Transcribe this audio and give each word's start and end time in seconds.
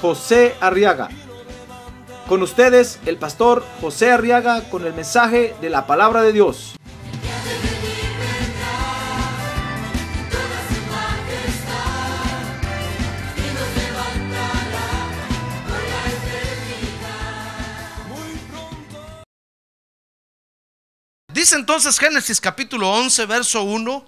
José 0.00 0.54
Arriaga. 0.60 1.08
Con 2.28 2.42
ustedes, 2.42 2.98
el 3.06 3.18
pastor 3.18 3.64
José 3.80 4.10
Arriaga 4.10 4.68
con 4.68 4.84
el 4.84 4.92
mensaje 4.92 5.54
de 5.60 5.70
la 5.70 5.86
palabra 5.86 6.22
de 6.22 6.32
Dios. 6.32 6.74
Dice 21.32 21.54
entonces 21.54 21.98
Génesis 21.98 22.40
capítulo 22.40 22.90
11, 22.90 23.26
verso 23.26 23.62
1, 23.62 24.04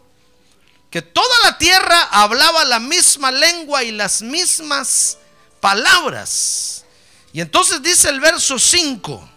que 0.90 1.02
toda 1.02 1.36
la 1.44 1.58
tierra 1.58 2.08
hablaba 2.10 2.64
la 2.64 2.80
misma 2.80 3.30
lengua 3.30 3.84
y 3.84 3.92
las 3.92 4.22
mismas 4.22 5.18
palabras. 5.60 6.84
Y 7.32 7.40
entonces 7.40 7.82
dice 7.82 8.08
el 8.08 8.20
verso 8.20 8.58
5, 8.58 9.28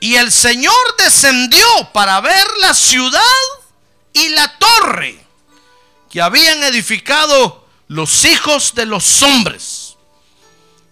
y 0.00 0.16
el 0.16 0.30
Señor 0.30 0.74
descendió 0.98 1.66
para 1.92 2.20
ver 2.20 2.46
la 2.60 2.74
ciudad 2.74 3.20
y 4.12 4.28
la 4.30 4.56
torre 4.58 5.24
que 6.10 6.20
habían 6.22 6.62
edificado 6.64 7.66
los 7.88 8.24
hijos 8.24 8.74
de 8.74 8.86
los 8.86 9.22
hombres. 9.22 9.96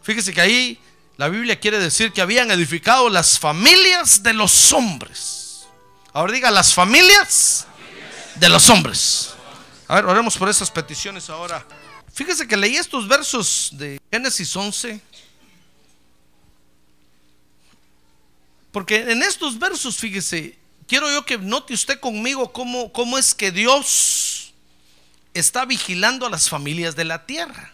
Fíjese 0.02 0.32
que 0.32 0.40
ahí 0.40 0.80
la 1.16 1.28
Biblia 1.28 1.58
quiere 1.58 1.78
decir 1.78 2.12
que 2.12 2.20
habían 2.20 2.50
edificado 2.50 3.08
las 3.08 3.38
familias 3.38 4.22
de 4.22 4.34
los 4.34 4.72
hombres. 4.72 5.66
Ahora 6.12 6.32
diga 6.32 6.50
las 6.50 6.74
familias 6.74 7.66
de 8.36 8.48
los 8.48 8.68
hombres. 8.68 9.34
A 9.88 9.96
ver, 9.96 10.06
oremos 10.06 10.36
por 10.36 10.48
esas 10.48 10.70
peticiones 10.70 11.30
ahora. 11.30 11.64
Fíjese 12.14 12.46
que 12.46 12.56
leí 12.56 12.76
estos 12.76 13.08
versos 13.08 13.70
de 13.72 14.00
Génesis 14.12 14.54
11. 14.54 15.00
Porque 18.70 19.10
en 19.10 19.22
estos 19.22 19.58
versos, 19.58 19.96
fíjese, 19.96 20.56
quiero 20.86 21.10
yo 21.10 21.26
que 21.26 21.38
note 21.38 21.74
usted 21.74 21.98
conmigo 21.98 22.52
cómo, 22.52 22.92
cómo 22.92 23.18
es 23.18 23.34
que 23.34 23.50
Dios 23.50 24.52
está 25.34 25.64
vigilando 25.64 26.26
a 26.26 26.30
las 26.30 26.48
familias 26.48 26.94
de 26.94 27.04
la 27.04 27.26
tierra. 27.26 27.72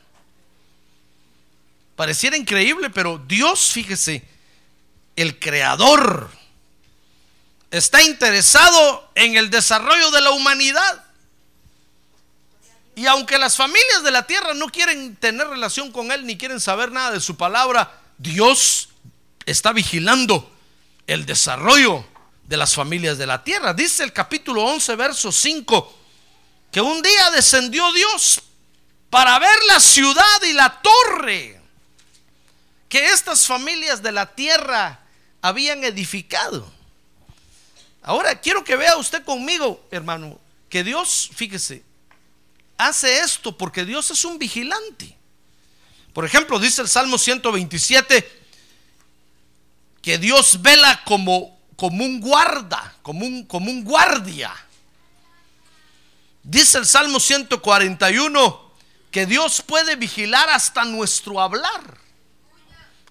Pareciera 1.94 2.36
increíble, 2.36 2.88
pero 2.88 3.18
Dios, 3.18 3.72
fíjese, 3.72 4.24
el 5.16 5.38
creador, 5.38 6.30
está 7.70 8.02
interesado 8.02 9.10
en 9.14 9.36
el 9.36 9.50
desarrollo 9.50 10.10
de 10.10 10.22
la 10.22 10.30
humanidad. 10.30 11.04
Y 12.94 13.06
aunque 13.06 13.38
las 13.38 13.56
familias 13.56 14.02
de 14.02 14.10
la 14.10 14.26
tierra 14.26 14.54
no 14.54 14.68
quieren 14.68 15.16
tener 15.16 15.48
relación 15.48 15.90
con 15.92 16.12
Él 16.12 16.26
ni 16.26 16.36
quieren 16.36 16.60
saber 16.60 16.92
nada 16.92 17.12
de 17.12 17.20
su 17.20 17.36
palabra, 17.36 18.00
Dios 18.18 18.90
está 19.46 19.72
vigilando 19.72 20.50
el 21.06 21.24
desarrollo 21.26 22.04
de 22.44 22.56
las 22.56 22.74
familias 22.74 23.16
de 23.16 23.26
la 23.26 23.42
tierra. 23.42 23.72
Dice 23.72 24.02
el 24.02 24.12
capítulo 24.12 24.64
11, 24.64 24.96
verso 24.96 25.32
5, 25.32 25.98
que 26.70 26.80
un 26.80 27.00
día 27.00 27.30
descendió 27.30 27.92
Dios 27.92 28.42
para 29.08 29.38
ver 29.38 29.58
la 29.68 29.80
ciudad 29.80 30.42
y 30.42 30.52
la 30.52 30.80
torre 30.80 31.60
que 32.88 33.06
estas 33.06 33.46
familias 33.46 34.02
de 34.02 34.12
la 34.12 34.34
tierra 34.34 35.00
habían 35.40 35.84
edificado. 35.84 36.70
Ahora 38.02 38.40
quiero 38.40 38.64
que 38.64 38.76
vea 38.76 38.96
usted 38.96 39.24
conmigo, 39.24 39.86
hermano, 39.90 40.38
que 40.68 40.82
Dios, 40.82 41.30
fíjese, 41.34 41.84
hace 42.88 43.20
esto 43.20 43.56
porque 43.56 43.84
Dios 43.84 44.10
es 44.10 44.24
un 44.24 44.38
vigilante. 44.38 45.16
Por 46.12 46.24
ejemplo, 46.24 46.58
dice 46.58 46.82
el 46.82 46.88
Salmo 46.88 47.18
127 47.18 48.40
que 50.02 50.18
Dios 50.18 50.60
vela 50.62 51.02
como, 51.04 51.60
como 51.76 52.04
un 52.04 52.20
guarda, 52.20 52.94
como 53.02 53.26
un, 53.26 53.44
como 53.44 53.70
un 53.70 53.84
guardia. 53.84 54.52
Dice 56.42 56.78
el 56.78 56.86
Salmo 56.86 57.20
141 57.20 58.70
que 59.10 59.26
Dios 59.26 59.62
puede 59.62 59.96
vigilar 59.96 60.48
hasta 60.50 60.84
nuestro 60.84 61.40
hablar. 61.40 61.98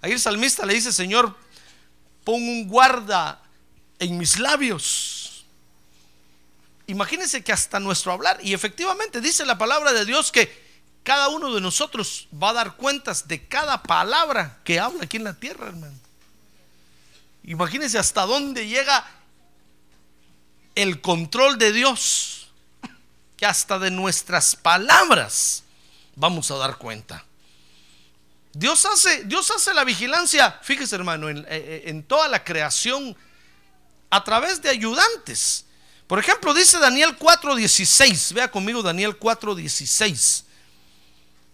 Ahí 0.02 0.14
el 0.14 0.20
salmista 0.20 0.66
le 0.66 0.74
dice, 0.74 0.94
Señor, 0.94 1.36
pon 2.24 2.42
un 2.42 2.68
guarda 2.68 3.42
en 4.00 4.18
mis 4.18 4.40
labios. 4.40 5.19
Imagínense 6.90 7.44
que 7.44 7.52
hasta 7.52 7.80
nuestro 7.80 8.12
hablar, 8.12 8.40
y 8.42 8.56
efectivamente 8.56 9.22
dice 9.22 9.46
la 9.46 9.60
palabra 9.60 9.94
de 9.94 10.06
Dios 10.06 10.32
que 10.32 10.52
cada 11.04 11.28
uno 11.28 11.54
de 11.54 11.62
nosotros 11.62 12.28
va 12.34 12.50
a 12.50 12.54
dar 12.54 12.78
cuentas 12.78 13.28
de 13.28 13.48
cada 13.48 13.84
palabra 13.84 14.58
que 14.64 14.80
habla 14.80 15.04
aquí 15.04 15.18
en 15.18 15.24
la 15.24 15.36
tierra, 15.36 15.68
hermano. 15.68 15.94
Imagínense 17.44 18.00
hasta 18.00 18.26
dónde 18.26 18.68
llega 18.68 19.06
el 20.74 21.00
control 21.00 21.60
de 21.60 21.74
Dios, 21.74 22.50
que 23.38 23.46
hasta 23.46 23.78
de 23.78 23.92
nuestras 23.92 24.56
palabras 24.56 25.64
vamos 26.16 26.50
a 26.50 26.56
dar 26.56 26.80
cuenta. 26.80 27.24
Dios 28.52 28.84
hace, 28.88 29.26
Dios 29.26 29.52
hace 29.52 29.76
la 29.76 29.84
vigilancia, 29.84 30.60
fíjese 30.64 30.96
hermano, 30.96 31.30
en, 31.30 31.46
en 31.50 32.02
toda 32.02 32.28
la 32.28 32.44
creación 32.44 33.16
a 34.10 34.24
través 34.24 34.60
de 34.64 34.70
ayudantes. 34.70 35.66
Por 36.10 36.18
ejemplo, 36.18 36.56
dice 36.56 36.80
Daniel 36.80 37.16
4:16. 37.20 38.34
Vea 38.34 38.50
conmigo 38.50 38.82
Daniel 38.82 39.20
4:16. 39.20 40.44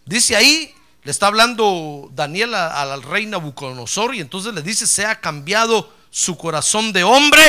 Dice 0.06 0.34
ahí, 0.34 0.74
le 1.04 1.12
está 1.12 1.28
hablando 1.28 2.10
Daniel 2.14 2.56
al 2.56 3.04
rey 3.04 3.26
Nabucodonosor 3.26 4.16
y 4.16 4.22
entonces 4.22 4.54
le 4.54 4.62
dice, 4.62 4.88
se 4.88 5.06
ha 5.06 5.20
cambiado 5.20 5.94
su 6.10 6.38
corazón 6.38 6.94
de 6.94 7.04
hombre 7.04 7.44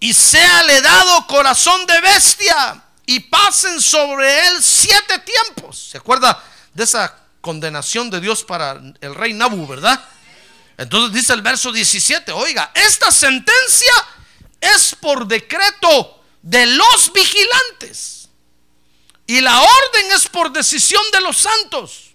y 0.00 0.14
sea 0.14 0.62
le 0.62 0.80
dado 0.80 1.26
corazón 1.26 1.84
de 1.84 2.00
bestia 2.00 2.82
y 3.04 3.20
pasen 3.20 3.82
sobre 3.82 4.48
él 4.48 4.62
siete 4.62 5.18
tiempos. 5.18 5.90
¿Se 5.90 5.98
acuerda 5.98 6.42
de 6.72 6.84
esa 6.84 7.14
condenación 7.42 8.08
de 8.08 8.20
Dios 8.20 8.44
para 8.44 8.80
el 8.98 9.14
rey 9.14 9.34
Nabu, 9.34 9.66
verdad? 9.66 10.02
Entonces 10.78 11.12
dice 11.12 11.34
el 11.34 11.42
verso 11.42 11.70
17, 11.70 12.32
oiga, 12.32 12.72
esta 12.74 13.10
sentencia 13.10 13.92
es 14.60 14.94
por 15.00 15.26
decreto 15.26 16.22
de 16.42 16.66
los 16.66 17.12
vigilantes 17.12 18.28
y 19.26 19.40
la 19.40 19.60
orden 19.60 20.12
es 20.14 20.26
por 20.28 20.52
decisión 20.52 21.02
de 21.12 21.20
los 21.20 21.36
santos, 21.36 22.14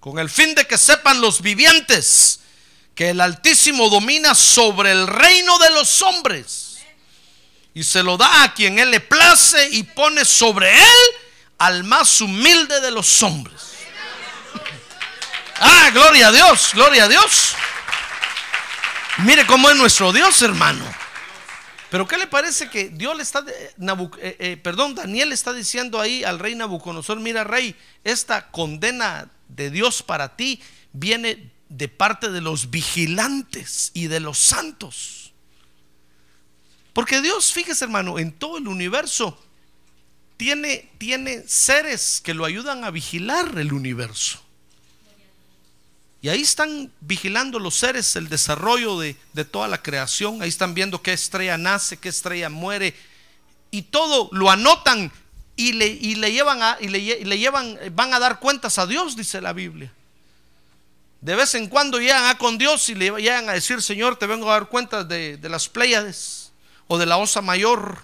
con 0.00 0.18
el 0.18 0.30
fin 0.30 0.54
de 0.54 0.66
que 0.66 0.78
sepan 0.78 1.20
los 1.20 1.42
vivientes 1.42 2.40
que 2.94 3.10
el 3.10 3.20
Altísimo 3.20 3.90
domina 3.90 4.34
sobre 4.34 4.92
el 4.92 5.06
reino 5.06 5.58
de 5.58 5.70
los 5.70 6.00
hombres 6.00 6.78
y 7.74 7.84
se 7.84 8.02
lo 8.02 8.16
da 8.16 8.44
a 8.44 8.54
quien 8.54 8.78
él 8.78 8.90
le 8.90 9.00
place 9.00 9.68
y 9.70 9.82
pone 9.82 10.24
sobre 10.24 10.74
él 10.74 11.00
al 11.58 11.84
más 11.84 12.22
humilde 12.22 12.80
de 12.80 12.90
los 12.90 13.22
hombres. 13.22 13.60
Ah, 15.60 15.90
gloria 15.92 16.28
a 16.28 16.32
Dios, 16.32 16.70
gloria 16.72 17.04
a 17.04 17.08
Dios. 17.08 17.54
Mire 19.24 19.46
cómo 19.46 19.70
es 19.70 19.76
nuestro 19.76 20.12
Dios, 20.12 20.42
hermano. 20.42 20.84
Pero 21.90 22.06
¿qué 22.06 22.18
le 22.18 22.26
parece 22.26 22.68
que 22.68 22.90
Dios 22.90 23.16
le 23.16 23.22
está, 23.22 23.44
eh, 23.48 24.36
eh, 24.38 24.56
perdón, 24.62 24.94
Daniel 24.94 25.32
está 25.32 25.54
diciendo 25.54 26.00
ahí 26.00 26.24
al 26.24 26.38
rey 26.38 26.54
Nabucodonosor, 26.54 27.18
mira 27.20 27.44
rey, 27.44 27.74
esta 28.04 28.50
condena 28.50 29.30
de 29.48 29.70
Dios 29.70 30.02
para 30.02 30.36
ti 30.36 30.60
viene 30.92 31.50
de 31.68 31.88
parte 31.88 32.30
de 32.30 32.40
los 32.40 32.70
vigilantes 32.70 33.90
y 33.94 34.08
de 34.08 34.20
los 34.20 34.36
santos. 34.36 35.32
Porque 36.92 37.22
Dios, 37.22 37.52
fíjese 37.52 37.84
hermano, 37.84 38.18
en 38.18 38.32
todo 38.32 38.58
el 38.58 38.68
universo 38.68 39.42
tiene, 40.36 40.90
tiene 40.98 41.44
seres 41.46 42.20
que 42.22 42.34
lo 42.34 42.44
ayudan 42.44 42.84
a 42.84 42.90
vigilar 42.90 43.58
el 43.58 43.72
universo. 43.72 44.45
Y 46.26 46.28
ahí 46.28 46.40
están 46.40 46.90
vigilando 47.02 47.60
los 47.60 47.76
seres 47.76 48.16
el 48.16 48.28
desarrollo 48.28 48.98
de, 48.98 49.14
toda 49.44 49.68
la 49.68 49.80
creación. 49.80 50.42
Ahí 50.42 50.48
están 50.48 50.74
viendo 50.74 51.00
qué 51.00 51.12
estrella 51.12 51.56
nace, 51.56 51.98
qué 51.98 52.08
estrella 52.08 52.50
muere. 52.50 52.96
Y 53.70 53.82
todo 53.82 54.28
lo 54.32 54.50
anotan 54.50 55.12
y 55.54 55.74
le, 55.74 55.86
y 55.86 56.16
le 56.16 56.32
llevan 56.32 56.64
a, 56.64 56.78
y 56.80 56.88
le, 56.88 57.38
llevan, 57.38 57.78
van 57.92 58.12
a 58.12 58.18
dar 58.18 58.40
cuentas 58.40 58.76
a 58.80 58.88
Dios, 58.88 59.14
dice 59.14 59.40
la 59.40 59.52
Biblia. 59.52 59.92
De 61.20 61.36
vez 61.36 61.54
en 61.54 61.68
cuando 61.68 62.00
llegan 62.00 62.24
a 62.24 62.36
con 62.36 62.58
Dios 62.58 62.88
y 62.88 62.96
le 62.96 63.12
llegan 63.20 63.48
a 63.48 63.52
decir, 63.52 63.80
Señor, 63.80 64.18
te 64.18 64.26
vengo 64.26 64.50
a 64.50 64.54
dar 64.54 64.68
cuenta 64.68 65.04
de, 65.04 65.36
de 65.36 65.48
las 65.48 65.68
Pléyades 65.68 66.50
o 66.88 66.98
de 66.98 67.06
la 67.06 67.18
Osa 67.18 67.40
Mayor. 67.40 67.98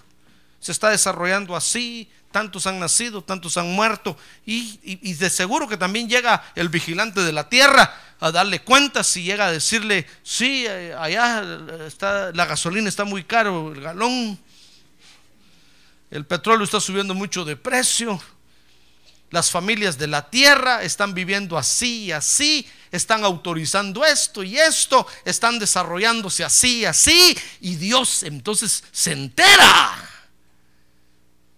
Se 0.61 0.71
está 0.71 0.89
desarrollando 0.91 1.57
así, 1.57 2.09
tantos 2.33 2.67
han 2.67 2.79
nacido, 2.79 3.23
tantos 3.23 3.55
han 3.55 3.71
muerto. 3.71 4.17
Y, 4.45 5.13
de 5.13 5.29
seguro 5.29 5.69
que 5.69 5.77
también 5.77 6.09
llega 6.09 6.43
el 6.55 6.67
vigilante 6.67 7.21
de 7.21 7.31
la 7.31 7.47
tierra 7.47 7.95
a 8.19 8.31
darle 8.31 8.61
cuentas 8.61 9.15
y 9.15 9.23
llega 9.23 9.45
a 9.45 9.51
decirle, 9.51 10.05
sí, 10.23 10.65
eh, 10.67 10.93
allá 10.99 11.43
está, 11.87 12.31
la 12.33 12.45
gasolina 12.45 12.89
está 12.89 13.05
muy 13.05 13.23
caro, 13.23 13.71
el 13.71 13.79
galón. 13.79 14.37
El 16.11 16.25
petróleo 16.25 16.65
está 16.65 16.81
subiendo 16.81 17.13
mucho 17.13 17.45
de 17.45 17.55
precio. 17.55 18.19
Las 19.29 19.49
familias 19.49 19.97
de 19.97 20.07
la 20.07 20.29
tierra 20.29 20.83
están 20.83 21.13
viviendo 21.13 21.57
así 21.57 22.05
y 22.05 22.11
así, 22.11 22.67
están 22.91 23.23
autorizando 23.23 24.03
esto 24.03 24.43
y 24.43 24.57
esto, 24.59 25.07
están 25.25 25.57
desarrollándose 25.57 26.43
así 26.43 26.79
y 26.79 26.85
así, 26.85 27.37
y 27.61 27.75
Dios 27.75 28.21
entonces 28.21 28.83
se 28.91 29.11
entera 29.11 30.12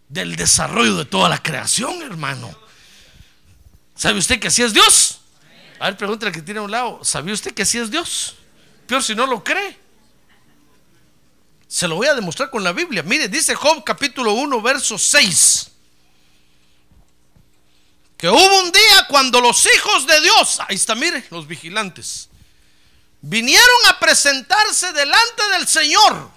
del 0.07 0.36
desarrollo 0.36 0.98
de 0.98 1.06
toda 1.06 1.30
la 1.30 1.42
creación, 1.42 2.02
hermano. 2.02 2.56
¿Sabe 3.96 4.19
usted 4.19 4.40
que 4.40 4.48
así 4.48 4.62
es 4.62 4.74
Dios? 4.74 5.22
A 5.80 5.86
ver, 5.86 5.98
pregúntale 5.98 6.30
al 6.30 6.36
que 6.36 6.42
tiene 6.42 6.60
a 6.60 6.63
un 6.63 6.72
lado, 6.72 7.00
¿sabía 7.04 7.34
usted 7.34 7.54
que 7.54 7.63
así 7.63 7.78
es 7.78 7.92
Dios? 7.92 8.36
Peor 8.88 9.04
si 9.04 9.16
no 9.16 9.25
lo 9.25 9.44
cree. 9.44 9.80
Se 11.68 11.88
lo 11.88 11.96
voy 11.96 12.07
a 12.07 12.13
demostrar 12.13 12.50
con 12.50 12.63
la 12.63 12.72
Biblia. 12.72 13.04
Mire, 13.04 13.28
dice 13.28 13.56
Job 13.56 13.84
capítulo 13.84 14.34
1, 14.34 14.62
verso 14.62 14.98
6 14.98 15.72
que 18.18 18.30
hubo 18.30 18.60
un 18.62 18.72
día 18.72 19.08
cuando 19.10 19.42
los 19.42 19.66
hijos 19.66 20.08
de 20.08 20.22
Dios, 20.22 20.60
ahí 20.68 20.75
está, 20.75 20.96
mire, 20.96 21.25
los 21.31 21.48
vigilantes, 21.48 22.30
vinieron 23.22 23.86
a 23.90 24.00
presentarse 24.00 24.94
delante 24.94 25.44
del 25.54 25.68
Señor. 25.68 26.31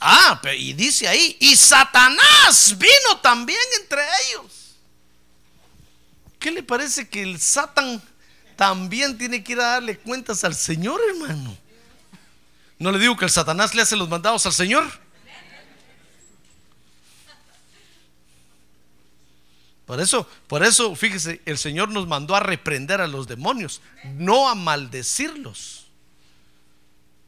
Ah, 0.00 0.40
y 0.56 0.72
dice 0.72 1.08
ahí, 1.08 1.36
y 1.40 1.56
Satanás 1.56 2.76
vino 2.78 3.20
también 3.22 3.58
entre 3.80 4.02
ellos. 4.28 4.76
¿Qué 6.38 6.50
le 6.50 6.62
parece 6.62 7.08
que 7.08 7.22
el 7.22 7.40
Satan 7.40 8.00
también 8.56 9.18
tiene 9.18 9.42
que 9.42 9.52
ir 9.52 9.60
a 9.60 9.72
darle 9.72 9.98
cuentas 9.98 10.44
al 10.44 10.54
Señor, 10.54 11.00
hermano? 11.10 11.56
No 12.78 12.92
le 12.92 12.98
digo 12.98 13.16
que 13.16 13.24
el 13.24 13.30
Satanás 13.30 13.74
le 13.74 13.82
hace 13.82 13.96
los 13.96 14.08
mandados 14.08 14.46
al 14.46 14.52
Señor. 14.52 14.84
Por 19.84 20.00
eso, 20.00 20.28
por 20.46 20.62
eso, 20.62 20.94
fíjese, 20.94 21.40
el 21.46 21.56
Señor 21.56 21.88
nos 21.88 22.06
mandó 22.06 22.36
a 22.36 22.40
reprender 22.40 23.00
a 23.00 23.06
los 23.06 23.26
demonios, 23.26 23.80
no 24.04 24.48
a 24.48 24.54
maldecirlos, 24.54 25.86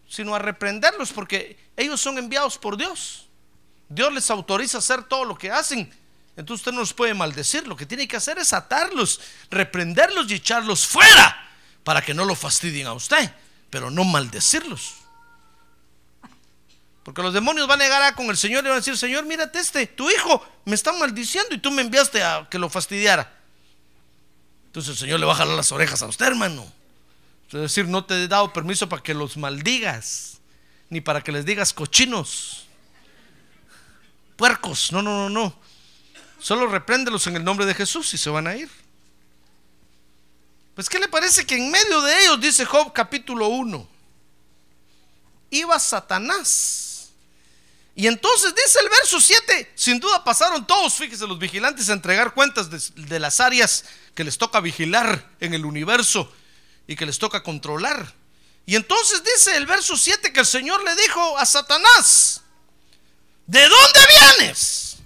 sino 0.07 0.35
a 0.35 0.39
reprenderlos, 0.39 1.11
porque 1.11 1.57
ellos 1.81 2.01
son 2.01 2.19
enviados 2.19 2.59
por 2.59 2.77
Dios. 2.77 3.29
Dios 3.89 4.13
les 4.13 4.31
autoriza 4.31 4.79
a 4.79 4.81
hacer 4.81 5.05
todo 5.05 5.25
lo 5.25 5.37
que 5.37 5.51
hacen. 5.51 5.93
Entonces 6.37 6.61
usted 6.61 6.73
no 6.73 6.81
los 6.81 6.93
puede 6.93 7.15
maldecir. 7.15 7.67
Lo 7.67 7.77
que 7.77 7.87
tiene 7.87 8.07
que 8.07 8.17
hacer 8.17 8.39
es 8.39 8.53
atarlos, 8.53 9.21
reprenderlos 9.51 10.31
y 10.31 10.35
echarlos 10.35 10.87
fuera 10.87 11.49
para 11.85 12.03
que 12.03 12.15
no 12.15 12.25
lo 12.25 12.35
fastidien 12.35 12.87
a 12.87 12.93
usted, 12.93 13.35
pero 13.69 13.91
no 13.91 14.05
maldecirlos. 14.05 14.95
Porque 17.03 17.23
los 17.23 17.33
demonios 17.33 17.67
van 17.67 17.81
a 17.81 17.85
llegar 17.85 18.15
con 18.15 18.27
el 18.27 18.37
Señor 18.37 18.63
y 18.65 18.69
van 18.69 18.75
a 18.75 18.77
decir, 18.77 18.97
Señor, 18.97 19.25
mírate 19.25 19.59
este, 19.59 19.87
tu 19.87 20.11
hijo 20.11 20.47
me 20.65 20.75
está 20.75 20.93
maldiciendo 20.93 21.55
y 21.55 21.59
tú 21.59 21.71
me 21.71 21.83
enviaste 21.83 22.23
a 22.23 22.47
que 22.49 22.59
lo 22.59 22.69
fastidiara. 22.69 23.33
Entonces 24.67 24.93
el 24.93 24.99
Señor 24.99 25.19
le 25.19 25.27
va 25.27 25.33
a 25.33 25.37
jalar 25.37 25.57
las 25.57 25.73
orejas 25.73 26.03
a 26.03 26.07
usted, 26.07 26.27
hermano. 26.27 26.71
Es 27.49 27.61
decir, 27.61 27.89
no 27.89 28.05
te 28.05 28.15
he 28.15 28.29
dado 28.29 28.53
permiso 28.53 28.89
para 28.89 29.03
que 29.03 29.15
los 29.15 29.37
maldigas, 29.37 30.40
ni 30.91 31.01
para 31.01 31.23
que 31.23 31.33
les 31.33 31.45
digas 31.45 31.73
cochinos, 31.73 32.67
puercos. 34.37 34.93
No, 34.93 35.01
no, 35.01 35.29
no, 35.29 35.31
no. 35.31 35.55
Solo 36.41 36.67
repréndelos 36.67 37.27
en 37.27 37.37
el 37.37 37.45
nombre 37.45 37.65
de 37.65 37.75
Jesús 37.75 38.13
y 38.13 38.19
se 38.19 38.29
van 38.29 38.47
a 38.47 38.57
ir. 38.57 38.69
Pues, 40.75 40.89
¿qué 40.89 40.99
le 40.99 41.09
parece 41.09 41.47
que 41.47 41.57
en 41.57 41.71
medio 41.71 42.01
de 42.01 42.23
ellos, 42.23 42.41
dice 42.41 42.65
Job 42.65 42.93
capítulo 42.93 43.49
1, 43.49 43.89
iba 45.51 45.79
Satanás? 45.79 47.11
Y 47.95 48.07
entonces 48.07 48.55
dice 48.55 48.79
el 48.83 48.89
verso 48.89 49.21
7, 49.21 49.73
sin 49.75 50.01
duda 50.01 50.25
pasaron 50.25 50.67
todos, 50.67 50.95
fíjese, 50.95 51.27
los 51.27 51.39
vigilantes 51.39 51.91
a 51.91 51.93
entregar 51.93 52.33
cuentas 52.33 52.71
de, 52.71 53.03
de 53.09 53.19
las 53.19 53.41
áreas 53.41 53.85
que 54.15 54.25
les 54.25 54.39
toca 54.39 54.61
vigilar 54.61 55.29
en 55.39 55.53
el 55.53 55.67
universo 55.67 56.33
y 56.87 56.97
que 56.97 57.05
les 57.05 57.19
toca 57.19 57.43
controlar. 57.43 58.15
Y 58.71 58.77
entonces 58.77 59.25
dice 59.25 59.57
el 59.57 59.67
verso 59.67 59.97
7 59.97 60.33
que 60.33 60.39
el 60.39 60.47
Señor 60.47 60.85
le 60.85 60.95
dijo 60.95 61.37
a 61.37 61.45
Satanás, 61.45 62.41
¿de 63.45 63.69
dónde 63.69 64.01
vienes? 64.39 64.99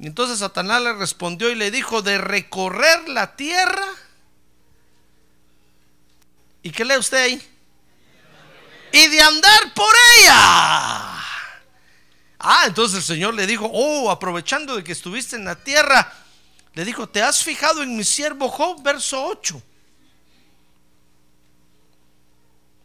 Y 0.00 0.08
entonces 0.08 0.40
Satanás 0.40 0.82
le 0.82 0.92
respondió 0.94 1.50
y 1.50 1.54
le 1.54 1.70
dijo, 1.70 2.02
de 2.02 2.18
recorrer 2.18 3.10
la 3.10 3.36
tierra. 3.36 3.86
¿Y 6.60 6.72
qué 6.72 6.84
lee 6.84 6.96
usted 6.96 7.18
ahí? 7.18 7.48
Y 8.90 9.06
de 9.06 9.20
andar 9.20 9.72
por 9.72 9.94
ella. 10.18 10.34
Ah, 12.40 12.64
entonces 12.66 12.98
el 12.98 13.04
Señor 13.04 13.34
le 13.34 13.46
dijo, 13.46 13.70
oh, 13.72 14.10
aprovechando 14.10 14.74
de 14.74 14.82
que 14.82 14.90
estuviste 14.90 15.36
en 15.36 15.44
la 15.44 15.54
tierra, 15.54 16.12
le 16.74 16.84
dijo, 16.84 17.08
¿te 17.08 17.22
has 17.22 17.40
fijado 17.40 17.84
en 17.84 17.96
mi 17.96 18.02
siervo 18.02 18.48
Job? 18.48 18.82
Verso 18.82 19.24
8. 19.26 19.62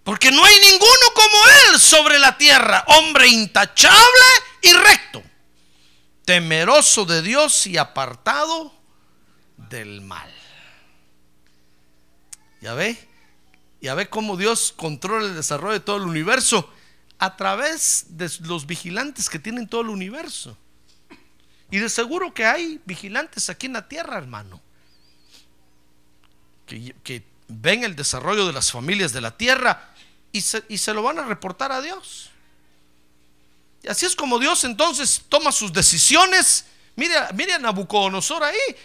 Porque 0.03 0.31
no 0.31 0.43
hay 0.43 0.55
ninguno 0.59 1.13
como 1.15 1.37
él 1.47 1.79
sobre 1.79 2.19
la 2.19 2.37
tierra, 2.37 2.83
hombre 2.87 3.27
intachable 3.27 4.25
y 4.61 4.73
recto, 4.73 5.23
temeroso 6.25 7.05
de 7.05 7.21
Dios 7.21 7.65
y 7.67 7.77
apartado 7.77 8.73
del 9.57 10.01
mal. 10.01 10.29
¿Ya 12.59 12.73
ve? 12.73 12.97
Ya 13.81 13.93
ve 13.93 14.09
cómo 14.09 14.35
Dios 14.35 14.73
controla 14.75 15.27
el 15.27 15.35
desarrollo 15.35 15.73
de 15.73 15.79
todo 15.79 15.97
el 15.97 16.03
universo 16.03 16.69
a 17.19 17.37
través 17.37 18.05
de 18.09 18.29
los 18.41 18.65
vigilantes 18.65 19.29
que 19.29 19.39
tienen 19.39 19.67
todo 19.67 19.81
el 19.81 19.89
universo. 19.89 20.57
Y 21.71 21.79
de 21.79 21.89
seguro 21.89 22.33
que 22.33 22.45
hay 22.45 22.81
vigilantes 22.85 23.49
aquí 23.49 23.67
en 23.67 23.73
la 23.73 23.87
tierra, 23.87 24.17
hermano, 24.17 24.61
que, 26.65 26.93
que 27.03 27.23
ven 27.47 27.83
el 27.83 27.95
desarrollo 27.95 28.45
de 28.45 28.53
las 28.53 28.71
familias 28.71 29.11
de 29.13 29.21
la 29.21 29.35
tierra 29.37 29.92
y 30.33 30.41
se, 30.41 30.63
y 30.67 30.77
se 30.77 30.93
lo 30.93 31.01
van 31.01 31.19
a 31.19 31.23
reportar 31.23 31.71
a 31.71 31.81
Dios. 31.81 32.31
Y 33.83 33.87
así 33.87 34.05
es 34.05 34.15
como 34.15 34.39
Dios 34.39 34.63
entonces 34.65 35.21
toma 35.29 35.51
sus 35.51 35.71
decisiones. 35.71 36.65
Mire, 36.95 37.15
mire 37.33 37.53
a 37.53 37.59
Nabucodonosor 37.59 38.43
ahí, 38.43 38.75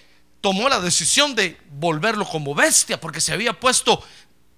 tomó 0.41 0.69
la 0.69 0.81
decisión 0.81 1.35
de 1.35 1.59
volverlo 1.73 2.25
como 2.27 2.55
bestia 2.55 3.01
porque 3.01 3.21
se 3.21 3.33
había 3.33 3.59
puesto 3.59 4.03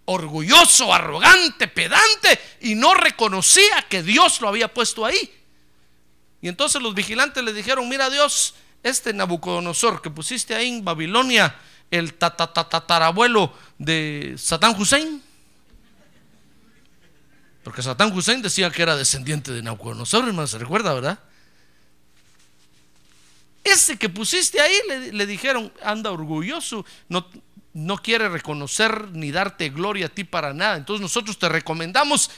orgulloso, 0.06 0.92
arrogante, 0.92 1.68
pedante 1.68 2.40
y 2.60 2.74
no 2.74 2.94
reconocía 2.94 3.86
que 3.88 4.02
Dios 4.02 4.40
lo 4.40 4.48
había 4.48 4.72
puesto 4.72 5.06
ahí. 5.06 5.34
Y 6.42 6.48
entonces 6.48 6.82
los 6.82 6.94
vigilantes 6.94 7.44
le 7.44 7.52
dijeron, 7.52 7.88
mira 7.88 8.10
Dios, 8.10 8.54
este 8.82 9.12
Nabucodonosor 9.12 10.02
que 10.02 10.10
pusiste 10.10 10.54
ahí 10.54 10.68
en 10.68 10.84
Babilonia, 10.84 11.54
el 11.90 12.14
tatarabuelo 12.14 13.52
de 13.78 14.34
Satán 14.38 14.74
Hussein. 14.80 15.22
Porque 17.62 17.82
Satán 17.82 18.12
Hussein 18.12 18.42
decía 18.42 18.70
que 18.70 18.82
era 18.82 18.96
descendiente 18.96 19.52
de 19.52 19.62
Nabucodonosor, 19.62 20.26
hermano, 20.26 20.46
se 20.46 20.58
recuerda, 20.58 20.94
¿verdad? 20.94 21.18
Ese 23.62 23.98
que 23.98 24.08
pusiste 24.08 24.60
ahí 24.60 24.74
le, 24.88 25.12
le 25.12 25.26
dijeron, 25.26 25.72
anda 25.82 26.10
orgulloso, 26.10 26.86
no, 27.08 27.26
no 27.74 27.98
quiere 27.98 28.28
reconocer 28.28 29.08
ni 29.12 29.30
darte 29.30 29.68
gloria 29.68 30.06
a 30.06 30.08
ti 30.08 30.24
para 30.24 30.54
nada. 30.54 30.76
Entonces 30.76 31.02
nosotros 31.02 31.38
te 31.38 31.48
recomendamos 31.48 32.30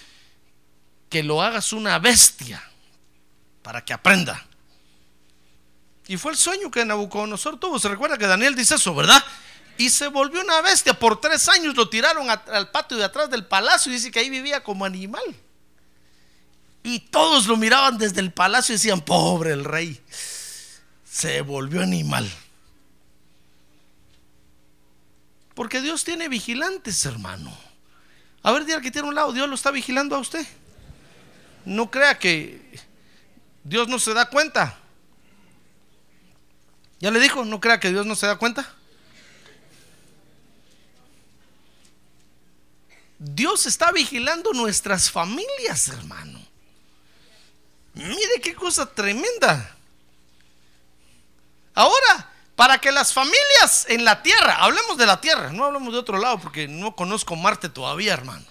que 1.09 1.23
lo 1.23 1.41
hagas 1.43 1.73
una 1.73 1.99
bestia 1.99 2.63
para 3.63 3.85
que 3.85 3.93
aprenda. 3.93 4.45
Y 6.09 6.17
fue 6.17 6.33
el 6.33 6.39
sueño 6.39 6.71
que 6.71 6.85
Nabucodonosor 6.85 7.59
tuvo. 7.59 7.79
Se 7.79 7.89
recuerda 7.89 8.19
que 8.19 8.27
Daniel 8.27 8.55
dice 8.55 8.75
eso, 8.75 8.95
¿verdad? 8.95 9.23
Y 9.83 9.91
se 9.91 10.07
volvió 10.07 10.41
una 10.41 10.61
bestia. 10.61 10.95
Por 10.95 11.21
tres 11.21 11.49
años 11.49 11.75
lo 11.75 11.89
tiraron 11.89 12.31
al 12.31 12.71
patio 12.71 12.97
de 12.97 13.03
atrás 13.03 13.29
del 13.29 13.45
palacio 13.45 13.91
y 13.91 13.97
dice 13.97 14.13
que 14.13 14.21
ahí 14.21 14.31
vivía 14.31 14.63
como 14.63 14.85
animal. 14.85 15.25
Y 16.85 17.01
todos 17.01 17.49
lo 17.49 17.57
miraban 17.57 17.99
desde 17.99 18.21
el 18.21 18.33
palacio 18.33 18.75
y 18.75 18.77
decían, 18.77 19.01
pobre 19.01 19.51
el 19.51 19.65
rey, 19.65 20.01
se 21.05 21.41
volvió 21.41 21.83
animal. 21.83 22.31
Porque 25.55 25.81
Dios 25.81 26.05
tiene 26.05 26.29
vigilantes, 26.29 27.05
hermano. 27.05 27.53
A 28.45 28.53
ver, 28.53 28.65
diga 28.65 28.81
que 28.81 28.93
tiene 28.93 29.09
un 29.09 29.17
lado, 29.17 29.33
Dios 29.33 29.49
lo 29.49 29.57
está 29.57 29.73
vigilando 29.73 30.15
a 30.15 30.21
usted. 30.21 30.47
No 31.65 31.91
crea 31.91 32.21
que 32.21 32.79
Dios 33.65 33.89
no 33.89 33.99
se 33.99 34.15
da 34.15 34.27
cuenta. 34.31 34.79
¿Ya 37.01 37.11
le 37.11 37.19
dijo? 37.19 37.45
¿No 37.45 37.59
crea 37.59 37.81
que 37.81 37.91
Dios 37.91 38.07
no 38.07 38.15
se 38.15 38.29
da 38.29 38.37
cuenta? 38.37 38.77
Dios 43.25 43.67
está 43.67 43.93
vigilando 43.93 44.53
nuestras 44.53 45.09
familias, 45.09 45.89
hermano. 45.89 46.41
Mire 47.95 48.41
qué 48.43 48.53
cosa 48.53 48.93
tremenda. 48.93 49.77
Ahora, 51.73 52.31
para 52.57 52.79
que 52.79 52.91
las 52.91 53.13
familias 53.13 53.87
en 53.89 54.05
la 54.05 54.23
tierra, 54.25 54.57
hablemos 54.57 54.99
de 54.99 55.07
la 55.07 55.21
tierra, 55.21 55.53
no 55.53 55.67
hablemos 55.67 55.93
de 55.93 56.01
otro 56.01 56.19
lado 56.19 56.41
porque 56.41 56.67
no 56.67 56.97
conozco 56.97 57.37
Marte 57.37 57.69
todavía, 57.69 58.13
hermano. 58.13 58.45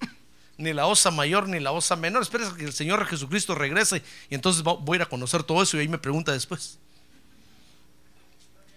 Ni 0.58 0.74
la 0.74 0.86
osa 0.86 1.10
mayor 1.10 1.48
ni 1.48 1.58
la 1.58 1.72
osa 1.72 1.96
menor. 1.96 2.20
Espera 2.20 2.52
que 2.54 2.64
el 2.64 2.74
Señor 2.74 3.06
Jesucristo 3.06 3.54
regrese 3.54 4.02
y 4.28 4.34
entonces 4.34 4.62
voy 4.62 4.96
a 4.96 4.96
ir 4.96 5.02
a 5.02 5.06
conocer 5.06 5.42
todo 5.42 5.62
eso 5.62 5.78
y 5.78 5.80
ahí 5.80 5.88
me 5.88 5.96
pregunta 5.96 6.32
después. 6.32 6.78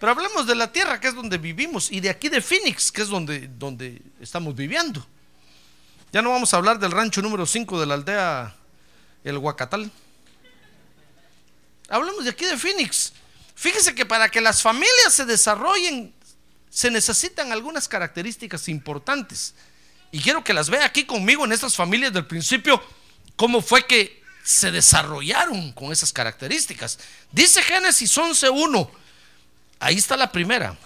Pero 0.04 0.12
hablemos 0.12 0.46
de 0.46 0.54
la 0.54 0.70
tierra, 0.70 1.00
que 1.00 1.08
es 1.08 1.14
donde 1.14 1.38
vivimos, 1.38 1.90
y 1.90 1.98
de 1.98 2.10
aquí 2.10 2.28
de 2.28 2.42
Phoenix, 2.42 2.92
que 2.92 3.00
es 3.00 3.08
donde, 3.08 3.48
donde 3.48 4.02
estamos 4.20 4.54
viviendo. 4.54 5.02
Ya 6.12 6.20
no 6.20 6.28
vamos 6.28 6.52
a 6.52 6.58
hablar 6.58 6.78
del 6.78 6.90
rancho 6.90 7.22
número 7.22 7.46
5 7.46 7.80
de 7.80 7.86
la 7.86 7.94
aldea 7.94 8.54
El 9.24 9.38
Huacatal. 9.38 9.90
Hablamos 11.88 12.22
de 12.22 12.28
aquí 12.32 12.44
de 12.44 12.58
Phoenix. 12.58 13.14
Fíjese 13.54 13.94
que 13.94 14.04
para 14.04 14.28
que 14.28 14.42
las 14.42 14.60
familias 14.60 15.14
se 15.14 15.24
desarrollen 15.24 16.12
se 16.68 16.90
necesitan 16.90 17.50
algunas 17.50 17.88
características 17.88 18.68
importantes. 18.68 19.54
Y 20.12 20.20
quiero 20.20 20.44
que 20.44 20.52
las 20.52 20.68
vea 20.68 20.84
aquí 20.84 21.06
conmigo 21.06 21.46
en 21.46 21.52
estas 21.52 21.74
familias 21.76 22.12
del 22.12 22.26
principio, 22.26 22.78
cómo 23.36 23.62
fue 23.62 23.86
que 23.86 24.22
se 24.44 24.70
desarrollaron 24.70 25.72
con 25.72 25.92
esas 25.92 26.12
características. 26.12 26.98
Dice 27.32 27.62
Génesis 27.62 28.14
11.1, 28.18 28.90
ahí 29.80 29.96
está 29.96 30.16
la 30.16 30.30
primera. 30.30 30.76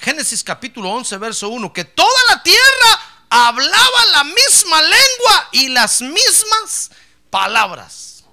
Génesis 0.00 0.44
capítulo 0.44 0.90
11, 0.90 1.16
verso 1.18 1.48
1, 1.48 1.72
que 1.72 1.84
toda 1.84 2.20
la 2.28 2.42
tierra 2.42 3.00
hablaba 3.30 4.06
la 4.12 4.24
misma 4.24 4.82
lengua 4.82 5.48
y 5.52 5.68
las 5.68 6.02
mismas 6.02 6.90
palabras. 7.30 8.24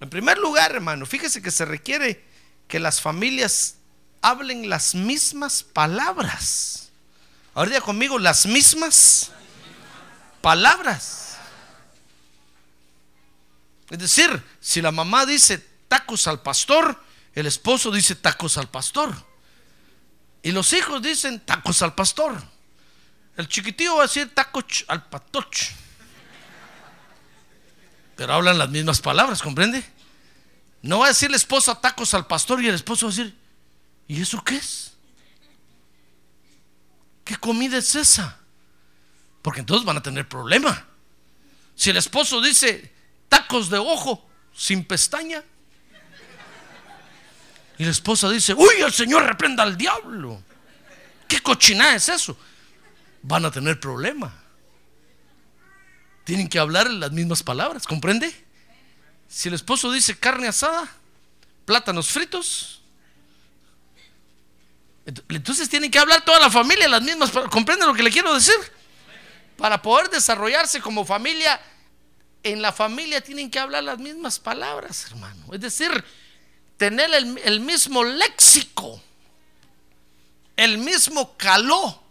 En 0.00 0.10
primer 0.10 0.38
lugar, 0.38 0.72
hermano, 0.72 1.06
fíjese 1.06 1.40
que 1.40 1.50
se 1.50 1.64
requiere 1.64 2.24
que 2.66 2.80
las 2.80 3.00
familias 3.00 3.76
hablen 4.20 4.68
las 4.68 4.94
mismas 4.94 5.62
palabras. 5.62 6.88
Ahorita 7.54 7.80
conmigo, 7.82 8.18
las 8.18 8.46
mismas 8.46 9.30
palabras. 10.40 11.36
Es 13.90 13.98
decir, 13.98 14.42
si 14.60 14.80
la 14.80 14.90
mamá 14.90 15.26
dice 15.26 15.58
tacos 15.86 16.26
al 16.26 16.40
pastor, 16.40 16.98
el 17.34 17.46
esposo 17.46 17.90
dice 17.90 18.14
tacos 18.14 18.58
al 18.58 18.68
pastor. 18.68 19.14
Y 20.42 20.52
los 20.52 20.72
hijos 20.72 21.00
dicen 21.00 21.40
tacos 21.40 21.82
al 21.82 21.94
pastor. 21.94 22.42
El 23.36 23.48
chiquitillo 23.48 23.96
va 23.96 24.04
a 24.04 24.06
decir 24.06 24.34
tacos 24.34 24.84
al 24.88 25.08
patoch. 25.08 25.70
Pero 28.16 28.34
hablan 28.34 28.58
las 28.58 28.68
mismas 28.68 29.00
palabras, 29.00 29.40
¿comprende? 29.40 29.84
No 30.82 30.98
va 30.98 31.06
a 31.06 31.08
decir 31.08 31.30
la 31.30 31.36
esposa 31.36 31.80
tacos 31.80 32.12
al 32.12 32.26
pastor 32.26 32.62
y 32.62 32.68
el 32.68 32.74
esposo 32.74 33.06
va 33.06 33.12
a 33.12 33.16
decir, 33.16 33.38
¿y 34.08 34.20
eso 34.20 34.42
qué 34.44 34.56
es? 34.56 34.92
¿Qué 37.24 37.36
comida 37.36 37.78
es 37.78 37.94
esa? 37.94 38.38
Porque 39.40 39.60
entonces 39.60 39.86
van 39.86 39.96
a 39.96 40.02
tener 40.02 40.28
problema. 40.28 40.86
Si 41.74 41.90
el 41.90 41.96
esposo 41.96 42.40
dice 42.40 42.92
tacos 43.28 43.70
de 43.70 43.78
ojo 43.78 44.28
sin 44.52 44.84
pestaña 44.84 45.42
y 47.78 47.84
la 47.84 47.90
esposa 47.90 48.28
dice, 48.30 48.54
uy, 48.54 48.74
el 48.84 48.92
Señor 48.92 49.24
reprenda 49.24 49.62
al 49.62 49.76
diablo. 49.76 50.42
¿Qué 51.26 51.40
cochinada 51.40 51.94
es 51.94 52.08
eso? 52.08 52.36
Van 53.22 53.44
a 53.44 53.50
tener 53.50 53.80
problema. 53.80 54.34
Tienen 56.24 56.48
que 56.48 56.58
hablar 56.58 56.90
las 56.90 57.10
mismas 57.12 57.42
palabras, 57.42 57.86
¿comprende? 57.86 58.32
Si 59.28 59.48
el 59.48 59.54
esposo 59.54 59.90
dice 59.90 60.18
carne 60.18 60.48
asada, 60.48 60.88
plátanos 61.64 62.10
fritos, 62.10 62.82
entonces 65.28 65.68
tienen 65.68 65.90
que 65.90 65.98
hablar 65.98 66.24
toda 66.24 66.38
la 66.38 66.50
familia 66.50 66.88
las 66.88 67.02
mismas, 67.02 67.30
¿comprende 67.50 67.86
lo 67.86 67.94
que 67.94 68.02
le 68.02 68.10
quiero 68.10 68.34
decir? 68.34 68.54
Para 69.56 69.82
poder 69.82 70.10
desarrollarse 70.10 70.80
como 70.80 71.04
familia, 71.04 71.60
en 72.42 72.62
la 72.62 72.72
familia 72.72 73.20
tienen 73.20 73.50
que 73.50 73.58
hablar 73.58 73.82
las 73.84 73.98
mismas 73.98 74.38
palabras, 74.38 75.06
hermano. 75.06 75.46
Es 75.52 75.60
decir, 75.60 76.04
tener 76.82 77.14
el, 77.14 77.60
mismo 77.60 78.02
léxico, 78.02 79.00
el 80.56 80.78
mismo 80.78 81.36
caló. 81.36 82.02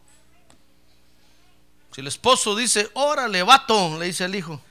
Si 1.93 1.99
el 1.99 2.07
esposo 2.07 2.55
dice, 2.55 2.89
órale, 2.93 3.43
vato, 3.43 3.99
le 3.99 4.05
dice 4.05 4.23
el 4.23 4.33
hijo. 4.33 4.61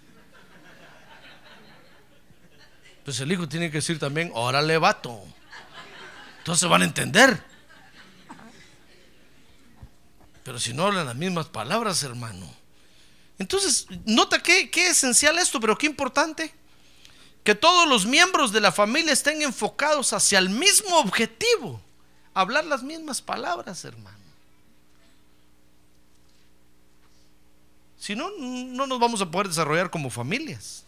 Pues 3.04 3.21
el 3.21 3.30
hijo 3.30 3.47
tiene 3.47 3.71
que 3.71 3.76
decir 3.76 3.99
también, 3.99 4.30
órale, 4.33 4.78
vato. 4.78 5.23
Entonces 6.38 6.66
van 6.66 6.80
a 6.80 6.87
entender. 6.87 7.45
Pero 10.42 10.59
si 10.59 10.73
no 10.73 10.87
hablan 10.87 11.04
las 11.04 11.16
mismas 11.16 11.49
palabras, 11.49 12.02
hermano. 12.04 12.50
Entonces, 13.38 13.87
nota 14.07 14.42
qué, 14.42 14.71
qué 14.71 14.88
esencial 14.88 15.38
esto, 15.38 15.61
pero 15.61 15.76
qué 15.76 15.85
importante. 15.85 16.54
Que 17.44 17.54
todos 17.54 17.88
los 17.88 18.06
miembros 18.06 18.52
de 18.52 18.61
la 18.61 18.73
familia 18.73 19.12
estén 19.12 19.42
enfocados 19.42 20.12
hacia 20.12 20.38
el 20.38 20.50
mismo 20.50 20.99
objetivo. 20.99 21.80
Hablar 22.35 22.64
las 22.64 22.82
mismas 22.82 23.23
palabras, 23.23 23.85
hermano. 23.85 24.18
Si 27.99 28.14
no, 28.14 28.30
no 28.38 28.87
nos 28.87 28.99
vamos 28.99 29.20
a 29.20 29.30
poder 29.30 29.49
desarrollar 29.49 29.90
como 29.90 30.11
familias. 30.11 30.85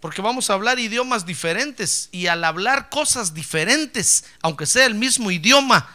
Porque 0.00 0.22
vamos 0.22 0.48
a 0.48 0.54
hablar 0.54 0.78
idiomas 0.78 1.26
diferentes 1.26 2.08
y 2.12 2.28
al 2.28 2.44
hablar 2.44 2.88
cosas 2.88 3.34
diferentes, 3.34 4.24
aunque 4.40 4.66
sea 4.66 4.86
el 4.86 4.94
mismo 4.94 5.30
idioma, 5.30 5.88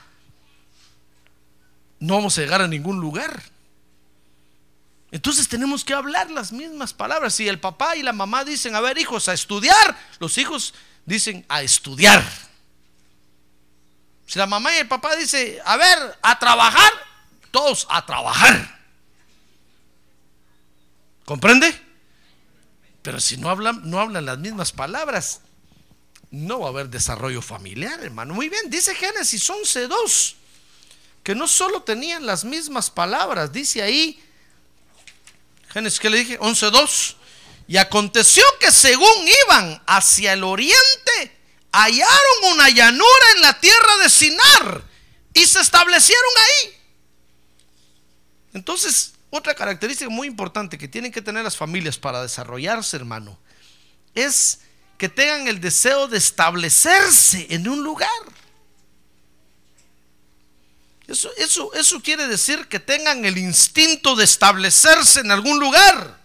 no 1.99 2.15
vamos 2.15 2.37
a 2.37 2.41
llegar 2.41 2.61
a 2.61 2.67
ningún 2.67 2.99
lugar. 2.99 3.52
Entonces 5.13 5.47
tenemos 5.47 5.85
que 5.85 5.93
hablar 5.93 6.31
las 6.31 6.51
mismas 6.51 6.91
palabras. 6.91 7.35
Si 7.35 7.47
el 7.47 7.59
papá 7.59 7.95
y 7.95 8.01
la 8.01 8.13
mamá 8.13 8.43
dicen, 8.43 8.75
a 8.75 8.81
ver 8.81 8.97
hijos, 8.97 9.29
a 9.29 9.33
estudiar, 9.33 9.95
los 10.17 10.39
hijos 10.39 10.73
dicen, 11.05 11.45
a 11.49 11.61
estudiar. 11.61 12.23
Si 14.25 14.39
la 14.39 14.47
mamá 14.47 14.75
y 14.75 14.79
el 14.79 14.87
papá 14.87 15.15
dicen, 15.15 15.57
a 15.65 15.77
ver, 15.77 16.17
a 16.19 16.39
trabajar, 16.39 16.91
todos 17.51 17.85
a 17.91 18.03
trabajar. 18.03 18.81
¿Comprende? 21.25 21.79
Pero 23.03 23.19
si 23.19 23.37
no 23.37 23.51
hablan, 23.51 23.87
no 23.87 23.99
hablan 23.99 24.25
las 24.25 24.39
mismas 24.39 24.71
palabras, 24.71 25.41
no 26.31 26.61
va 26.61 26.65
a 26.65 26.69
haber 26.69 26.89
desarrollo 26.89 27.43
familiar, 27.43 28.03
hermano. 28.03 28.33
Muy 28.33 28.49
bien, 28.49 28.67
dice 28.71 28.95
Génesis 28.95 29.47
11.2, 29.47 30.33
que 31.21 31.35
no 31.35 31.47
solo 31.47 31.83
tenían 31.83 32.25
las 32.25 32.43
mismas 32.43 32.89
palabras, 32.89 33.53
dice 33.53 33.83
ahí, 33.83 34.19
Génesis, 35.73 35.99
¿qué 35.99 36.09
le 36.09 36.17
dije? 36.19 36.39
11.2. 36.39 37.15
Y 37.67 37.77
aconteció 37.77 38.43
que 38.59 38.71
según 38.71 39.27
iban 39.47 39.81
hacia 39.87 40.33
el 40.33 40.43
oriente, 40.43 41.37
hallaron 41.71 42.53
una 42.53 42.69
llanura 42.69 43.25
en 43.35 43.41
la 43.41 43.59
tierra 43.59 43.97
de 44.03 44.09
Sinar 44.09 44.83
y 45.33 45.45
se 45.45 45.59
establecieron 45.59 46.31
ahí. 46.37 46.77
Entonces, 48.53 49.13
otra 49.31 49.55
característica 49.55 50.09
muy 50.11 50.27
importante 50.27 50.77
que 50.77 50.87
tienen 50.87 51.11
que 51.11 51.23
tener 51.23 51.43
las 51.43 51.57
familias 51.57 51.97
para 51.97 52.21
desarrollarse, 52.21 52.95
hermano, 52.95 53.39
es 54.13 54.59
que 54.99 55.09
tengan 55.09 55.47
el 55.47 55.59
deseo 55.59 56.07
de 56.07 56.19
establecerse 56.19 57.47
en 57.49 57.67
un 57.67 57.83
lugar. 57.83 58.09
Eso, 61.07 61.29
eso, 61.37 61.73
eso 61.73 62.01
quiere 62.01 62.27
decir 62.27 62.67
que 62.67 62.79
tengan 62.79 63.25
el 63.25 63.37
instinto 63.37 64.15
de 64.15 64.23
establecerse 64.23 65.19
en 65.19 65.31
algún 65.31 65.59
lugar, 65.59 66.19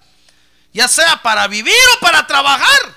ya 0.73 0.87
sea 0.87 1.21
para 1.23 1.49
vivir 1.49 1.75
o 1.97 2.01
para 2.01 2.27
trabajar. 2.27 2.97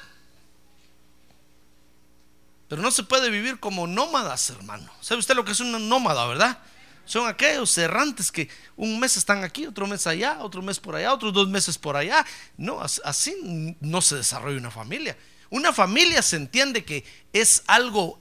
Pero 2.68 2.82
no 2.82 2.92
se 2.92 3.04
puede 3.04 3.30
vivir 3.30 3.60
como 3.60 3.88
nómadas, 3.88 4.50
hermano. 4.52 4.90
¿Sabe 5.02 5.20
usted 5.20 5.36
lo 5.36 5.44
que 5.44 5.52
es 5.52 5.60
un 5.60 5.90
nómada, 5.90 6.26
verdad? 6.28 6.60
Son 7.06 7.28
aquellos 7.28 7.78
errantes 7.78 8.32
que 8.32 8.48
un 8.78 9.00
mes 9.00 9.18
están 9.18 9.44
aquí, 9.44 9.66
otro 9.66 9.88
mes 9.88 10.08
allá, 10.08 10.38
otro 10.40 10.62
mes 10.62 10.80
por 10.80 10.96
allá, 10.96 11.14
otros 11.14 11.34
dos 11.34 11.50
meses 11.50 11.78
por 11.78 11.98
allá. 11.98 12.26
No, 12.56 12.80
así 12.82 13.76
no 13.82 14.02
se 14.02 14.16
desarrolla 14.16 14.58
una 14.58 14.72
familia. 14.72 15.18
Una 15.50 15.74
familia 15.74 16.22
se 16.22 16.38
entiende 16.38 16.86
que 16.86 17.04
es 17.34 17.64
algo 17.68 18.18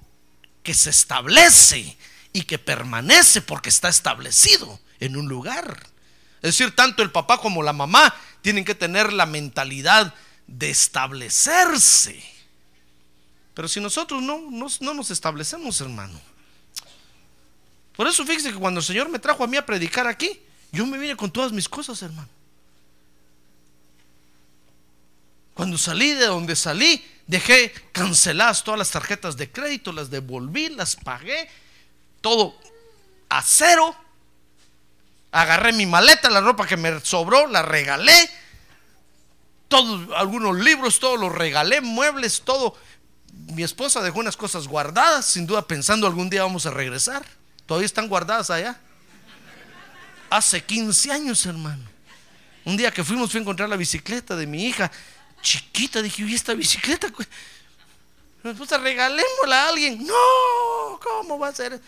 que 0.65 0.75
se 0.75 0.91
establece 0.91 1.97
y 2.33 2.43
que 2.43 2.59
permanece 2.59 3.43
porque 3.43 3.69
está 3.69 3.89
establecido 3.89 4.81
en 5.01 5.17
un 5.17 5.29
lugar. 5.29 5.87
Es 6.43 6.57
decir, 6.57 6.75
tanto 6.75 7.03
el 7.03 7.11
papá 7.11 7.39
como 7.39 7.63
la 7.63 7.73
mamá 7.73 8.15
tienen 8.43 8.65
que 8.65 8.75
tener 8.75 9.13
la 9.13 9.27
mentalidad 9.27 10.15
de 10.47 10.71
establecerse. 10.71 12.23
Pero 13.55 13.69
si 13.69 13.81
nosotros 13.81 14.23
no, 14.23 14.51
no, 14.51 14.67
no 14.81 14.95
nos 14.95 15.11
establecemos, 15.11 15.81
hermano, 15.81 16.21
por 17.95 18.07
eso 18.07 18.25
fíjese 18.25 18.53
que 18.53 18.59
cuando 18.59 18.81
el 18.81 18.87
Señor 18.87 19.09
me 19.11 19.19
trajo 19.19 19.45
a 19.45 19.47
mí 19.47 19.57
a 19.57 19.67
predicar 19.67 20.07
aquí, 20.07 20.41
Yo 20.73 20.87
me 20.87 20.99
vine 20.99 21.17
con 21.17 21.31
todas 21.31 21.53
mis 21.53 21.69
cosas, 21.69 22.01
hermano. 22.03 22.29
Cuando 25.55 25.77
salí 25.77 26.13
de 26.13 26.27
donde 26.27 26.57
salí, 26.57 27.05
dejé 27.27 27.73
canceladas 27.93 28.63
todas 28.65 28.79
las 28.79 28.91
tarjetas 28.91 29.37
de 29.37 29.51
crédito, 29.51 29.93
las 29.93 30.11
devolví, 30.11 30.69
las 30.71 30.97
pagué, 30.97 31.51
todo 32.21 32.55
a 33.29 33.43
cero. 33.43 33.95
Agarré 35.33 35.73
mi 35.73 35.87
maleta, 35.87 36.29
la 36.29 36.41
ropa 36.41 36.67
que 36.67 36.77
me 36.77 37.01
sobró, 37.01 37.47
la 37.47 37.63
regalé. 37.63 38.31
Todos, 39.69 40.09
algunos 40.17 40.59
libros, 40.59 40.99
todo 40.99 41.17
lo 41.17 41.29
regalé, 41.29 41.81
muebles, 41.81 42.43
todo. 42.43 42.77
Mi 43.33 43.63
esposa 43.63 44.03
dejó 44.03 44.19
unas 44.19 44.37
cosas 44.37 44.67
guardadas, 44.67 45.27
sin 45.27 45.47
duda 45.47 45.63
pensando 45.63 46.07
algún 46.07 46.29
día 46.29 46.43
vamos 46.43 46.67
a 46.67 46.71
regresar. 46.71 47.25
Todavía 47.67 47.87
están 47.87 48.09
guardadas 48.09 48.51
allá. 48.51 48.81
Hace 50.29 50.65
15 50.65 51.13
años, 51.13 51.47
hermano. 51.47 51.85
Un 52.65 52.77
día 52.77 52.91
que 52.91 53.05
fuimos 53.05 53.31
fui 53.31 53.39
a 53.39 53.43
encontrar 53.43 53.69
la 53.69 53.77
bicicleta 53.77 54.37
de 54.37 54.47
mi 54.47 54.65
hija, 54.67 54.91
chiquita, 55.41 56.03
dije, 56.03 56.23
¿y 56.23 56.35
esta 56.35 56.55
bicicleta? 56.55 57.09
Mi 58.43 58.51
esposa, 58.51 58.79
regalémosla 58.79 59.65
a 59.65 59.69
alguien. 59.69 60.05
No, 60.05 61.01
¿cómo 61.01 61.39
va 61.39 61.49
a 61.49 61.55
ser? 61.55 61.81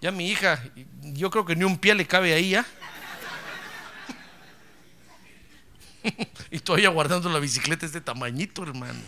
Ya 0.00 0.12
mi 0.12 0.28
hija, 0.28 0.62
yo 1.02 1.30
creo 1.30 1.44
que 1.44 1.56
ni 1.56 1.64
un 1.64 1.78
pie 1.78 1.94
le 1.94 2.06
cabe 2.06 2.32
ahí 2.32 2.50
ya. 2.50 2.66
y 6.50 6.60
todavía 6.60 6.88
guardando 6.90 7.28
la 7.28 7.40
bicicleta 7.40 7.86
este 7.86 8.00
tamañito, 8.00 8.62
hermano. 8.62 9.00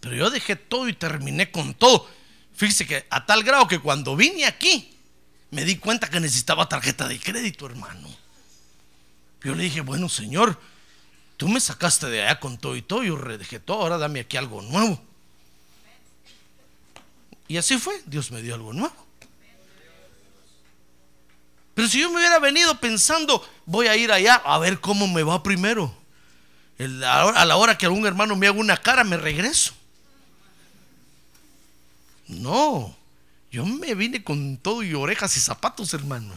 Pero 0.00 0.16
yo 0.16 0.30
dejé 0.30 0.56
todo 0.56 0.88
y 0.88 0.94
terminé 0.94 1.50
con 1.50 1.74
todo. 1.74 2.08
Fíjese 2.54 2.86
que 2.86 3.06
a 3.10 3.24
tal 3.26 3.42
grado 3.42 3.66
que 3.66 3.78
cuando 3.78 4.16
vine 4.16 4.46
aquí, 4.46 4.96
me 5.50 5.64
di 5.64 5.76
cuenta 5.76 6.08
que 6.08 6.20
necesitaba 6.20 6.68
tarjeta 6.68 7.08
de 7.08 7.18
crédito, 7.18 7.66
hermano. 7.66 8.08
Yo 9.42 9.54
le 9.54 9.64
dije, 9.64 9.80
bueno, 9.80 10.08
Señor, 10.08 10.58
tú 11.36 11.48
me 11.48 11.60
sacaste 11.60 12.06
de 12.06 12.22
allá 12.22 12.40
con 12.40 12.58
todo 12.58 12.76
y 12.76 12.82
todo, 12.82 13.02
yo 13.02 13.16
redejé 13.16 13.58
todo, 13.60 13.80
ahora 13.80 13.98
dame 13.98 14.20
aquí 14.20 14.36
algo 14.36 14.62
nuevo. 14.62 15.02
Y 17.52 17.58
así 17.58 17.76
fue, 17.76 18.00
Dios 18.06 18.30
me 18.30 18.40
dio 18.40 18.54
algo 18.54 18.72
nuevo. 18.72 18.96
Pero 21.74 21.86
si 21.86 22.00
yo 22.00 22.08
me 22.08 22.16
hubiera 22.16 22.38
venido 22.38 22.80
pensando, 22.80 23.46
voy 23.66 23.88
a 23.88 23.96
ir 23.96 24.10
allá 24.10 24.36
a 24.36 24.56
ver 24.56 24.80
cómo 24.80 25.06
me 25.06 25.22
va 25.22 25.42
primero. 25.42 25.94
A 26.78 27.44
la 27.44 27.56
hora 27.56 27.76
que 27.76 27.84
algún 27.84 28.06
hermano 28.06 28.36
me 28.36 28.46
haga 28.46 28.58
una 28.58 28.78
cara, 28.78 29.04
me 29.04 29.18
regreso. 29.18 29.74
No, 32.26 32.96
yo 33.50 33.66
me 33.66 33.94
vine 33.94 34.24
con 34.24 34.56
todo 34.56 34.82
y 34.82 34.94
orejas 34.94 35.36
y 35.36 35.40
zapatos, 35.40 35.92
hermano. 35.92 36.32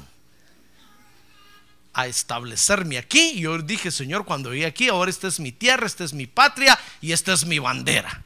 A 1.93 2.07
establecerme 2.07 2.97
aquí. 2.97 3.39
Yo 3.39 3.57
dije, 3.59 3.89
Señor, 3.89 4.25
cuando 4.25 4.51
llegué 4.51 4.65
aquí, 4.65 4.89
ahora 4.89 5.09
esta 5.09 5.29
es 5.29 5.39
mi 5.39 5.53
tierra, 5.53 5.87
esta 5.87 6.03
es 6.03 6.11
mi 6.11 6.27
patria 6.27 6.77
y 6.99 7.13
esta 7.13 7.31
es 7.31 7.45
mi 7.45 7.59
bandera. 7.59 8.24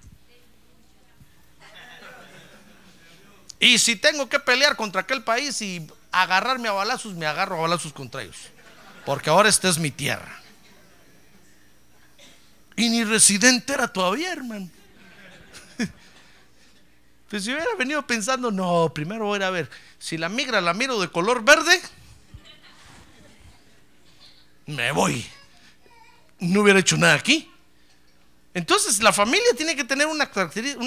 Y 3.59 3.77
si 3.77 3.95
tengo 3.95 4.29
que 4.29 4.39
pelear 4.39 4.75
contra 4.75 5.01
aquel 5.01 5.23
país 5.23 5.61
y 5.61 5.85
agarrarme 6.11 6.69
a 6.69 6.73
balazos, 6.73 7.13
me 7.15 7.25
agarro 7.25 7.57
a 7.57 7.61
balazos 7.61 7.91
contra 7.91 8.23
ellos. 8.23 8.37
Porque 9.05 9.29
ahora 9.29 9.49
esta 9.49 9.67
es 9.67 9.77
mi 9.77 9.91
tierra. 9.91 10.39
Y 12.75 12.89
ni 12.89 13.03
residente 13.03 13.73
era 13.73 13.87
todavía, 13.87 14.31
hermano. 14.31 14.69
Pues 17.29 17.43
si 17.43 17.53
hubiera 17.53 17.75
venido 17.77 18.01
pensando, 18.07 18.49
no, 18.49 18.91
primero 18.91 19.25
voy 19.25 19.35
a 19.35 19.37
ir 19.37 19.43
a 19.43 19.49
ver, 19.51 19.69
si 19.99 20.17
la 20.17 20.29
migra 20.29 20.61
la 20.61 20.73
miro 20.73 20.99
de 20.99 21.11
color 21.11 21.43
verde, 21.43 21.79
me 24.65 24.91
voy. 24.91 25.23
No 26.39 26.61
hubiera 26.61 26.79
hecho 26.79 26.97
nada 26.97 27.13
aquí. 27.13 27.51
Entonces 28.59 29.01
la 29.01 29.13
familia 29.13 29.47
tiene 29.55 29.73
que 29.73 29.85
tener 29.85 30.05
una 30.05 30.29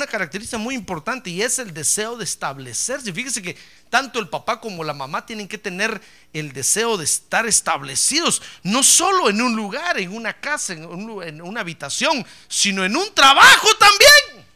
característica, 0.06 0.58
muy 0.58 0.74
importante 0.74 1.30
y 1.30 1.40
es 1.40 1.58
el 1.58 1.72
deseo 1.72 2.18
de 2.18 2.24
establecerse. 2.24 3.10
Fíjese 3.14 3.40
que 3.40 3.56
tanto 3.88 4.18
el 4.18 4.28
papá 4.28 4.60
como 4.60 4.84
la 4.84 4.92
mamá 4.92 5.24
tienen 5.24 5.48
que 5.48 5.56
tener 5.56 5.98
el 6.34 6.52
deseo 6.52 6.98
de 6.98 7.06
estar 7.06 7.46
establecidos, 7.46 8.42
no 8.62 8.82
solo 8.82 9.30
en 9.30 9.40
un 9.40 9.56
lugar, 9.56 9.98
en 9.98 10.14
una 10.14 10.38
casa, 10.38 10.74
en, 10.74 10.82
en 11.22 11.40
una 11.40 11.62
habitación, 11.62 12.26
sino 12.46 12.84
en 12.84 12.94
un 12.94 13.14
trabajo 13.14 13.68
también. 13.78 14.46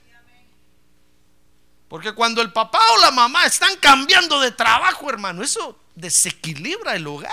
Porque 1.88 2.12
cuando 2.12 2.42
el 2.42 2.52
papá 2.52 2.80
o 2.98 3.00
la 3.00 3.12
mamá 3.12 3.46
están 3.46 3.76
cambiando 3.78 4.40
de 4.40 4.50
trabajo, 4.50 5.08
hermano, 5.08 5.42
eso 5.42 5.80
desequilibra 5.94 6.94
el 6.94 7.06
hogar. 7.06 7.32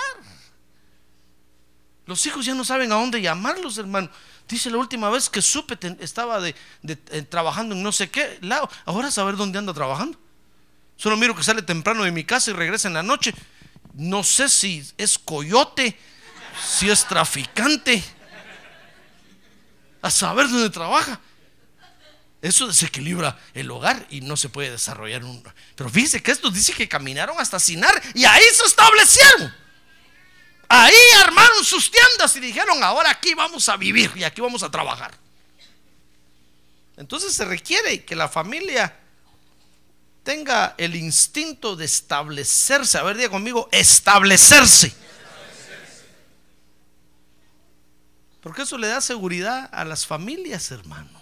Los 2.06 2.26
hijos 2.26 2.46
ya 2.46 2.54
no 2.54 2.64
saben 2.64 2.90
a 2.94 2.96
dónde 2.96 3.22
llamarlos, 3.22 3.78
hermano. 3.78 4.10
Dice 4.54 4.70
la 4.70 4.78
última 4.78 5.10
vez 5.10 5.32
que 5.32 5.42
supe 5.42 5.76
estaba 6.00 6.40
de, 6.40 6.54
eh, 6.84 7.24
trabajando 7.24 7.74
en 7.74 7.82
no 7.82 7.92
sé 7.92 8.12
qué 8.12 8.38
lado. 8.42 8.70
Ahora 8.86 9.10
saber 9.10 9.36
dónde 9.36 9.58
anda 9.58 9.74
trabajando. 9.74 10.16
Solo 10.96 11.18
miro 11.18 11.36
que 11.36 11.42
sale 11.42 11.64
temprano 11.64 12.04
de 12.04 12.12
mi 12.12 12.24
casa 12.24 12.52
y 12.52 12.54
regresa 12.54 12.88
en 12.88 12.94
la 12.94 13.02
noche. 13.02 13.34
No 13.96 14.24
sé 14.24 14.50
si 14.50 14.88
es 15.00 15.18
coyote, 15.18 15.98
si 16.64 16.88
es 16.88 17.04
traficante. 17.06 18.04
A 20.04 20.12
saber 20.12 20.48
dónde 20.48 20.70
trabaja. 20.70 21.20
Eso 22.40 22.68
desequilibra 22.68 23.40
el 23.56 23.72
hogar 23.72 24.06
y 24.12 24.22
no 24.22 24.38
se 24.38 24.50
puede 24.50 24.70
desarrollar 24.70 25.24
un... 25.24 25.44
Pero 25.74 25.90
fíjese 25.90 26.22
que 26.22 26.30
esto 26.30 26.52
dice 26.52 26.74
que 26.74 26.88
caminaron 26.88 27.38
hasta 27.40 27.60
Sinar 27.60 28.00
y 28.14 28.24
ahí 28.26 28.44
se 28.54 28.66
establecieron. 28.66 29.63
Ahí 30.76 30.96
armaron 31.22 31.64
sus 31.64 31.92
tiendas 31.92 32.36
y 32.36 32.40
dijeron, 32.40 32.84
ahora 32.84 33.12
aquí 33.12 33.36
vamos 33.36 33.70
a 33.70 33.78
vivir 33.78 34.12
y 34.16 34.24
aquí 34.24 34.42
vamos 34.42 34.64
a 34.64 34.72
trabajar. 34.72 35.14
Entonces 36.98 37.32
se 37.34 37.46
requiere 37.46 38.04
que 38.04 38.16
la 38.16 38.28
familia 38.28 38.98
tenga 40.24 40.74
el 40.80 40.96
instinto 40.96 41.76
de 41.76 41.86
establecerse. 41.86 42.98
A 42.98 43.04
ver, 43.04 43.18
diga 43.18 43.30
conmigo, 43.30 43.70
establecerse. 43.72 44.96
Porque 48.42 48.64
eso 48.64 48.76
le 48.80 48.88
da 48.88 49.00
seguridad 49.00 49.70
a 49.72 49.86
las 49.86 50.08
familias, 50.08 50.72
hermano. 50.72 51.22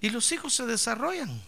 Y 0.00 0.08
los 0.08 0.32
hijos 0.32 0.54
se 0.54 0.64
desarrollan. 0.64 1.38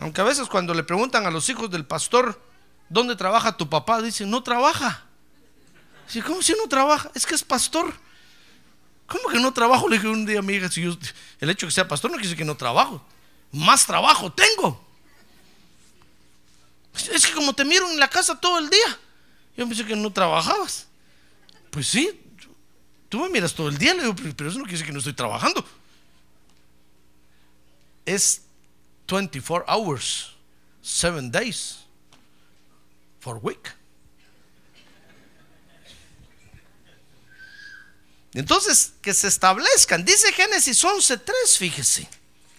Aunque 0.00 0.22
a 0.22 0.24
veces 0.24 0.48
cuando 0.48 0.72
le 0.72 0.82
preguntan 0.82 1.26
a 1.26 1.30
los 1.30 1.48
hijos 1.50 1.70
del 1.70 1.84
pastor, 1.84 2.40
¿dónde 2.88 3.16
trabaja 3.16 3.56
tu 3.56 3.68
papá? 3.68 4.00
Dicen, 4.00 4.30
no 4.30 4.42
trabaja. 4.42 5.04
Dice, 6.06 6.22
¿cómo 6.22 6.40
si 6.40 6.52
no 6.52 6.66
trabaja? 6.68 7.10
Es 7.14 7.26
que 7.26 7.34
es 7.34 7.44
pastor. 7.44 7.92
¿Cómo 9.06 9.28
que 9.28 9.38
no 9.38 9.52
trabajo? 9.52 9.88
Le 9.88 9.96
dije 9.96 10.08
un 10.08 10.24
día 10.24 10.38
a 10.38 10.42
mi 10.42 10.54
hija, 10.54 10.70
si 10.70 10.82
el 10.82 11.50
hecho 11.50 11.66
de 11.66 11.68
que 11.68 11.74
sea 11.74 11.86
pastor 11.86 12.10
no 12.10 12.16
quiere 12.16 12.28
decir 12.28 12.38
que 12.38 12.46
no 12.46 12.56
trabajo. 12.56 13.04
Más 13.52 13.86
trabajo 13.86 14.32
tengo. 14.32 14.82
Es 17.12 17.26
que 17.26 17.34
como 17.34 17.52
te 17.52 17.66
miro 17.66 17.90
en 17.90 17.98
la 17.98 18.08
casa 18.08 18.40
todo 18.40 18.58
el 18.58 18.70
día, 18.70 18.98
yo 19.54 19.68
pensé 19.68 19.84
que 19.84 19.96
no 19.96 20.10
trabajabas. 20.10 20.86
Pues 21.70 21.86
sí, 21.86 22.18
tú 23.10 23.20
me 23.20 23.28
miras 23.28 23.52
todo 23.52 23.68
el 23.68 23.76
día, 23.76 23.92
le 23.92 24.04
digo, 24.04 24.14
pero 24.34 24.48
eso 24.48 24.58
no 24.58 24.64
quiere 24.64 24.78
decir 24.78 24.86
que 24.86 24.92
no 24.92 24.98
estoy 24.98 25.12
trabajando. 25.12 25.62
Es 28.06 28.42
24 29.10 29.64
hours, 29.66 30.36
7 30.82 31.30
days 31.30 31.80
for 33.18 33.38
week. 33.42 33.74
Entonces, 38.32 38.92
que 39.02 39.12
se 39.12 39.26
establezcan. 39.26 40.04
Dice 40.04 40.32
Génesis 40.32 40.84
11.3, 40.84 41.58
fíjese. 41.58 42.08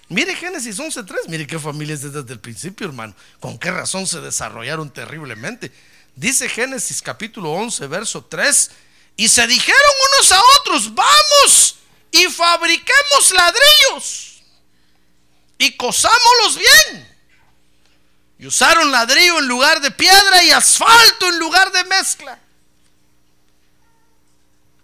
Mire 0.10 0.36
Génesis 0.36 0.78
11.3, 0.78 1.30
mire 1.30 1.48
qué 1.48 1.58
familias 1.58 2.02
desde 2.02 2.34
el 2.34 2.40
principio, 2.42 2.88
hermano. 2.88 3.16
Con 3.40 3.58
qué 3.58 3.72
razón 3.72 4.06
se 4.06 4.20
desarrollaron 4.20 4.90
terriblemente. 4.90 5.72
Dice 6.18 6.50
Génesis 6.50 7.02
capítulo 7.02 7.54
11, 7.54 7.88
verso 7.88 8.26
3. 8.26 8.72
Y 9.16 9.30
se 9.30 9.48
dijeron 9.48 9.92
unos 10.14 10.32
a 10.34 10.42
otros, 10.60 10.94
vamos 10.94 11.78
y 12.12 12.26
fabriquemos 12.26 13.32
ladrillos 13.34 14.31
y 15.62 15.78
cosámoslos 15.78 16.58
bien. 16.58 17.08
Y 18.40 18.48
usaron 18.48 18.92
ladrillo 18.92 19.38
en 19.38 19.48
lugar 19.48 19.80
de 19.80 19.92
piedra 19.92 20.44
y 20.44 20.50
asfalto 20.50 21.30
en 21.30 21.38
lugar 21.38 21.72
de 21.72 21.84
mezcla. 21.84 22.40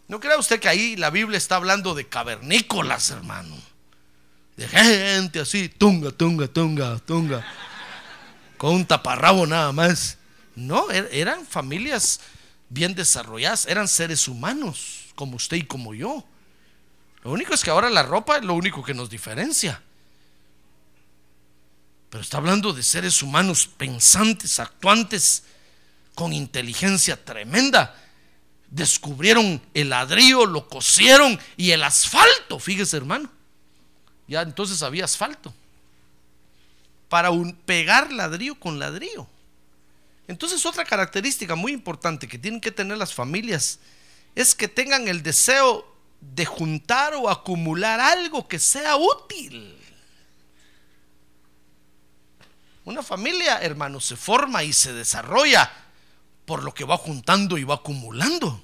¿No 0.08 0.20
crea 0.20 0.38
usted 0.38 0.60
que 0.60 0.70
ahí 0.70 0.96
la 0.96 1.10
Biblia 1.10 1.40
está 1.40 1.56
hablando 1.56 1.96
de 1.96 2.08
cavernícolas, 2.08 3.10
hermano? 3.10 3.58
De 4.56 4.68
gente 4.68 5.40
así, 5.40 5.68
tunga, 5.68 6.12
tunga, 6.12 6.48
tunga, 6.48 7.00
tunga. 7.00 7.44
Con 8.60 8.76
un 8.76 8.86
taparrabo 8.86 9.48
nada 9.48 9.72
más. 9.72 10.20
No, 10.56 10.92
er, 10.92 11.10
eran 11.12 11.48
familias 11.48 12.20
bien 12.70 12.94
desarrolladas, 12.94 13.66
eran 13.66 13.88
seres 13.88 14.28
humanos, 14.28 15.06
como 15.16 15.38
usted 15.38 15.58
y 15.58 15.64
como 15.64 15.96
yo. 15.96 16.24
Lo 17.24 17.32
único 17.32 17.56
es 17.56 17.64
que 17.64 17.72
ahora 17.72 17.90
la 17.90 18.04
ropa 18.04 18.38
es 18.38 18.44
lo 18.44 18.54
único 18.54 18.84
que 18.84 18.94
nos 18.94 19.10
diferencia. 19.10 19.82
Pero 22.10 22.22
está 22.22 22.38
hablando 22.38 22.74
de 22.74 22.84
seres 22.84 23.22
humanos 23.22 23.68
pensantes, 23.68 24.60
actuantes, 24.60 25.44
con 26.16 26.34
inteligencia 26.34 27.24
tremenda. 27.24 27.96
Descubrieron 28.70 29.62
el 29.74 29.90
ladrillo, 29.90 30.46
lo 30.46 30.68
cosieron 30.68 31.40
y 31.58 31.72
el 31.72 31.84
asfalto, 31.84 32.60
fíjese 32.60 32.98
hermano. 32.98 33.30
Ya 34.28 34.42
entonces 34.42 34.82
había 34.84 35.06
asfalto. 35.06 35.54
Para 37.10 37.32
un, 37.32 37.54
pegar 37.54 38.12
ladrillo 38.12 38.56
con 38.56 38.80
ladrillo. 38.80 39.28
Entonces 40.28 40.66
otra 40.66 40.84
característica 40.84 41.56
muy 41.56 41.72
importante 41.72 42.28
que 42.28 42.38
tienen 42.38 42.60
que 42.60 42.72
tener 42.72 42.98
las 42.98 43.14
familias 43.14 43.80
es 44.36 44.54
que 44.54 44.68
tengan 44.68 45.08
el 45.08 45.24
deseo 45.24 45.86
de 46.20 46.46
juntar 46.46 47.14
o 47.16 47.30
acumular 47.30 48.00
algo 48.00 48.48
que 48.48 48.60
sea 48.60 48.98
útil. 48.98 49.77
Una 52.88 53.04
familia, 53.04 53.60
hermano, 53.62 54.00
se 54.00 54.16
forma 54.16 54.64
y 54.64 54.72
se 54.72 54.94
desarrolla 54.94 55.70
por 56.46 56.64
lo 56.64 56.74
que 56.74 56.86
va 56.86 56.96
juntando 56.96 57.58
y 57.58 57.66
va 57.66 57.76
acumulando. 57.76 58.64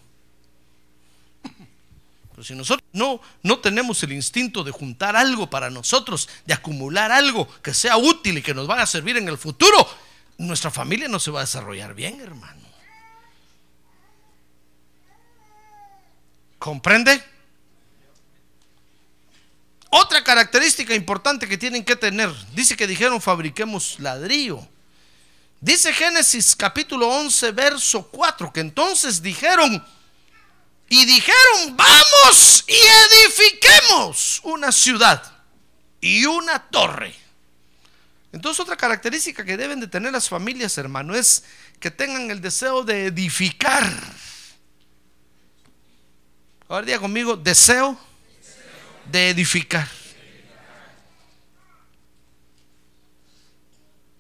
Pero 2.32 2.42
si 2.42 2.56
nosotros 2.56 2.88
no, 2.94 3.20
no 3.42 3.60
tenemos 3.60 4.02
el 4.02 4.14
instinto 4.14 4.64
de 4.64 4.72
juntar 4.72 5.18
algo 5.18 5.50
para 5.50 5.70
nosotros, 5.70 6.30
de 6.46 6.54
acumular 6.54 7.12
algo 7.12 7.50
que 7.62 7.74
sea 7.74 7.98
útil 7.98 8.38
y 8.38 8.42
que 8.42 8.54
nos 8.54 8.66
vaya 8.66 8.84
a 8.84 8.88
servir 8.88 9.18
en 9.18 9.28
el 9.28 9.38
futuro, 9.38 9.90
nuestra 10.38 10.72
familia 10.72 11.10
no 11.10 11.20
se 11.20 11.30
va 11.30 11.42
a 11.42 11.44
desarrollar 11.44 11.94
bien, 11.94 12.22
hermano. 12.22 12.66
¿Comprende? 16.60 17.22
Otra 19.96 20.24
característica 20.24 20.96
importante 20.96 21.48
que 21.48 21.56
tienen 21.56 21.86
que 21.86 21.96
tener, 21.96 22.28
dice 22.56 22.76
que 22.76 22.88
dijeron 22.88 23.22
fabriquemos 23.22 24.00
ladrillo. 24.00 24.68
Dice 25.62 25.94
Génesis 25.94 26.56
capítulo 26.56 27.08
11, 27.10 27.52
verso 27.52 28.08
4, 28.08 28.52
que 28.52 28.62
entonces 28.62 29.22
dijeron, 29.22 29.86
y 30.90 31.06
dijeron, 31.06 31.78
vamos 31.78 32.66
y 32.68 32.74
edifiquemos 32.74 34.42
una 34.46 34.72
ciudad 34.72 35.32
y 36.02 36.26
una 36.26 36.58
torre. 36.58 37.16
Entonces 38.32 38.62
otra 38.62 38.76
característica 38.76 39.46
que 39.46 39.58
deben 39.58 39.80
de 39.80 39.86
tener 39.86 40.12
las 40.12 40.28
familias, 40.28 40.76
hermano, 40.80 41.14
es 41.14 41.44
que 41.80 41.92
tengan 41.92 42.32
el 42.32 42.42
deseo 42.42 42.82
de 42.84 43.06
edificar. 43.06 43.88
Ahora 46.68 46.84
diga 46.84 46.98
conmigo, 46.98 47.38
deseo 47.38 47.96
de 49.12 49.30
edificar. 49.30 49.88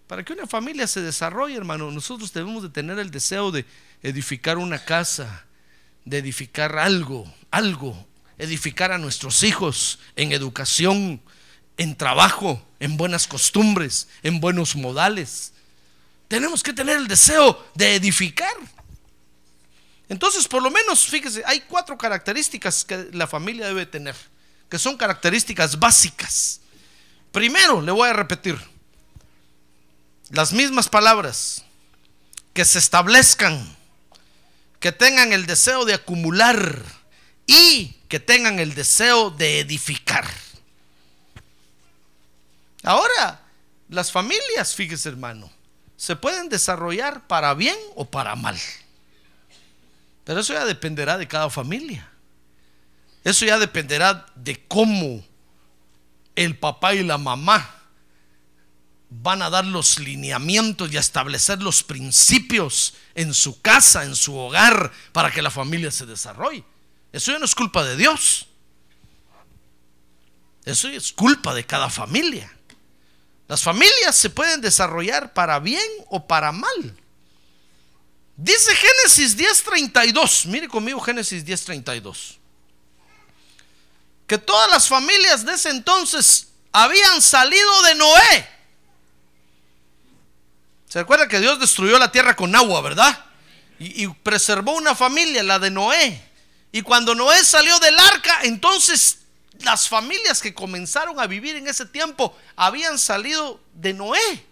Para 0.07 0.23
que 0.23 0.33
una 0.33 0.45
familia 0.45 0.85
se 0.85 1.01
desarrolle, 1.01 1.55
hermano, 1.55 1.89
nosotros 1.89 2.31
debemos 2.33 2.61
de 2.61 2.69
tener 2.69 2.99
el 2.99 3.09
deseo 3.09 3.51
de 3.51 3.65
edificar 4.03 4.57
una 4.57 4.83
casa, 4.83 5.45
de 6.05 6.19
edificar 6.19 6.77
algo, 6.77 7.33
algo, 7.49 8.07
edificar 8.37 8.91
a 8.91 8.97
nuestros 8.97 9.41
hijos 9.43 9.99
en 10.15 10.31
educación, 10.31 11.21
en 11.77 11.95
trabajo, 11.95 12.63
en 12.79 12.97
buenas 12.97 13.27
costumbres, 13.27 14.07
en 14.21 14.39
buenos 14.39 14.75
modales. 14.75 15.53
Tenemos 16.27 16.61
que 16.61 16.73
tener 16.73 16.97
el 16.97 17.07
deseo 17.07 17.65
de 17.73 17.95
edificar. 17.95 18.53
Entonces, 20.09 20.47
por 20.47 20.61
lo 20.61 20.69
menos, 20.69 21.05
fíjese, 21.05 21.41
hay 21.45 21.61
cuatro 21.61 21.97
características 21.97 22.85
que 22.85 23.09
la 23.13 23.25
familia 23.25 23.67
debe 23.67 23.85
tener 23.85 24.15
que 24.73 24.79
son 24.79 24.97
características 24.97 25.77
básicas. 25.77 26.59
Primero, 27.31 27.79
le 27.79 27.91
voy 27.91 28.09
a 28.09 28.13
repetir, 28.13 28.59
las 30.31 30.51
mismas 30.51 30.89
palabras, 30.89 31.63
que 32.53 32.65
se 32.65 32.79
establezcan, 32.79 33.77
que 34.79 34.91
tengan 34.91 35.31
el 35.31 35.45
deseo 35.45 35.85
de 35.85 35.93
acumular 35.93 36.83
y 37.45 37.97
que 38.07 38.19
tengan 38.19 38.57
el 38.57 38.73
deseo 38.73 39.29
de 39.29 39.59
edificar. 39.59 40.27
Ahora, 42.81 43.43
las 43.89 44.11
familias, 44.11 44.73
fíjese 44.73 45.09
hermano, 45.09 45.51
se 45.97 46.15
pueden 46.15 46.49
desarrollar 46.49 47.27
para 47.27 47.53
bien 47.53 47.77
o 47.93 48.09
para 48.09 48.35
mal. 48.35 48.59
Pero 50.23 50.39
eso 50.39 50.53
ya 50.53 50.65
dependerá 50.65 51.19
de 51.19 51.27
cada 51.27 51.51
familia. 51.51 52.09
Eso 53.23 53.45
ya 53.45 53.57
dependerá 53.57 54.25
de 54.35 54.65
cómo 54.67 55.23
el 56.35 56.57
papá 56.57 56.93
y 56.93 57.03
la 57.03 57.17
mamá 57.17 57.79
van 59.09 59.41
a 59.41 59.49
dar 59.49 59.65
los 59.65 59.99
lineamientos 59.99 60.91
y 60.91 60.97
a 60.97 60.99
establecer 60.99 61.61
los 61.61 61.83
principios 61.83 62.95
en 63.15 63.33
su 63.33 63.61
casa, 63.61 64.03
en 64.03 64.15
su 64.15 64.35
hogar, 64.35 64.91
para 65.11 65.31
que 65.31 65.41
la 65.41 65.51
familia 65.51 65.91
se 65.91 66.05
desarrolle. 66.05 66.63
Eso 67.11 67.31
ya 67.31 67.39
no 67.39 67.45
es 67.45 67.55
culpa 67.55 67.83
de 67.83 67.95
Dios. 67.95 68.47
Eso 70.65 70.89
es 70.89 71.13
culpa 71.13 71.53
de 71.53 71.65
cada 71.65 71.89
familia. 71.89 72.51
Las 73.47 73.61
familias 73.61 74.15
se 74.15 74.29
pueden 74.29 74.61
desarrollar 74.61 75.33
para 75.33 75.59
bien 75.59 75.87
o 76.09 76.25
para 76.25 76.51
mal. 76.51 76.97
Dice 78.35 78.73
Génesis 78.75 79.37
10:32. 79.37 80.47
Mire 80.47 80.67
conmigo 80.67 80.99
Génesis 80.99 81.45
10:32 81.45 82.39
que 84.33 84.39
todas 84.39 84.67
las 84.71 84.87
familias 84.87 85.45
de 85.45 85.53
ese 85.53 85.69
entonces 85.69 86.47
habían 86.71 87.21
salido 87.21 87.83
de 87.83 87.93
Noé. 87.93 88.49
¿Se 90.89 90.97
acuerda 90.97 91.27
que 91.27 91.39
Dios 91.39 91.59
destruyó 91.59 91.99
la 91.99 92.11
tierra 92.11 92.35
con 92.35 92.55
agua, 92.55 92.81
verdad? 92.81 93.25
Y, 93.77 94.03
y, 94.03 94.07
preservó 94.07 94.71
una 94.71 94.95
familia, 94.95 95.43
la 95.43 95.59
de 95.59 95.69
Noé. 95.69 96.19
Y 96.71 96.81
cuando 96.81 97.13
Noé 97.13 97.43
salió 97.43 97.77
del 97.77 97.99
arca, 97.99 98.39
entonces 98.41 99.19
las 99.59 99.87
familias 99.87 100.41
que 100.41 100.55
comenzaron 100.55 101.19
a 101.19 101.27
vivir 101.27 101.55
en 101.55 101.67
ese 101.67 101.85
tiempo 101.85 102.35
habían 102.55 102.97
salido 102.97 103.61
de 103.75 103.93
Noé. 103.93 104.47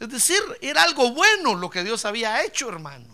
Es 0.00 0.10
decir, 0.10 0.42
era 0.60 0.82
algo 0.82 1.12
bueno 1.12 1.54
lo 1.54 1.70
que 1.70 1.82
Dios 1.82 2.04
había 2.04 2.44
hecho, 2.44 2.68
hermano. 2.68 3.08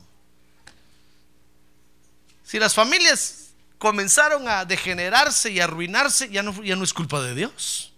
Si 2.42 2.58
las 2.58 2.74
familias 2.74 3.45
comenzaron 3.78 4.48
a 4.48 4.64
degenerarse 4.64 5.50
y 5.50 5.60
arruinarse, 5.60 6.28
ya 6.30 6.42
no, 6.42 6.62
ya 6.62 6.76
no 6.76 6.84
es 6.84 6.92
culpa 6.92 7.20
de 7.22 7.34
Dios. 7.34 7.92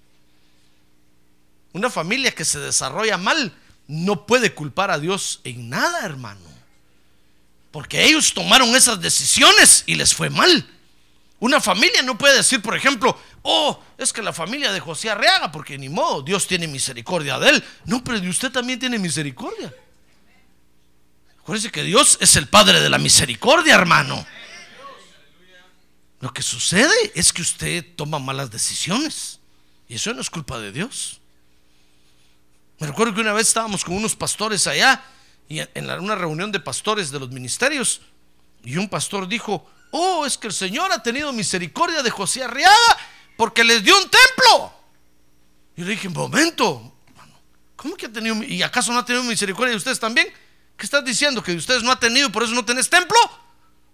Una 1.73 1.91
familia 1.91 2.35
que 2.35 2.45
se 2.45 2.59
desarrolla 2.59 3.19
mal 3.19 3.55
no 3.87 4.27
puede 4.27 4.55
culpar 4.55 4.91
a 4.91 4.99
Dios 4.99 5.41
en 5.45 5.69
nada, 5.69 6.05
hermano. 6.05 6.41
Porque 7.71 8.05
ellos 8.05 8.33
tomaron 8.35 8.75
esas 8.75 9.01
decisiones 9.01 9.85
y 9.87 9.95
les 9.95 10.15
fue 10.15 10.31
mal. 10.31 10.67
Una 11.41 11.61
familia 11.61 12.03
no 12.03 12.19
puede 12.19 12.37
decir, 12.37 12.61
por 12.61 12.77
ejemplo, 12.77 13.17
oh, 13.43 13.81
es 13.97 14.13
que 14.13 14.23
la 14.23 14.33
familia 14.33 14.73
de 14.73 14.81
José 14.81 15.11
Arreaga, 15.11 15.53
porque 15.53 15.79
ni 15.79 15.89
modo, 15.89 16.23
Dios 16.23 16.47
tiene 16.47 16.67
misericordia 16.67 17.39
de 17.39 17.51
él. 17.51 17.65
No, 17.85 18.03
pero 18.03 18.19
de 18.19 18.29
usted 18.29 18.51
también 18.51 18.79
tiene 18.79 18.99
misericordia. 18.99 19.73
Acuérdense 21.41 21.71
que 21.71 21.85
Dios 21.85 22.19
es 22.21 22.37
el 22.37 22.49
Padre 22.49 22.81
de 22.81 22.91
la 22.91 22.99
misericordia, 22.99 23.75
hermano. 23.75 24.27
Lo 26.21 26.33
que 26.33 26.43
sucede 26.43 26.95
es 27.15 27.33
que 27.33 27.43
usted 27.43 27.85
toma 27.97 28.19
malas 28.19 28.51
decisiones. 28.51 29.39
Y 29.89 29.95
eso 29.95 30.13
no 30.13 30.21
es 30.21 30.31
culpa 30.31 30.59
de 30.59 30.73
Dios. 30.73 31.21
Me 32.79 32.87
recuerdo 32.87 33.15
que 33.15 33.21
una 33.21 33.33
vez 33.33 33.49
estábamos 33.49 33.85
con 33.85 33.97
unos 33.97 34.15
pastores 34.15 34.67
allá, 34.67 35.03
y 35.49 35.61
en 35.61 35.91
una 35.91 36.15
reunión 36.15 36.53
de 36.53 36.61
pastores 36.61 37.11
de 37.11 37.19
los 37.19 37.31
ministerios, 37.31 38.03
y 38.63 38.77
un 38.77 38.89
pastor 38.89 39.27
dijo, 39.27 39.69
oh, 39.91 40.27
es 40.27 40.37
que 40.37 40.49
el 40.49 40.53
Señor 40.53 40.93
ha 40.93 41.03
tenido 41.03 41.33
misericordia 41.33 42.03
de 42.03 42.11
José 42.11 42.43
Arriaga 42.43 42.77
porque 43.37 43.65
les 43.65 43.83
dio 43.83 43.97
un 43.97 44.05
templo. 44.05 44.73
Y 45.77 45.83
le 45.83 45.91
dije, 45.93 46.09
momento, 46.09 46.93
¿cómo 47.77 47.97
que 47.97 48.07
ha 48.07 48.13
tenido, 48.13 48.43
y 48.43 48.63
acaso 48.63 48.93
no 48.93 48.99
ha 48.99 49.05
tenido 49.05 49.25
misericordia 49.25 49.71
de 49.71 49.77
ustedes 49.77 49.99
también? 49.99 50.29
¿Qué 50.77 50.85
estás 50.85 51.05
diciendo? 51.05 51.43
¿Que 51.43 51.53
de 51.53 51.59
ustedes 51.59 51.83
no 51.83 51.91
ha 51.91 51.99
tenido, 51.99 52.31
por 52.31 52.43
eso 52.43 52.53
no 52.53 52.65
tenés 52.65 52.91
templo? 52.91 53.17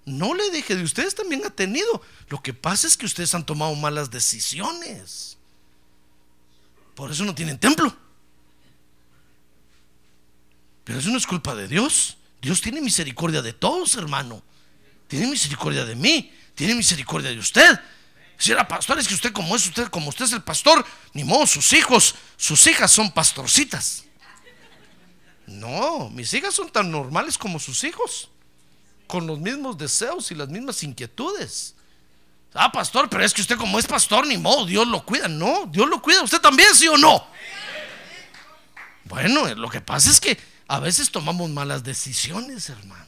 No 0.06 0.34
le 0.34 0.50
dije, 0.50 0.76
de 0.76 0.82
ustedes 0.82 1.14
también 1.14 1.44
ha 1.46 1.50
tenido. 1.50 2.02
Lo 2.28 2.42
que 2.42 2.52
pasa 2.52 2.86
es 2.86 2.96
que 2.96 3.06
ustedes 3.06 3.34
han 3.34 3.46
tomado 3.46 3.74
malas 3.74 4.10
decisiones. 4.10 5.38
Por 6.94 7.10
eso 7.10 7.24
no 7.24 7.34
tienen 7.34 7.58
templo. 7.58 7.94
Pero 10.84 10.98
eso 10.98 11.08
no 11.08 11.16
es 11.16 11.26
culpa 11.26 11.54
de 11.54 11.68
Dios. 11.68 12.18
Dios 12.42 12.60
tiene 12.60 12.82
misericordia 12.82 13.40
de 13.40 13.54
todos, 13.54 13.94
hermano. 13.96 14.42
Tiene 15.08 15.26
misericordia 15.26 15.86
de 15.86 15.94
mí. 15.94 16.30
Tiene 16.54 16.74
misericordia 16.74 17.30
de 17.30 17.38
usted. 17.38 17.80
Si 18.36 18.52
era 18.52 18.68
pastor, 18.68 18.98
es 18.98 19.08
que 19.08 19.14
usted 19.14 19.32
como 19.32 19.56
es 19.56 19.66
usted, 19.66 19.88
como 19.88 20.10
usted 20.10 20.26
es 20.26 20.32
el 20.32 20.42
pastor, 20.42 20.84
ni 21.14 21.24
modo, 21.24 21.46
sus 21.46 21.72
hijos, 21.72 22.14
sus 22.36 22.66
hijas 22.66 22.90
son 22.90 23.10
pastorcitas. 23.12 24.04
No, 25.46 26.10
mis 26.10 26.34
hijas 26.34 26.52
son 26.52 26.70
tan 26.70 26.90
normales 26.90 27.38
como 27.38 27.58
sus 27.58 27.84
hijos 27.84 28.28
con 29.06 29.26
los 29.26 29.38
mismos 29.38 29.78
deseos 29.78 30.30
y 30.30 30.34
las 30.34 30.48
mismas 30.48 30.82
inquietudes. 30.82 31.74
Ah, 32.52 32.70
pastor, 32.70 33.08
pero 33.08 33.24
es 33.24 33.34
que 33.34 33.40
usted 33.40 33.56
como 33.56 33.78
es 33.78 33.86
pastor, 33.86 34.26
ni 34.26 34.38
modo, 34.38 34.64
Dios 34.64 34.86
lo 34.86 35.04
cuida. 35.04 35.26
No, 35.26 35.66
Dios 35.66 35.88
lo 35.88 36.00
cuida. 36.00 36.22
¿Usted 36.22 36.40
también, 36.40 36.74
sí 36.74 36.86
o 36.86 36.96
no? 36.96 37.26
Bueno, 39.04 39.52
lo 39.54 39.68
que 39.68 39.80
pasa 39.80 40.10
es 40.10 40.20
que 40.20 40.38
a 40.68 40.78
veces 40.78 41.10
tomamos 41.10 41.50
malas 41.50 41.82
decisiones, 41.82 42.68
hermano. 42.68 43.04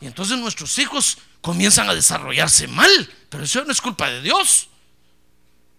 Y 0.00 0.06
entonces 0.06 0.38
nuestros 0.38 0.78
hijos 0.78 1.18
comienzan 1.40 1.88
a 1.88 1.94
desarrollarse 1.94 2.68
mal, 2.68 3.12
pero 3.28 3.44
eso 3.44 3.64
no 3.64 3.72
es 3.72 3.80
culpa 3.80 4.08
de 4.08 4.22
Dios. 4.22 4.68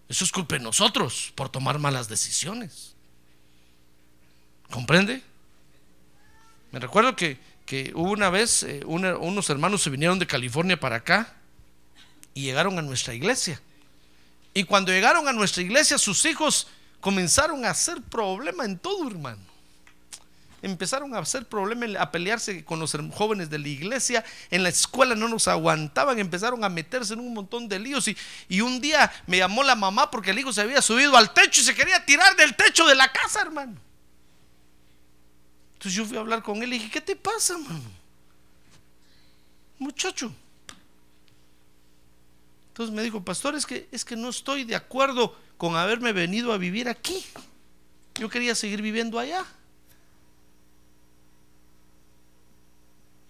Eso 0.08 0.24
es 0.24 0.32
culpa 0.32 0.56
de 0.56 0.60
nosotros 0.60 1.32
por 1.34 1.48
tomar 1.48 1.78
malas 1.78 2.08
decisiones. 2.08 2.94
¿Comprende? 4.70 5.22
Me 6.72 6.80
recuerdo 6.80 7.16
que, 7.16 7.38
hubo 7.94 8.10
una 8.10 8.30
vez, 8.30 8.62
eh, 8.62 8.82
unos 8.86 9.50
hermanos 9.50 9.82
se 9.82 9.90
vinieron 9.90 10.18
de 10.18 10.26
California 10.26 10.78
para 10.78 10.96
acá 10.96 11.34
y 12.34 12.42
llegaron 12.42 12.78
a 12.78 12.82
nuestra 12.82 13.14
iglesia. 13.14 13.60
Y 14.52 14.64
cuando 14.64 14.92
llegaron 14.92 15.26
a 15.26 15.32
nuestra 15.32 15.62
iglesia, 15.62 15.98
sus 15.98 16.24
hijos 16.24 16.68
comenzaron 17.00 17.64
a 17.64 17.70
hacer 17.70 18.00
problema 18.02 18.64
en 18.64 18.78
todo, 18.78 19.08
hermano. 19.08 19.42
Empezaron 20.62 21.14
a 21.14 21.18
hacer 21.18 21.46
problema, 21.46 22.00
a 22.00 22.10
pelearse 22.10 22.64
con 22.64 22.80
los 22.80 22.96
jóvenes 23.12 23.50
de 23.50 23.58
la 23.58 23.68
iglesia. 23.68 24.24
En 24.50 24.62
la 24.62 24.70
escuela 24.70 25.14
no 25.14 25.28
nos 25.28 25.48
aguantaban, 25.48 26.18
empezaron 26.18 26.64
a 26.64 26.68
meterse 26.68 27.12
en 27.12 27.20
un 27.20 27.34
montón 27.34 27.68
de 27.68 27.78
líos. 27.78 28.08
Y, 28.08 28.16
y 28.48 28.60
un 28.62 28.80
día 28.80 29.12
me 29.26 29.38
llamó 29.38 29.62
la 29.62 29.74
mamá 29.74 30.10
porque 30.10 30.30
el 30.30 30.38
hijo 30.38 30.52
se 30.52 30.62
había 30.62 30.80
subido 30.80 31.16
al 31.16 31.34
techo 31.34 31.60
y 31.60 31.64
se 31.64 31.74
quería 31.74 32.04
tirar 32.06 32.34
del 32.36 32.54
techo 32.54 32.86
de 32.86 32.94
la 32.94 33.12
casa, 33.12 33.42
hermano. 33.42 33.83
Entonces 35.84 35.98
yo 35.98 36.06
fui 36.06 36.16
a 36.16 36.20
hablar 36.20 36.42
con 36.42 36.62
él 36.62 36.72
y 36.72 36.78
dije, 36.78 36.90
¿qué 36.90 37.02
te 37.02 37.14
pasa, 37.14 37.52
hermano? 37.52 37.82
Muchacho, 39.78 40.32
entonces 42.68 42.94
me 42.94 43.02
dijo, 43.02 43.22
pastor, 43.22 43.54
es 43.54 43.66
que, 43.66 43.86
es 43.92 44.02
que 44.02 44.16
no 44.16 44.30
estoy 44.30 44.64
de 44.64 44.76
acuerdo 44.76 45.36
con 45.58 45.76
haberme 45.76 46.14
venido 46.14 46.54
a 46.54 46.56
vivir 46.56 46.88
aquí. 46.88 47.22
Yo 48.14 48.30
quería 48.30 48.54
seguir 48.54 48.80
viviendo 48.80 49.18
allá. 49.18 49.44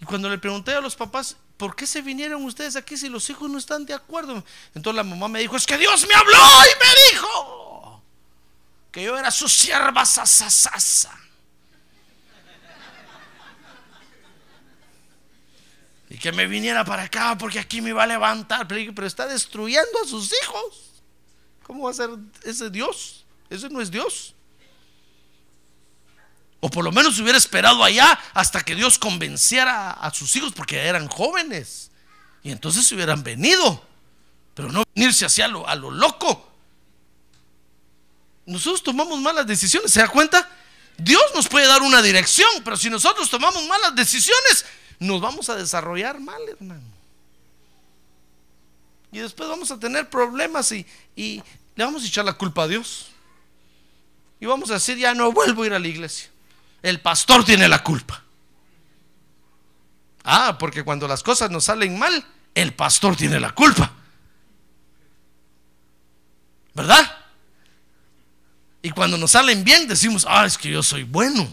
Y 0.00 0.04
cuando 0.04 0.30
le 0.30 0.38
pregunté 0.38 0.74
a 0.74 0.80
los 0.80 0.94
papás, 0.94 1.36
¿por 1.56 1.74
qué 1.74 1.88
se 1.88 2.02
vinieron 2.02 2.44
ustedes 2.44 2.76
aquí 2.76 2.96
si 2.96 3.08
los 3.08 3.28
hijos 3.30 3.50
no 3.50 3.58
están 3.58 3.84
de 3.84 3.94
acuerdo? 3.94 4.44
Entonces 4.76 4.94
la 4.94 5.02
mamá 5.02 5.26
me 5.26 5.40
dijo, 5.40 5.56
es 5.56 5.66
que 5.66 5.76
Dios 5.76 6.06
me 6.06 6.14
habló 6.14 6.38
y 6.38 6.84
me 6.84 7.18
dijo 7.18 8.02
que 8.92 9.02
yo 9.02 9.18
era 9.18 9.32
su 9.32 9.48
sierva 9.48 10.06
sasasasa. 10.06 11.23
Y 16.14 16.16
que 16.16 16.30
me 16.30 16.46
viniera 16.46 16.84
para 16.84 17.02
acá 17.02 17.36
porque 17.36 17.58
aquí 17.58 17.80
me 17.80 17.92
va 17.92 18.04
a 18.04 18.06
levantar. 18.06 18.68
Pero, 18.68 19.04
está 19.04 19.26
destruyendo 19.26 20.00
a 20.04 20.06
sus 20.06 20.32
hijos. 20.44 21.02
¿Cómo 21.64 21.86
va 21.86 21.90
a 21.90 21.94
ser 21.94 22.08
ese 22.44 22.70
Dios? 22.70 23.24
Ese 23.50 23.68
no 23.68 23.80
es 23.80 23.90
Dios. 23.90 24.32
O 26.60 26.70
por 26.70 26.84
lo 26.84 26.92
menos 26.92 27.18
hubiera 27.18 27.36
esperado 27.36 27.82
allá 27.82 28.16
hasta 28.32 28.60
que 28.60 28.76
Dios 28.76 28.96
convenciera 28.96 29.90
a 29.90 30.14
sus 30.14 30.36
hijos 30.36 30.52
porque 30.54 30.78
eran 30.78 31.08
jóvenes. 31.08 31.90
Y 32.44 32.52
entonces 32.52 32.86
se 32.86 32.94
hubieran 32.94 33.24
venido. 33.24 33.84
Pero 34.54 34.70
no 34.70 34.84
venirse 34.94 35.26
hacia 35.26 35.48
lo, 35.48 35.66
a 35.66 35.74
lo 35.74 35.90
loco. 35.90 36.48
Nosotros 38.46 38.84
tomamos 38.84 39.18
malas 39.18 39.48
decisiones, 39.48 39.90
¿se 39.90 39.98
da 39.98 40.06
cuenta? 40.06 40.48
Dios 40.96 41.24
nos 41.34 41.48
puede 41.48 41.66
dar 41.66 41.82
una 41.82 42.00
dirección, 42.02 42.48
pero 42.64 42.76
si 42.76 42.88
nosotros 42.88 43.28
tomamos 43.28 43.66
malas 43.66 43.96
decisiones, 43.96 44.64
nos 45.04 45.20
vamos 45.20 45.48
a 45.50 45.56
desarrollar 45.56 46.20
mal, 46.20 46.40
hermano. 46.48 46.82
Y 49.12 49.18
después 49.18 49.48
vamos 49.48 49.70
a 49.70 49.78
tener 49.78 50.10
problemas 50.10 50.72
y, 50.72 50.86
le 51.16 51.84
vamos 51.84 52.02
a 52.02 52.06
echar 52.06 52.24
la 52.24 52.32
culpa 52.32 52.64
a 52.64 52.68
Dios. 52.68 53.10
Y 54.40 54.46
vamos 54.46 54.70
a 54.70 54.74
decir, 54.74 54.98
ya 54.98 55.14
no 55.14 55.30
vuelvo 55.32 55.62
a 55.62 55.66
ir 55.66 55.72
a 55.72 55.78
la 55.78 55.88
iglesia. 55.88 56.28
El 56.82 57.00
pastor 57.00 57.44
tiene 57.44 57.68
la 57.68 57.82
culpa. 57.82 58.22
Ah, 60.24 60.56
porque 60.58 60.82
cuando 60.82 61.06
las 61.06 61.22
cosas 61.22 61.50
nos 61.50 61.64
salen 61.64 61.98
mal, 61.98 62.26
el 62.54 62.74
pastor 62.74 63.14
tiene 63.16 63.38
la 63.38 63.54
culpa. 63.54 63.92
¿Verdad? 66.74 67.18
Y 68.82 68.90
cuando 68.90 69.16
nos 69.16 69.30
salen 69.30 69.64
bien, 69.64 69.86
decimos, 69.86 70.26
ah, 70.28 70.44
es 70.44 70.58
que 70.58 70.70
yo 70.70 70.82
soy 70.82 71.04
bueno. 71.04 71.48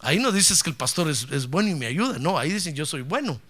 Ahí 0.00 0.18
no 0.18 0.30
dices 0.32 0.62
que 0.62 0.70
el 0.70 0.76
pastor 0.76 1.08
es, 1.08 1.48
bueno 1.48 1.70
y 1.70 1.74
me 1.74 1.86
ayuda. 1.86 2.18
No, 2.18 2.38
ahí 2.38 2.52
dicen 2.52 2.74
yo 2.74 2.86
soy 2.86 3.02
bueno. 3.02 3.40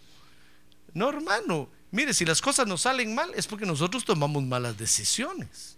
No, 0.94 1.08
hermano. 1.08 1.68
Mire, 1.90 2.14
si 2.14 2.24
las 2.24 2.40
cosas 2.40 2.66
nos 2.66 2.82
salen 2.82 3.14
mal 3.14 3.30
es 3.34 3.46
porque 3.46 3.66
nosotros 3.66 4.04
tomamos 4.04 4.42
malas 4.42 4.76
decisiones. 4.76 5.76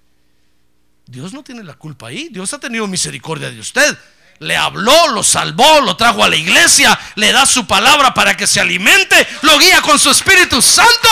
Dios 1.06 1.32
no 1.32 1.42
tiene 1.42 1.64
la 1.64 1.74
culpa 1.74 2.08
ahí. 2.08 2.28
Dios 2.30 2.52
ha 2.52 2.58
tenido 2.58 2.86
misericordia 2.86 3.50
de 3.50 3.60
usted. 3.60 3.96
Le 4.40 4.56
habló, 4.56 5.08
lo 5.08 5.22
salvó, 5.24 5.80
lo 5.80 5.96
trajo 5.96 6.22
a 6.22 6.28
la 6.28 6.36
iglesia, 6.36 6.98
le 7.16 7.32
da 7.32 7.44
su 7.44 7.66
palabra 7.66 8.14
para 8.14 8.36
que 8.36 8.46
se 8.46 8.60
alimente, 8.60 9.26
lo 9.42 9.58
guía 9.58 9.82
con 9.82 9.98
su 9.98 10.10
Espíritu 10.10 10.62
Santo, 10.62 11.08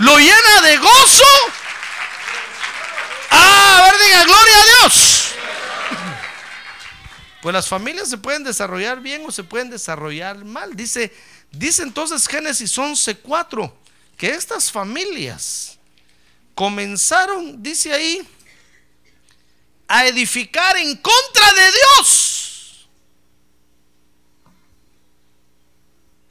lo 0.00 0.18
llena 0.18 0.60
de 0.62 0.78
gozo. 0.78 1.24
Ah, 3.30 3.78
a 3.78 3.84
ver, 3.84 4.00
diga, 4.04 4.24
gloria 4.24 4.56
a 4.56 4.64
Dios. 4.64 5.33
Pues 7.44 7.52
las 7.52 7.68
familias 7.68 8.08
se 8.08 8.16
pueden 8.16 8.42
desarrollar 8.42 9.02
bien 9.02 9.22
o 9.26 9.30
se 9.30 9.44
pueden 9.44 9.68
desarrollar 9.68 10.46
mal. 10.46 10.74
Dice, 10.74 11.12
dice 11.52 11.82
entonces 11.82 12.26
Génesis 12.26 12.74
11:4 12.78 13.70
que 14.16 14.30
estas 14.30 14.72
familias 14.72 15.76
comenzaron, 16.54 17.62
dice 17.62 17.92
ahí, 17.92 18.26
a 19.86 20.06
edificar 20.06 20.78
en 20.78 20.96
contra 20.96 21.52
de 21.52 21.70
Dios. 21.70 22.88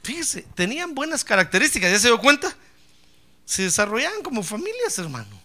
Fíjese, 0.02 0.42
tenían 0.56 0.96
buenas 0.96 1.22
características, 1.22 1.92
¿ya 1.92 1.98
se 2.00 2.08
dio 2.08 2.18
cuenta? 2.18 2.56
Se 3.44 3.62
desarrollaban 3.62 4.20
como 4.24 4.42
familias, 4.42 4.98
hermano. 4.98 5.43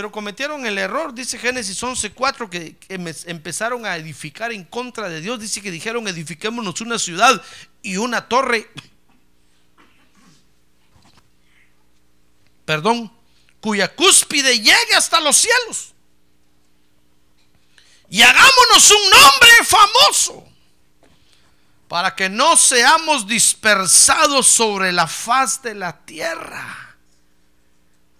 Pero 0.00 0.10
cometieron 0.10 0.64
el 0.64 0.78
error, 0.78 1.12
dice 1.12 1.38
Génesis 1.38 1.82
11:4, 1.82 2.48
que, 2.48 2.74
que 2.78 2.94
empezaron 3.26 3.84
a 3.84 3.98
edificar 3.98 4.50
en 4.50 4.64
contra 4.64 5.10
de 5.10 5.20
Dios. 5.20 5.38
Dice 5.38 5.60
que 5.60 5.70
dijeron, 5.70 6.08
edifiquémonos 6.08 6.80
una 6.80 6.98
ciudad 6.98 7.42
y 7.82 7.98
una 7.98 8.26
torre. 8.26 8.70
Perdón, 12.64 13.12
cuya 13.60 13.94
cúspide 13.94 14.56
llegue 14.60 14.94
hasta 14.96 15.20
los 15.20 15.36
cielos. 15.36 15.92
Y 18.08 18.22
hagámonos 18.22 18.90
un 18.90 19.10
nombre 19.10 19.50
famoso 19.66 20.48
para 21.88 22.16
que 22.16 22.30
no 22.30 22.56
seamos 22.56 23.26
dispersados 23.26 24.46
sobre 24.46 24.92
la 24.92 25.06
faz 25.06 25.60
de 25.60 25.74
la 25.74 26.06
tierra. 26.06 26.89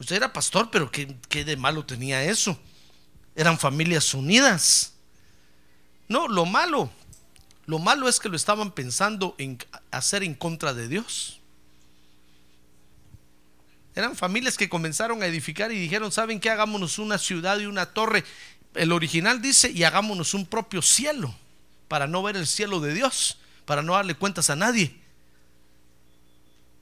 Usted 0.00 0.16
era 0.16 0.32
pastor, 0.32 0.70
pero 0.70 0.90
¿qué, 0.90 1.44
de 1.44 1.56
malo 1.58 1.84
tenía 1.84 2.24
eso? 2.24 2.58
Eran 3.36 3.58
familias 3.58 4.14
unidas. 4.14 4.94
No, 6.08 6.26
lo 6.26 6.46
malo, 6.46 6.90
lo 7.66 7.78
malo 7.78 8.08
es 8.08 8.18
que 8.18 8.30
lo 8.30 8.36
estaban 8.36 8.72
pensando 8.72 9.34
en 9.36 9.58
hacer 9.90 10.24
en 10.24 10.34
contra 10.34 10.72
de 10.72 10.88
Dios. 10.88 11.38
Eran 13.94 14.16
familias 14.16 14.56
que 14.56 14.70
comenzaron 14.70 15.22
a 15.22 15.26
edificar 15.26 15.70
y 15.70 15.78
dijeron, 15.78 16.10
¿saben 16.10 16.40
qué? 16.40 16.48
Hagámonos 16.48 16.98
una 16.98 17.18
ciudad 17.18 17.58
y 17.58 17.66
una 17.66 17.84
torre. 17.84 18.24
El 18.74 18.92
original 18.92 19.42
dice, 19.42 19.70
y 19.70 19.82
hagámonos 19.82 20.32
un 20.32 20.46
propio 20.46 20.80
cielo, 20.80 21.34
para 21.88 22.06
no 22.06 22.22
ver 22.22 22.36
el 22.36 22.46
cielo 22.46 22.80
de 22.80 22.94
Dios, 22.94 23.38
para 23.66 23.82
no 23.82 23.92
darle 23.92 24.14
cuentas 24.14 24.48
a 24.48 24.56
nadie. 24.56 24.98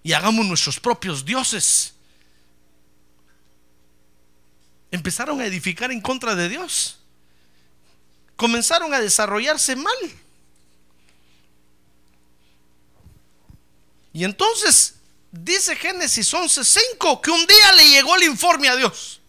Y 0.05 0.13
hagamos 0.13 0.47
nuestros 0.47 0.79
propios 0.79 1.25
dioses 1.25 1.98
empezaron 4.91 5.41
a 5.41 5.47
edificar 5.47 5.91
en 5.93 6.01
contra 6.01 6.35
de 6.35 6.49
Dios. 6.49 6.99
Comenzaron 8.37 8.95
a 8.95 9.01
desarrollarse 9.01 9.77
mal. 9.77 9.95
Y 14.13 14.25
entonces 14.25 14.97
dice 15.31 15.77
Génesis 15.77 16.33
11:5 16.33 17.21
que 17.21 17.31
un 17.31 17.47
día 17.47 17.73
le 17.73 17.89
llegó 17.89 18.17
el 18.17 18.25
informe 18.25 18.69
a 18.69 18.77
Dios. 18.77 19.21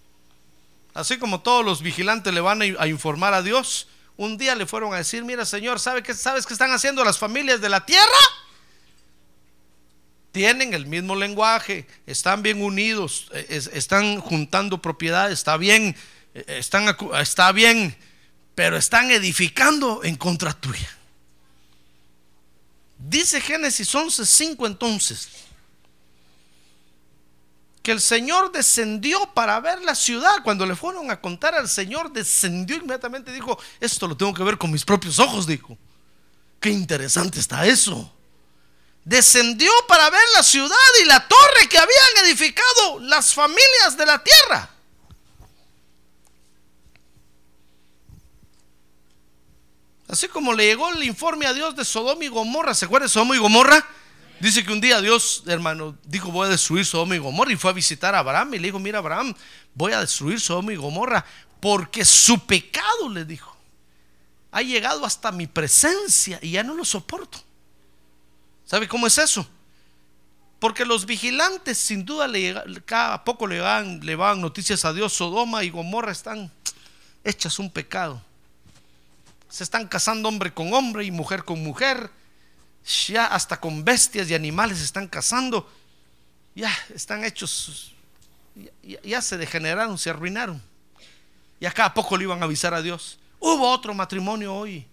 Así 0.93 1.17
como 1.17 1.41
todos 1.41 1.63
los 1.63 1.81
vigilantes 1.81 2.33
le 2.33 2.41
van 2.41 2.61
a 2.61 2.87
informar 2.87 3.33
a 3.33 3.41
Dios, 3.41 3.87
un 4.17 4.37
día 4.37 4.55
le 4.55 4.65
fueron 4.65 4.93
a 4.93 4.97
decir, 4.97 5.23
mira 5.23 5.45
Señor, 5.45 5.79
¿sabe 5.79 6.03
qué, 6.03 6.13
¿sabes 6.13 6.45
qué 6.45 6.53
están 6.53 6.71
haciendo 6.71 7.03
las 7.05 7.17
familias 7.17 7.61
de 7.61 7.69
la 7.69 7.85
tierra? 7.85 8.05
Tienen 10.31 10.73
el 10.73 10.85
mismo 10.85 11.15
lenguaje, 11.15 11.87
están 12.05 12.43
bien 12.43 12.61
unidos, 12.61 13.29
eh, 13.33 13.61
están 13.73 14.19
juntando 14.19 14.81
propiedades, 14.81 15.33
está 15.39 15.57
bien, 15.57 15.95
eh, 16.33 16.45
están, 16.47 16.95
está 17.19 17.51
bien, 17.51 17.95
pero 18.55 18.77
están 18.77 19.11
edificando 19.11 20.03
en 20.03 20.15
contra 20.15 20.53
tuya. 20.53 20.89
Dice 22.97 23.39
Génesis 23.39 23.93
11:5 23.95 24.67
entonces 24.67 25.29
que 27.81 27.91
el 27.93 28.01
Señor 28.01 28.51
descendió 28.51 29.33
para 29.33 29.59
ver 29.61 29.81
la 29.83 29.95
ciudad. 29.95 30.43
Cuando 30.43 30.65
le 30.65 30.75
fueron 30.75 31.09
a 31.11 31.21
contar 31.21 31.55
al 31.55 31.69
Señor, 31.69 32.11
descendió 32.11 32.75
inmediatamente. 32.75 33.31
Dijo, 33.31 33.57
esto 33.79 34.07
lo 34.07 34.17
tengo 34.17 34.33
que 34.33 34.43
ver 34.43 34.57
con 34.57 34.69
mis 34.69 34.83
propios 34.83 35.17
ojos, 35.17 35.47
dijo. 35.47 35.77
Qué 36.59 36.69
interesante 36.69 37.39
está 37.39 37.65
eso. 37.65 38.13
Descendió 39.09 39.71
para 39.87 40.07
ver 40.11 40.21
la 40.35 40.43
ciudad 40.43 40.77
y 41.01 41.05
la 41.05 41.27
torre 41.27 41.67
que 41.67 41.79
habían 41.79 42.25
edificado 42.27 42.99
las 42.99 43.33
familias 43.33 43.97
de 43.97 44.05
la 44.05 44.23
tierra. 44.23 44.69
Así 50.07 50.27
como 50.27 50.53
le 50.53 50.63
llegó 50.63 50.89
el 50.89 51.03
informe 51.03 51.47
a 51.47 51.53
Dios 51.53 51.75
de 51.75 51.85
Sodoma 51.85 52.23
y 52.23 52.27
Gomorra, 52.27 52.75
¿se 52.75 52.85
acuerda 52.85 53.05
de 53.05 53.09
Sodoma 53.09 53.35
y 53.35 53.39
Gomorra? 53.39 53.83
Dice 54.41 54.63
que 54.63 54.71
un 54.71 54.79
día 54.79 55.01
Dios, 55.01 55.41
hermano, 55.47 55.97
dijo 56.03 56.31
voy 56.31 56.45
a 56.45 56.51
destruir 56.51 56.85
Sodoma 56.85 57.15
y 57.15 57.17
Gomorra 57.19 57.51
y 57.51 57.55
fue 57.55 57.71
a 57.71 57.73
visitar 57.73 58.13
a 58.13 58.19
Abraham 58.19 58.53
y 58.53 58.59
le 58.59 58.67
dijo, 58.67 58.77
mira 58.77 58.99
Abraham, 58.99 59.33
voy 59.73 59.91
a 59.91 60.01
destruir 60.01 60.39
Sodoma 60.39 60.71
y 60.71 60.75
Gomorra 60.75 61.25
porque 61.59 62.05
su 62.05 62.45
pecado, 62.45 63.09
le 63.09 63.25
dijo, 63.25 63.57
ha 64.51 64.61
llegado 64.61 65.03
hasta 65.03 65.31
mi 65.31 65.47
presencia 65.47 66.37
y 66.43 66.51
ya 66.51 66.61
no 66.61 66.75
lo 66.75 66.85
soporto. 66.85 67.48
¿Sabe 68.69 68.87
cómo 68.87 69.07
es 69.07 69.17
eso? 69.17 69.49
Porque 70.59 70.85
los 70.85 71.07
vigilantes 71.07 71.79
sin 71.79 72.05
duda 72.05 72.27
le 72.27 72.53
cada 72.85 73.23
poco 73.23 73.47
le 73.47 73.59
van, 73.59 73.99
le 74.05 74.15
noticias 74.15 74.85
a 74.85 74.93
Dios, 74.93 75.13
Sodoma 75.13 75.63
y 75.63 75.71
Gomorra 75.71 76.11
están 76.11 76.51
hechas 77.23 77.57
un 77.57 77.71
pecado. 77.71 78.21
Se 79.49 79.63
están 79.63 79.87
casando 79.87 80.29
hombre 80.29 80.53
con 80.53 80.71
hombre 80.71 81.03
y 81.03 81.09
mujer 81.09 81.43
con 81.43 81.63
mujer 81.63 82.11
ya 83.07 83.25
hasta 83.25 83.59
con 83.59 83.83
bestias 83.83 84.29
y 84.29 84.35
animales 84.35 84.77
se 84.77 84.83
están 84.83 85.07
casando, 85.07 85.67
ya 86.53 86.71
están 86.93 87.23
hechos, 87.23 87.95
ya, 89.03 89.19
se 89.23 89.35
degeneraron, 89.35 89.97
se 89.97 90.11
arruinaron. 90.11 90.61
Y 91.59 91.65
a 91.65 91.93
poco 91.93 92.15
le 92.17 92.25
iban 92.25 92.41
a 92.43 92.45
avisar 92.45 92.75
a 92.75 92.83
Dios. 92.83 93.17
Hubo 93.39 93.67
otro 93.67 93.95
matrimonio 93.95 94.53
hoy. 94.53 94.85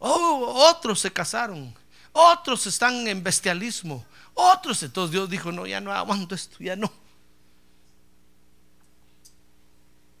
Oh, 0.00 0.68
otros 0.68 0.98
se 0.98 1.12
casaron. 1.12 1.72
Otros 2.14 2.66
están 2.68 3.08
en 3.08 3.22
bestialismo. 3.24 4.06
Otros. 4.34 4.82
Entonces 4.84 5.10
Dios 5.10 5.28
dijo, 5.28 5.50
no, 5.50 5.66
ya 5.66 5.80
no 5.80 5.92
aguanto 5.92 6.34
esto, 6.34 6.56
ya 6.60 6.76
no. 6.76 6.90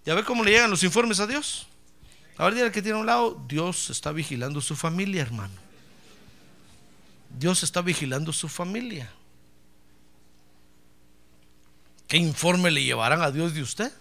¿Ya 0.04 0.14
ve 0.14 0.24
cómo 0.24 0.42
le 0.42 0.50
llegan 0.50 0.70
los 0.70 0.82
informes 0.82 1.20
a 1.20 1.26
Dios? 1.26 1.68
Ahora 2.36 2.56
dile 2.56 2.72
que 2.72 2.82
tiene 2.82 2.98
a 2.98 3.00
un 3.00 3.06
lado, 3.06 3.40
Dios 3.46 3.90
está 3.90 4.10
vigilando 4.10 4.60
su 4.60 4.74
familia, 4.74 5.22
hermano. 5.22 5.54
Dios 7.38 7.62
está 7.62 7.80
vigilando 7.80 8.32
su 8.32 8.48
familia. 8.48 9.10
¿Qué 12.08 12.16
informe 12.16 12.72
le 12.72 12.82
llevarán 12.82 13.22
a 13.22 13.30
Dios 13.30 13.54
de 13.54 13.62
usted? 13.62 13.92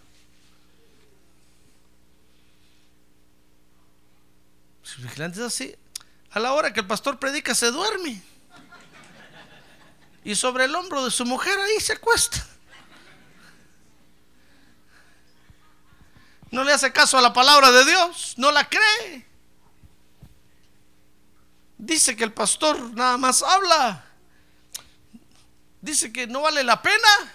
Si 4.82 5.00
el 5.00 5.08
vigilante 5.08 5.40
es 5.40 5.46
así, 5.46 5.76
a 6.34 6.40
la 6.40 6.54
hora 6.54 6.74
que 6.74 6.80
el 6.80 6.88
pastor 6.88 7.20
predica 7.20 7.54
se 7.54 7.72
duerme. 7.72 8.22
Y 10.24 10.36
sobre 10.36 10.66
el 10.66 10.76
hombro 10.76 11.06
de 11.06 11.12
su 11.12 11.26
mujer 11.26 11.58
ahí 11.60 11.80
se 11.80 11.94
acuesta. 11.94 12.46
No 16.50 16.64
le 16.64 16.74
hace 16.74 16.92
caso 16.92 17.18
a 17.18 17.22
la 17.22 17.34
palabra 17.34 17.72
de 17.72 17.86
Dios, 17.86 18.34
no 18.38 18.52
la 18.52 18.68
cree. 18.68 19.26
Dice 21.78 22.16
que 22.16 22.24
el 22.24 22.34
pastor 22.34 22.80
nada 22.94 23.18
más 23.18 23.44
habla. 23.44 24.06
Dice 25.82 26.14
que 26.14 26.28
no 26.28 26.42
vale 26.42 26.64
la 26.64 26.82
pena. 26.82 27.34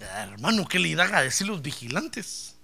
Hermano, 0.00 0.66
¿qué 0.68 0.78
le 0.78 0.88
irán 0.88 1.14
a 1.14 1.22
decir 1.22 1.46
los 1.46 1.60
vigilantes? 1.60 2.54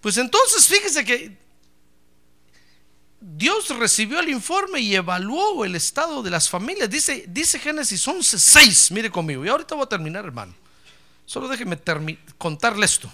Pues 0.00 0.16
entonces 0.16 0.66
fíjese 0.66 1.04
que 1.04 1.43
Dios 3.26 3.70
recibió 3.70 4.20
el 4.20 4.28
informe 4.28 4.80
y 4.80 4.94
evaluó 4.94 5.64
el 5.64 5.74
estado 5.76 6.22
de 6.22 6.30
las 6.30 6.46
familias. 6.46 6.90
Dice, 6.90 7.24
dice 7.26 7.58
Génesis 7.58 8.06
11, 8.06 8.38
6. 8.38 8.90
Mire 8.90 9.10
conmigo. 9.10 9.42
Y 9.42 9.48
ahorita 9.48 9.74
voy 9.74 9.84
a 9.84 9.88
terminar, 9.88 10.26
hermano. 10.26 10.54
Solo 11.24 11.48
déjeme 11.48 11.78
contarle 12.36 12.84
esto. 12.84 13.10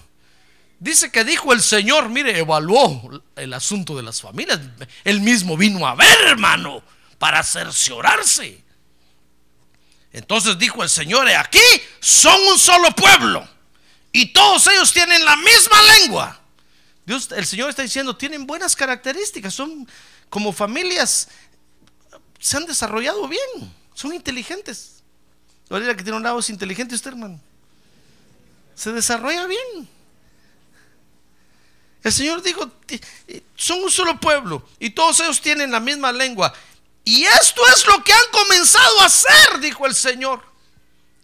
Dice 0.80 1.12
que 1.12 1.22
dijo 1.22 1.52
el 1.52 1.62
Señor, 1.62 2.08
mire, 2.08 2.36
evaluó 2.36 3.22
el 3.36 3.54
asunto 3.54 3.96
de 3.96 4.02
las 4.02 4.20
familias. 4.20 4.58
Él 5.04 5.20
mismo 5.20 5.56
vino 5.56 5.86
a 5.86 5.94
ver, 5.94 6.18
hermano, 6.26 6.82
para 7.18 7.44
cerciorarse. 7.44 8.64
Entonces 10.12 10.58
dijo 10.58 10.82
el 10.82 10.88
Señor, 10.88 11.28
aquí 11.28 11.60
son 12.00 12.34
un 12.50 12.58
solo 12.58 12.90
pueblo 12.96 13.46
y 14.10 14.32
todos 14.32 14.66
ellos 14.66 14.92
tienen 14.92 15.24
la 15.24 15.36
misma 15.36 15.82
lengua. 15.98 16.39
El 17.16 17.46
Señor 17.46 17.70
está 17.70 17.82
diciendo, 17.82 18.16
tienen 18.16 18.46
buenas 18.46 18.76
características, 18.76 19.52
son 19.54 19.88
como 20.28 20.52
familias, 20.52 21.28
se 22.38 22.56
han 22.56 22.66
desarrollado 22.66 23.26
bien, 23.26 23.74
son 23.94 24.14
inteligentes. 24.14 25.02
La 25.68 25.94
que 25.94 26.02
tiene 26.02 26.16
un 26.16 26.22
lado 26.24 26.40
inteligente 26.48 26.96
usted, 26.96 27.10
hermano. 27.10 27.40
Se 28.74 28.90
desarrolla 28.92 29.46
bien. 29.46 29.88
El 32.02 32.12
Señor 32.12 32.42
dijo, 32.42 32.70
son 33.54 33.84
un 33.84 33.90
solo 33.90 34.18
pueblo 34.18 34.66
y 34.80 34.90
todos 34.90 35.20
ellos 35.20 35.40
tienen 35.40 35.70
la 35.70 35.78
misma 35.78 36.10
lengua. 36.10 36.52
Y 37.04 37.24
esto 37.24 37.62
es 37.68 37.86
lo 37.86 38.02
que 38.02 38.12
han 38.12 38.30
comenzado 38.32 39.00
a 39.00 39.06
hacer, 39.06 39.60
dijo 39.60 39.86
el 39.86 39.94
Señor. 39.94 40.42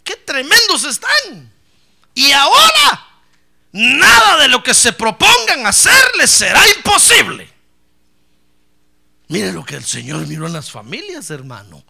Qué 0.04 0.14
tremendos 0.16 0.84
están. 0.84 1.52
Y 2.14 2.30
ahora, 2.30 3.08
nada 3.76 4.42
de 4.42 4.48
lo 4.48 4.62
que 4.62 4.74
se 4.74 4.92
propongan 4.92 5.66
hacer 5.66 6.12
les 6.18 6.30
será 6.30 6.60
imposible. 6.76 7.52
Mire 9.28 9.52
lo 9.52 9.64
que 9.64 9.76
el 9.76 9.84
Señor 9.84 10.26
miró 10.26 10.46
en 10.46 10.52
las 10.52 10.70
familias, 10.70 11.30
hermano. 11.30 11.84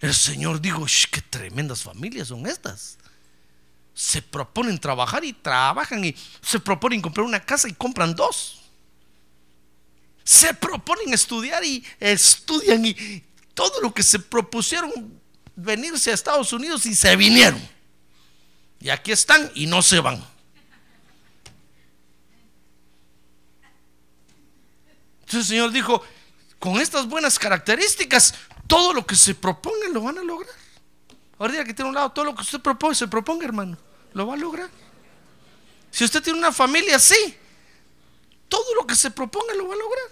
El 0.00 0.14
Señor 0.14 0.60
dijo, 0.60 0.84
qué 1.10 1.22
tremendas 1.22 1.82
familias 1.82 2.28
son 2.28 2.46
estas 2.46 2.98
se 3.96 4.20
proponen 4.20 4.78
trabajar 4.78 5.24
y 5.24 5.32
trabajan 5.32 6.04
y 6.04 6.14
se 6.42 6.60
proponen 6.60 7.00
comprar 7.00 7.24
una 7.24 7.40
casa 7.40 7.66
y 7.66 7.72
compran 7.72 8.14
dos. 8.14 8.60
Se 10.22 10.52
proponen 10.52 11.14
estudiar 11.14 11.64
y 11.64 11.82
estudian 11.98 12.84
y 12.84 13.24
todo 13.54 13.80
lo 13.80 13.94
que 13.94 14.02
se 14.02 14.18
propusieron 14.18 15.18
venirse 15.54 16.10
a 16.10 16.14
Estados 16.14 16.52
Unidos 16.52 16.84
y 16.84 16.94
se 16.94 17.16
vinieron. 17.16 17.58
Y 18.80 18.90
aquí 18.90 19.12
están 19.12 19.50
y 19.54 19.66
no 19.66 19.80
se 19.80 19.98
van. 20.00 20.22
Entonces 25.26 25.50
el 25.50 25.56
Señor 25.56 25.70
dijo, 25.72 26.02
con 26.58 26.80
estas 26.80 27.06
buenas 27.06 27.38
características, 27.38 28.34
todo 28.66 28.94
lo 28.94 29.06
que 29.06 29.16
se 29.16 29.34
propongan 29.34 29.92
lo 29.92 30.02
van 30.02 30.18
a 30.18 30.22
lograr. 30.22 30.54
Ahora 31.38 31.64
que 31.64 31.74
tiene 31.74 31.90
un 31.90 31.94
lado, 31.94 32.10
todo 32.10 32.24
lo 32.24 32.34
que 32.34 32.42
usted 32.42 32.60
propone, 32.60 32.94
se 32.94 33.06
proponga, 33.06 33.44
hermano 33.44 33.76
lo 34.16 34.26
va 34.26 34.32
a 34.32 34.38
lograr. 34.38 34.70
Si 35.90 36.02
usted 36.02 36.22
tiene 36.22 36.38
una 36.38 36.50
familia 36.50 36.96
así, 36.96 37.36
todo 38.48 38.74
lo 38.74 38.86
que 38.86 38.96
se 38.96 39.10
proponga 39.10 39.54
lo 39.54 39.68
va 39.68 39.74
a 39.74 39.76
lograr. 39.76 40.04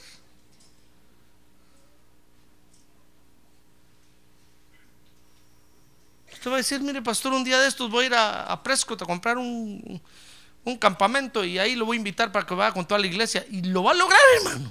Usted 6.35 6.51
va 6.51 6.55
a 6.55 6.59
decir, 6.59 6.81
mire 6.83 7.01
pastor, 7.01 7.33
un 7.33 7.45
día 7.45 7.59
de 7.59 7.67
estos 7.67 7.91
voy 7.91 8.05
a 8.05 8.07
ir 8.09 8.15
a, 8.15 8.63
Prescott 8.63 9.01
a 9.01 9.07
comprar 9.07 9.39
un, 9.39 10.03
un, 10.65 10.77
campamento 10.77 11.43
y 11.43 11.59
ahí 11.59 11.75
lo 11.75 11.87
voy 11.87 11.97
a 11.97 11.99
invitar 11.99 12.31
para 12.31 12.45
que 12.45 12.53
vaya 12.53 12.75
con 12.75 12.87
toda 12.87 13.01
la 13.01 13.07
iglesia. 13.07 13.47
Y 13.51 13.63
lo 13.63 13.85
va 13.85 13.93
a 13.93 13.95
lograr, 13.95 14.21
hermano. 14.37 14.71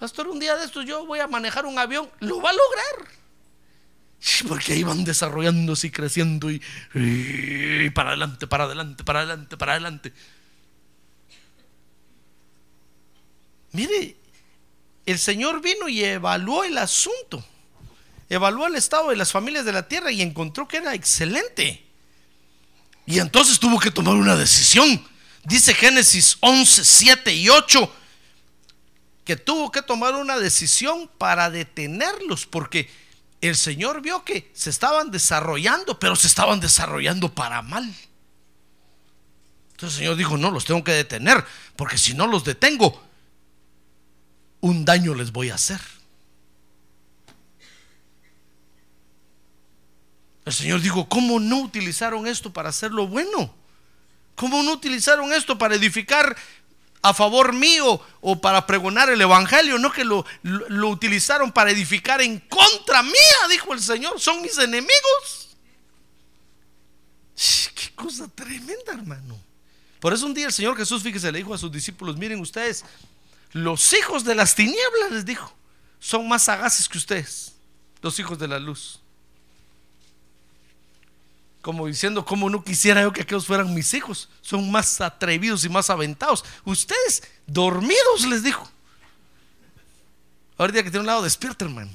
Pastor, 0.00 0.28
un 0.28 0.40
día 0.40 0.56
de 0.56 0.64
estos 0.64 0.86
yo 0.86 1.04
voy 1.04 1.18
a 1.18 1.26
manejar 1.26 1.66
un 1.66 1.78
avión. 1.78 2.10
Lo 2.20 2.40
va 2.40 2.48
a 2.48 2.54
lograr. 2.54 3.12
Porque 4.48 4.72
ahí 4.72 4.82
van 4.82 5.04
desarrollándose 5.04 5.88
y 5.88 5.90
creciendo 5.90 6.50
y, 6.50 6.60
para 7.94 8.08
adelante, 8.10 8.46
para 8.46 8.64
adelante, 8.64 9.04
para 9.04 9.20
adelante, 9.20 9.56
para 9.58 9.72
adelante. 9.72 10.12
Mire, 13.72 14.16
el 15.04 15.18
Señor 15.18 15.60
vino 15.60 15.86
y 15.86 16.02
evaluó 16.02 16.64
el 16.64 16.78
asunto. 16.78 17.44
Evaluó 18.30 18.68
el 18.68 18.76
estado 18.76 19.10
de 19.10 19.16
las 19.16 19.30
familias 19.30 19.66
de 19.66 19.72
la 19.72 19.86
tierra 19.86 20.10
y 20.10 20.22
encontró 20.22 20.66
que 20.66 20.78
era 20.78 20.94
excelente. 20.94 21.84
Y 23.04 23.18
entonces 23.18 23.60
tuvo 23.60 23.78
que 23.78 23.90
tomar 23.90 24.14
una 24.14 24.34
decisión. 24.34 25.06
Dice 25.44 25.74
Génesis 25.74 26.38
11, 26.40 26.84
7 26.86 27.34
y 27.34 27.50
8 27.50 27.96
que 29.30 29.36
tuvo 29.36 29.70
que 29.70 29.80
tomar 29.80 30.16
una 30.16 30.40
decisión 30.40 31.08
para 31.16 31.50
detenerlos 31.50 32.46
porque 32.46 32.90
el 33.40 33.54
Señor 33.54 34.02
vio 34.02 34.24
que 34.24 34.50
se 34.54 34.70
estaban 34.70 35.12
desarrollando, 35.12 36.00
pero 36.00 36.16
se 36.16 36.26
estaban 36.26 36.58
desarrollando 36.58 37.32
para 37.32 37.62
mal. 37.62 37.84
Entonces 39.70 39.82
el 39.82 40.02
Señor 40.02 40.16
dijo, 40.16 40.36
no, 40.36 40.50
los 40.50 40.64
tengo 40.64 40.82
que 40.82 40.90
detener, 40.90 41.44
porque 41.76 41.96
si 41.96 42.12
no 42.12 42.26
los 42.26 42.42
detengo, 42.42 43.00
un 44.62 44.84
daño 44.84 45.14
les 45.14 45.30
voy 45.30 45.50
a 45.50 45.54
hacer. 45.54 45.80
El 50.44 50.52
Señor 50.52 50.80
dijo, 50.80 51.08
¿cómo 51.08 51.38
no 51.38 51.60
utilizaron 51.60 52.26
esto 52.26 52.52
para 52.52 52.70
hacerlo 52.70 53.06
bueno? 53.06 53.54
¿Cómo 54.34 54.64
no 54.64 54.72
utilizaron 54.72 55.32
esto 55.32 55.56
para 55.56 55.76
edificar 55.76 56.36
a 57.02 57.14
favor 57.14 57.52
mío 57.52 58.00
o 58.20 58.40
para 58.40 58.66
pregonar 58.66 59.08
el 59.10 59.20
Evangelio? 59.20 59.78
No 59.78 59.92
que 59.92 60.04
lo, 60.04 60.24
lo, 60.42 60.88
utilizaron 60.88 61.52
para 61.52 61.70
edificar 61.70 62.20
en 62.20 62.38
contra 62.40 63.02
mía, 63.02 63.48
dijo 63.48 63.72
el 63.72 63.80
Señor. 63.80 64.20
Son 64.20 64.42
mis 64.42 64.56
enemigos. 64.58 65.56
Qué 67.74 67.94
cosa 67.94 68.28
tremenda, 68.28 68.92
hermano. 68.92 69.38
Por 70.00 70.12
eso 70.12 70.26
un 70.26 70.34
día 70.34 70.46
el 70.46 70.52
Señor 70.52 70.76
Jesús, 70.76 71.02
fíjese, 71.02 71.30
le 71.30 71.38
dijo 71.38 71.54
a 71.54 71.58
sus 71.58 71.70
discípulos, 71.70 72.16
miren 72.16 72.40
ustedes, 72.40 72.84
los 73.52 73.92
hijos 73.92 74.24
de 74.24 74.34
las 74.34 74.54
tinieblas, 74.54 75.10
les 75.10 75.24
dijo, 75.24 75.52
son 75.98 76.26
más 76.28 76.44
sagaces 76.44 76.88
que 76.88 76.98
ustedes, 76.98 77.54
los 78.00 78.18
hijos 78.18 78.38
de 78.38 78.48
la 78.48 78.58
luz. 78.58 79.00
Como 81.62 81.86
diciendo, 81.86 82.24
como 82.24 82.48
no 82.48 82.64
quisiera 82.64 83.02
yo 83.02 83.12
que 83.12 83.22
aquellos 83.22 83.46
fueran 83.46 83.74
mis 83.74 83.92
hijos, 83.92 84.30
son 84.40 84.70
más 84.70 85.00
atrevidos 85.00 85.64
y 85.64 85.68
más 85.68 85.90
aventados. 85.90 86.44
Ustedes, 86.64 87.22
dormidos, 87.46 88.26
les 88.26 88.42
dijo. 88.42 88.70
Ahorita 90.56 90.82
que 90.82 90.90
tiene 90.90 91.00
un 91.00 91.06
lado, 91.06 91.22
despierta, 91.22 91.64
hermano. 91.64 91.90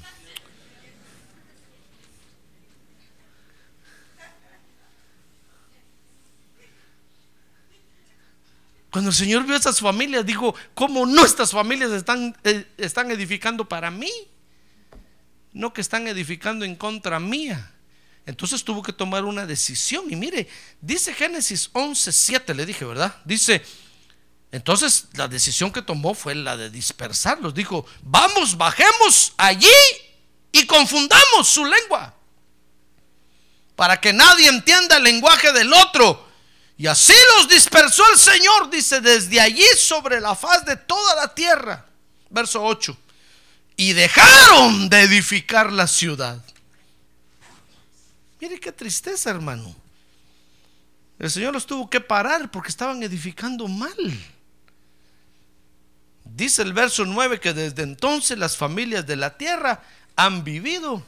Cuando 8.96 9.10
el 9.10 9.14
Señor 9.14 9.44
vio 9.44 9.52
a 9.52 9.58
estas 9.58 9.78
familias, 9.78 10.24
dijo, 10.24 10.54
¿cómo 10.74 11.04
no 11.04 11.22
estas 11.24 11.50
familias 11.50 11.90
están, 11.90 12.34
eh, 12.44 12.66
están 12.78 13.10
edificando 13.10 13.68
para 13.68 13.90
mí? 13.90 14.10
No 15.52 15.74
que 15.74 15.82
están 15.82 16.08
edificando 16.08 16.64
en 16.64 16.76
contra 16.76 17.20
mía. 17.20 17.72
Entonces 18.26 18.64
tuvo 18.64 18.82
que 18.82 18.92
tomar 18.92 19.24
una 19.24 19.46
decisión. 19.46 20.04
Y 20.10 20.16
mire, 20.16 20.48
dice 20.80 21.14
Génesis 21.14 21.70
11, 21.72 22.12
7, 22.12 22.54
le 22.54 22.66
dije, 22.66 22.84
¿verdad? 22.84 23.16
Dice, 23.24 23.64
entonces 24.52 25.06
la 25.14 25.28
decisión 25.28 25.72
que 25.72 25.82
tomó 25.82 26.14
fue 26.14 26.34
la 26.34 26.56
de 26.56 26.68
dispersarlos. 26.68 27.54
Dijo, 27.54 27.86
vamos, 28.02 28.56
bajemos 28.56 29.32
allí 29.36 29.68
y 30.52 30.66
confundamos 30.66 31.48
su 31.48 31.64
lengua. 31.64 32.14
Para 33.76 34.00
que 34.00 34.12
nadie 34.12 34.48
entienda 34.48 34.96
el 34.96 35.04
lenguaje 35.04 35.52
del 35.52 35.72
otro 35.72 36.26
y 36.78 36.86
así 36.86 37.14
los 37.36 37.48
dispersó 37.48 38.02
el 38.12 38.18
Señor, 38.18 38.70
dice, 38.70 39.00
desde 39.00 39.40
allí 39.40 39.64
sobre 39.78 40.20
la 40.20 40.34
faz 40.34 40.64
de 40.64 40.76
toda 40.76 41.14
la 41.16 41.34
tierra. 41.34 41.86
Verso 42.28 42.62
8. 42.62 42.96
Y 43.76 43.92
dejaron 43.94 44.88
de 44.88 45.00
edificar 45.02 45.72
la 45.72 45.86
ciudad. 45.86 46.42
Mire 48.40 48.60
qué 48.60 48.72
tristeza, 48.72 49.30
hermano. 49.30 49.74
El 51.18 51.30
Señor 51.30 51.54
los 51.54 51.66
tuvo 51.66 51.88
que 51.88 52.00
parar 52.00 52.50
porque 52.50 52.68
estaban 52.68 53.02
edificando 53.02 53.66
mal. 53.68 53.94
Dice 56.24 56.62
el 56.62 56.72
verso 56.72 57.04
9 57.04 57.40
que 57.40 57.54
desde 57.54 57.82
entonces 57.82 58.36
las 58.38 58.56
familias 58.56 59.06
de 59.06 59.16
la 59.16 59.38
tierra 59.38 59.82
han 60.16 60.44
vivido 60.44 61.06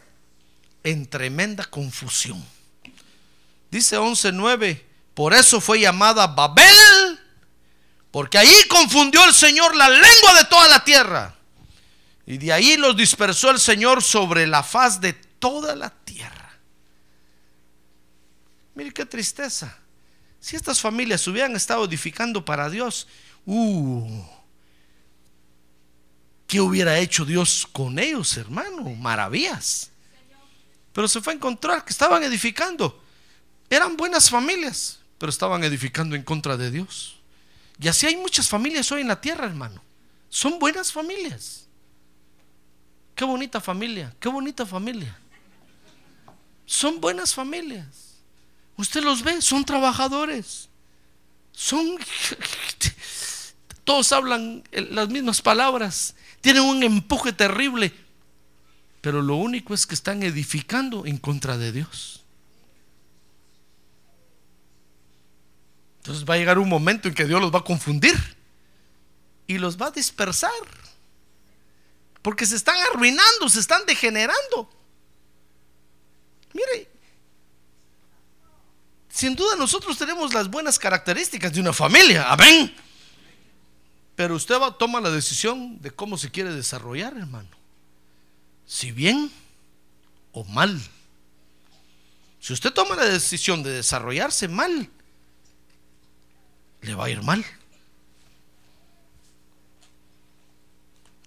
en 0.84 1.06
tremenda 1.06 1.64
confusión. 1.64 2.42
Dice 3.70 3.98
11.9 3.98 4.88
por 5.18 5.34
eso 5.34 5.60
fue 5.60 5.80
llamada 5.80 6.28
Babel, 6.28 7.18
porque 8.12 8.38
ahí 8.38 8.54
confundió 8.70 9.24
el 9.24 9.34
Señor 9.34 9.74
la 9.74 9.88
lengua 9.88 10.34
de 10.38 10.44
toda 10.44 10.68
la 10.68 10.84
tierra. 10.84 11.34
Y 12.24 12.38
de 12.38 12.52
ahí 12.52 12.76
los 12.76 12.96
dispersó 12.96 13.50
el 13.50 13.58
Señor 13.58 14.00
sobre 14.00 14.46
la 14.46 14.62
faz 14.62 15.00
de 15.00 15.14
toda 15.14 15.74
la 15.74 15.90
tierra. 15.90 16.47
Mire 18.78 18.92
qué 18.92 19.04
tristeza. 19.04 19.76
Si 20.38 20.54
estas 20.54 20.80
familias 20.80 21.26
hubieran 21.26 21.56
estado 21.56 21.84
edificando 21.84 22.44
para 22.44 22.70
Dios, 22.70 23.08
uh, 23.44 24.22
¿qué 26.46 26.60
hubiera 26.60 26.96
hecho 26.98 27.24
Dios 27.24 27.66
con 27.72 27.98
ellos, 27.98 28.36
hermano? 28.36 28.88
Maravillas. 28.94 29.90
Pero 30.92 31.08
se 31.08 31.20
fue 31.20 31.32
a 31.32 31.36
encontrar 31.36 31.84
que 31.84 31.90
estaban 31.90 32.22
edificando. 32.22 33.02
Eran 33.68 33.96
buenas 33.96 34.30
familias 34.30 34.98
pero 35.18 35.30
estaban 35.30 35.64
edificando 35.64 36.14
en 36.14 36.22
contra 36.22 36.56
de 36.56 36.70
Dios. 36.70 37.16
Y 37.80 37.88
así 37.88 38.06
hay 38.06 38.16
muchas 38.16 38.48
familias 38.48 38.90
hoy 38.92 39.00
en 39.00 39.08
la 39.08 39.20
tierra, 39.20 39.46
hermano. 39.46 39.82
Son 40.28 40.58
buenas 40.58 40.92
familias. 40.92 41.66
Qué 43.16 43.24
bonita 43.24 43.60
familia, 43.60 44.14
qué 44.20 44.28
bonita 44.28 44.64
familia. 44.64 45.18
Son 46.64 47.00
buenas 47.00 47.34
familias. 47.34 48.07
Usted 48.78 49.02
los 49.02 49.22
ve, 49.22 49.42
son 49.42 49.64
trabajadores. 49.64 50.70
Son 51.52 51.98
todos 53.88 54.12
hablan 54.12 54.62
las 54.70 55.08
mismas 55.08 55.40
palabras, 55.40 56.14
tienen 56.42 56.62
un 56.62 56.82
empuje 56.82 57.32
terrible, 57.32 57.90
pero 59.00 59.22
lo 59.22 59.36
único 59.36 59.72
es 59.72 59.86
que 59.86 59.94
están 59.94 60.22
edificando 60.22 61.06
en 61.06 61.16
contra 61.16 61.56
de 61.56 61.72
Dios. 61.72 62.22
Entonces 66.00 66.28
va 66.28 66.34
a 66.34 66.36
llegar 66.36 66.58
un 66.58 66.68
momento 66.68 67.08
en 67.08 67.14
que 67.14 67.24
Dios 67.24 67.40
los 67.40 67.50
va 67.50 67.60
a 67.60 67.64
confundir 67.64 68.14
y 69.46 69.56
los 69.56 69.80
va 69.80 69.86
a 69.86 69.90
dispersar. 69.90 70.52
Porque 72.20 72.44
se 72.44 72.56
están 72.56 72.76
arruinando, 72.92 73.48
se 73.48 73.60
están 73.60 73.86
degenerando. 73.86 74.70
Mire, 76.52 76.90
sin 79.18 79.34
duda 79.34 79.56
nosotros 79.56 79.98
tenemos 79.98 80.32
las 80.32 80.48
buenas 80.48 80.78
características 80.78 81.52
de 81.52 81.60
una 81.60 81.72
familia, 81.72 82.30
amén. 82.30 82.72
Pero 84.14 84.36
usted 84.36 84.54
va, 84.60 84.78
toma 84.78 85.00
la 85.00 85.10
decisión 85.10 85.82
de 85.82 85.90
cómo 85.90 86.16
se 86.16 86.30
quiere 86.30 86.52
desarrollar, 86.52 87.16
hermano. 87.16 87.48
Si 88.64 88.92
bien 88.92 89.28
o 90.30 90.44
mal. 90.44 90.80
Si 92.38 92.52
usted 92.52 92.72
toma 92.72 92.94
la 92.94 93.06
decisión 93.06 93.64
de 93.64 93.72
desarrollarse 93.72 94.46
mal, 94.46 94.88
le 96.82 96.94
va 96.94 97.06
a 97.06 97.10
ir 97.10 97.20
mal. 97.20 97.44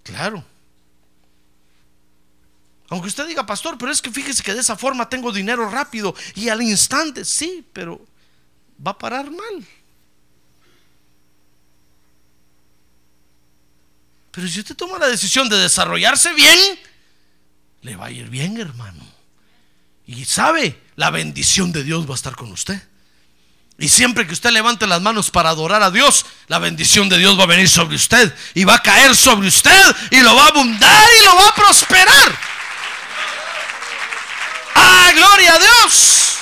Claro. 0.03 0.45
Aunque 2.91 3.07
usted 3.07 3.25
diga, 3.25 3.45
pastor, 3.45 3.77
pero 3.77 3.89
es 3.89 4.01
que 4.01 4.11
fíjese 4.11 4.43
que 4.43 4.53
de 4.53 4.59
esa 4.59 4.75
forma 4.75 5.07
tengo 5.07 5.31
dinero 5.31 5.69
rápido 5.69 6.13
y 6.35 6.49
al 6.49 6.61
instante, 6.61 7.23
sí, 7.23 7.65
pero 7.71 8.05
va 8.85 8.91
a 8.91 8.97
parar 8.97 9.31
mal. 9.31 9.65
Pero 14.31 14.45
si 14.45 14.59
usted 14.59 14.75
toma 14.75 14.99
la 14.99 15.07
decisión 15.07 15.47
de 15.47 15.57
desarrollarse 15.57 16.33
bien, 16.33 16.59
le 17.81 17.95
va 17.95 18.07
a 18.07 18.11
ir 18.11 18.29
bien, 18.29 18.59
hermano. 18.59 19.05
Y 20.05 20.25
sabe, 20.25 20.77
la 20.97 21.11
bendición 21.11 21.71
de 21.71 21.85
Dios 21.85 22.05
va 22.05 22.11
a 22.11 22.15
estar 22.15 22.35
con 22.35 22.51
usted. 22.51 22.81
Y 23.77 23.87
siempre 23.87 24.27
que 24.27 24.33
usted 24.33 24.51
levante 24.51 24.85
las 24.85 25.01
manos 25.01 25.31
para 25.31 25.51
adorar 25.51 25.81
a 25.81 25.91
Dios, 25.91 26.25
la 26.49 26.59
bendición 26.59 27.07
de 27.07 27.19
Dios 27.19 27.39
va 27.39 27.43
a 27.43 27.47
venir 27.47 27.69
sobre 27.69 27.95
usted 27.95 28.35
y 28.53 28.65
va 28.65 28.75
a 28.75 28.83
caer 28.83 29.15
sobre 29.15 29.47
usted 29.47 29.95
y 30.11 30.19
lo 30.19 30.35
va 30.35 30.43
a 30.43 30.49
abundar 30.49 31.07
y 31.21 31.23
lo 31.23 31.35
va 31.37 31.47
a 31.47 31.55
prosperar. 31.55 32.60
¡Ah, 34.75 35.11
gloria 35.13 35.55
a 35.55 35.59
Dios! 35.59 36.37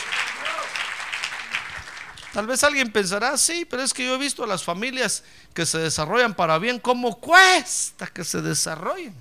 Tal 2.33 2.45
vez 2.45 2.63
alguien 2.63 2.91
pensará, 2.91 3.37
sí, 3.37 3.65
pero 3.65 3.81
es 3.81 3.93
que 3.93 4.05
yo 4.05 4.15
he 4.15 4.17
visto 4.17 4.43
a 4.43 4.47
las 4.47 4.63
familias 4.63 5.23
que 5.53 5.65
se 5.65 5.79
desarrollan 5.79 6.35
para 6.35 6.59
bien, 6.59 6.79
¿cómo 6.79 7.19
cuesta 7.19 8.07
que 8.07 8.23
se 8.23 8.41
desarrollen? 8.41 9.15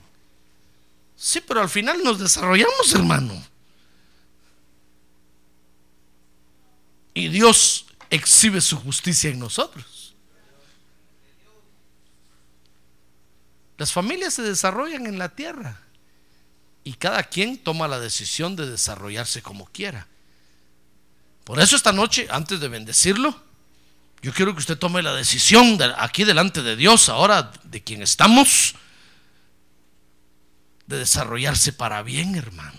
Sí, 1.17 1.41
pero 1.41 1.61
al 1.61 1.69
final 1.69 2.03
nos 2.05 2.19
desarrollamos, 2.19 2.95
hermano. 2.95 3.43
Y 7.15 7.29
Dios 7.29 7.87
exhibe 8.11 8.61
su 8.61 8.77
justicia 8.79 9.31
en 9.31 9.41
nosotros. 9.41 10.15
Las 13.79 13.93
familias 13.93 14.35
se 14.35 14.43
desarrollan 14.43 15.07
en 15.07 15.19
la 15.19 15.31
tierra 15.31 15.81
y 16.89 16.95
cada 16.95 17.23
quien 17.23 17.59
toma 17.59 17.87
la 17.87 18.01
decisión 18.01 18.57
de 18.57 18.65
desarrollarse 18.65 19.43
como 19.43 19.67
quiera. 19.67 20.07
Por 21.45 21.61
eso 21.61 21.77
esta 21.77 21.93
noche, 21.93 22.27
antes 22.31 22.61
de 22.61 22.69
bendecirlo, 22.69 23.39
yo 24.23 24.33
quiero 24.33 24.55
que 24.55 24.61
usted 24.61 24.79
tome 24.79 25.03
la 25.03 25.13
decisión 25.13 25.79
aquí 25.99 26.25
delante 26.25 26.63
de 26.63 26.77
Dios, 26.77 27.11
ahora 27.11 27.53
de 27.65 27.85
quien 27.85 28.01
estamos, 28.01 28.75
de 30.87 30.97
desarrollarse 30.97 31.75
para 31.75 32.03
bien, 32.03 32.37
hermano. 32.37 32.79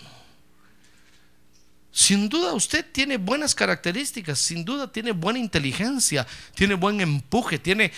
Sin 1.92 2.28
duda 2.28 2.52
usted 2.52 2.84
tiene 2.90 3.16
buenas 3.16 3.54
características, 3.54 4.40
sin 4.40 4.64
duda 4.64 4.90
tiene 4.90 5.12
buena 5.12 5.38
inteligencia, 5.38 6.26
tiene 6.56 6.74
buen 6.74 7.00
empuje, 7.00 7.60
tiene 7.60 7.92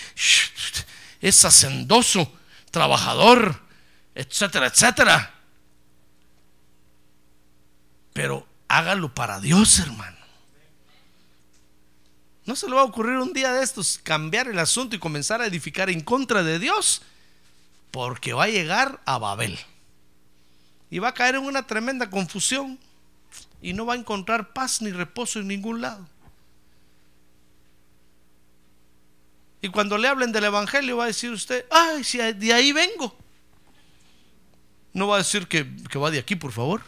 es 1.23 1.43
hacendoso, 1.47 2.31
trabajador, 2.71 3.63
etcétera, 4.15 4.67
etcétera. 4.67 5.39
Pero 8.13 8.47
hágalo 8.69 9.15
para 9.15 9.41
Dios, 9.41 9.79
hermano. 9.79 10.17
No 12.45 12.57
se 12.57 12.67
le 12.67 12.75
va 12.75 12.81
a 12.81 12.85
ocurrir 12.85 13.19
un 13.19 13.33
día 13.33 13.53
de 13.53 13.63
estos 13.63 13.99
cambiar 14.03 14.49
el 14.49 14.59
asunto 14.59 14.97
y 14.97 14.99
comenzar 14.99 15.41
a 15.41 15.47
edificar 15.47 15.91
en 15.91 16.01
contra 16.01 16.43
de 16.43 16.59
Dios, 16.59 17.03
porque 17.91 18.33
va 18.33 18.45
a 18.45 18.49
llegar 18.49 19.01
a 19.05 19.19
Babel. 19.19 19.59
Y 20.91 20.99
va 20.99 21.09
a 21.09 21.15
caer 21.15 21.37
en 21.37 21.45
una 21.45 21.67
tremenda 21.67 22.11
confusión 22.11 22.79
y 23.63 23.73
no 23.73 23.87
va 23.87 23.95
a 23.95 23.97
encontrar 23.97 24.53
paz 24.53 24.83
ni 24.83 24.91
reposo 24.91 25.39
en 25.39 25.49
ningún 25.49 25.81
lado. 25.81 26.07
Y 29.63 29.69
cuando 29.69 29.97
le 29.97 30.09
hablen 30.09 30.33
del 30.33 30.45
Evangelio 30.45 30.97
va 30.97 31.05
a 31.05 31.07
decir 31.07 31.31
usted, 31.31 31.65
ay, 31.71 32.03
si 32.03 32.19
de 32.19 32.53
ahí 32.53 32.73
vengo. 32.73 33.17
No 34.93 35.07
va 35.07 35.15
a 35.15 35.19
decir 35.19 35.47
que, 35.47 35.67
que 35.89 35.99
va 35.99 36.11
de 36.11 36.19
aquí, 36.19 36.35
por 36.35 36.51
favor. 36.51 36.83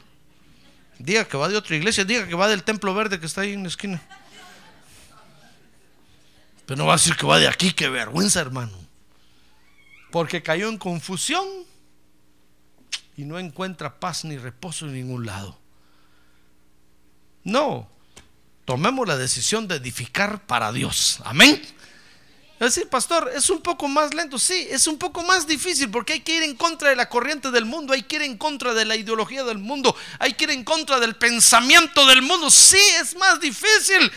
Diga 0.99 1.24
que 1.24 1.36
va 1.36 1.49
de 1.49 1.57
otra 1.57 1.76
iglesia, 1.76 2.05
diga 2.05 2.26
que 2.26 2.34
va 2.34 2.49
del 2.49 2.62
templo 2.62 2.95
verde 2.95 3.18
que 3.18 3.26
está 3.26 3.42
ahí 3.42 3.53
en 3.53 3.62
la 3.62 3.68
esquina. 3.68 4.03
Pero 6.66 6.78
no 6.78 6.86
va 6.86 6.95
a 6.95 6.97
decir 6.97 7.16
que 7.16 7.26
va 7.26 7.38
de 7.38 7.49
aquí, 7.49 7.72
qué 7.72 7.88
vergüenza, 7.88 8.40
hermano. 8.40 8.72
Porque 10.11 10.42
cayó 10.42 10.68
en 10.68 10.78
confusión 10.78 11.45
y 13.16 13.24
no 13.24 13.38
encuentra 13.38 13.99
paz 14.01 14.24
ni 14.24 14.38
reposo 14.38 14.86
en 14.86 14.95
ningún 14.95 15.26
lado. 15.26 15.59
No, 17.42 17.90
tomemos 18.64 19.07
la 19.07 19.16
decisión 19.16 19.68
de 19.68 19.76
edificar 19.76 20.47
para 20.47 20.72
Dios. 20.72 21.20
Amén. 21.24 21.61
Decir, 22.64 22.88
pastor, 22.88 23.30
es 23.34 23.50
un 23.50 23.60
poco 23.60 23.88
más 23.88 24.14
lento, 24.14 24.38
sí, 24.38 24.66
es 24.70 24.86
un 24.86 24.98
poco 24.98 25.22
más 25.22 25.46
difícil 25.46 25.90
porque 25.90 26.14
hay 26.14 26.20
que 26.20 26.36
ir 26.36 26.42
en 26.42 26.56
contra 26.56 26.88
de 26.88 26.96
la 26.96 27.08
corriente 27.08 27.50
del 27.50 27.64
mundo, 27.64 27.92
hay 27.92 28.02
que 28.04 28.16
ir 28.16 28.22
en 28.22 28.38
contra 28.38 28.72
de 28.72 28.84
la 28.84 28.96
ideología 28.96 29.44
del 29.44 29.58
mundo, 29.58 29.94
hay 30.18 30.32
que 30.32 30.44
ir 30.44 30.50
en 30.50 30.64
contra 30.64 30.98
del 30.98 31.16
pensamiento 31.16 32.06
del 32.06 32.22
mundo, 32.22 32.50
sí, 32.50 32.80
es 33.00 33.16
más 33.16 33.38
difícil, 33.38 34.10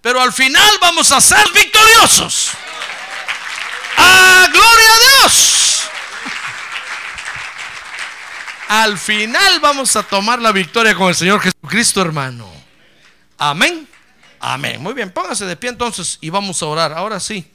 pero 0.00 0.20
al 0.20 0.32
final 0.32 0.70
vamos 0.80 1.12
a 1.12 1.20
ser 1.20 1.46
victoriosos. 1.52 2.50
¡A 3.96 4.48
gloria 4.50 4.94
a 4.94 5.22
Dios! 5.22 5.82
Al 8.68 8.98
final 8.98 9.60
vamos 9.60 9.94
a 9.96 10.02
tomar 10.02 10.40
la 10.40 10.52
victoria 10.52 10.94
con 10.94 11.08
el 11.08 11.14
Señor 11.14 11.40
Jesucristo, 11.40 12.00
hermano. 12.00 12.50
Amén. 13.36 13.86
Amén. 14.38 14.80
Muy 14.80 14.94
bien, 14.94 15.10
póngase 15.10 15.44
de 15.44 15.56
pie 15.56 15.70
entonces 15.70 16.18
y 16.20 16.30
vamos 16.30 16.62
a 16.62 16.66
orar. 16.66 16.92
Ahora 16.92 17.20
sí. 17.20 17.50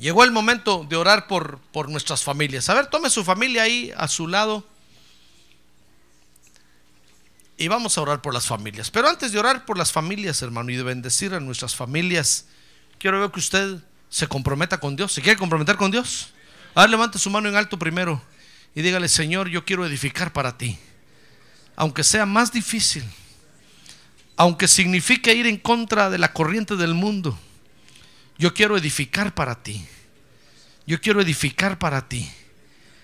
Llegó 0.00 0.24
el 0.24 0.30
momento 0.30 0.86
de 0.88 0.96
orar 0.96 1.26
por, 1.26 1.58
por 1.72 1.90
nuestras 1.90 2.24
familias. 2.24 2.70
A 2.70 2.74
ver, 2.74 2.86
tome 2.86 3.10
su 3.10 3.22
familia 3.22 3.64
ahí 3.64 3.92
a 3.94 4.08
su 4.08 4.26
lado. 4.26 4.66
Y 7.58 7.68
vamos 7.68 7.98
a 7.98 8.00
orar 8.00 8.22
por 8.22 8.32
las 8.32 8.46
familias. 8.46 8.90
Pero 8.90 9.10
antes 9.10 9.30
de 9.30 9.38
orar 9.38 9.66
por 9.66 9.76
las 9.76 9.92
familias, 9.92 10.40
hermano, 10.40 10.70
y 10.70 10.76
de 10.76 10.82
bendecir 10.82 11.34
a 11.34 11.40
nuestras 11.40 11.76
familias, 11.76 12.46
quiero 12.98 13.20
ver 13.20 13.30
que 13.30 13.40
usted 13.40 13.76
se 14.08 14.26
comprometa 14.26 14.80
con 14.80 14.96
Dios. 14.96 15.12
¿Se 15.12 15.20
quiere 15.20 15.38
comprometer 15.38 15.76
con 15.76 15.90
Dios? 15.90 16.32
A 16.74 16.80
ver, 16.80 16.90
levante 16.90 17.18
su 17.18 17.28
mano 17.28 17.50
en 17.50 17.56
alto 17.56 17.78
primero 17.78 18.22
y 18.74 18.80
dígale, 18.80 19.06
Señor, 19.06 19.48
yo 19.50 19.66
quiero 19.66 19.84
edificar 19.84 20.32
para 20.32 20.56
ti. 20.56 20.78
Aunque 21.76 22.04
sea 22.04 22.24
más 22.24 22.52
difícil, 22.52 23.04
aunque 24.36 24.66
signifique 24.66 25.34
ir 25.34 25.46
en 25.46 25.58
contra 25.58 26.08
de 26.08 26.16
la 26.16 26.32
corriente 26.32 26.76
del 26.76 26.94
mundo, 26.94 27.38
yo 28.40 28.54
quiero 28.54 28.78
edificar 28.78 29.34
para 29.34 29.62
ti. 29.62 29.86
Yo 30.86 30.98
quiero 30.98 31.20
edificar 31.20 31.78
para 31.78 32.08
ti. 32.08 32.26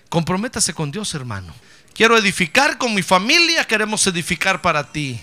Comprométase 0.09 0.73
con 0.73 0.89
Dios, 0.91 1.13
hermano. 1.13 1.53
Quiero 1.93 2.17
edificar 2.17 2.79
con 2.79 2.95
mi 2.95 3.03
familia, 3.03 3.63
queremos 3.63 4.05
edificar 4.07 4.63
para 4.63 4.91
ti. 4.91 5.19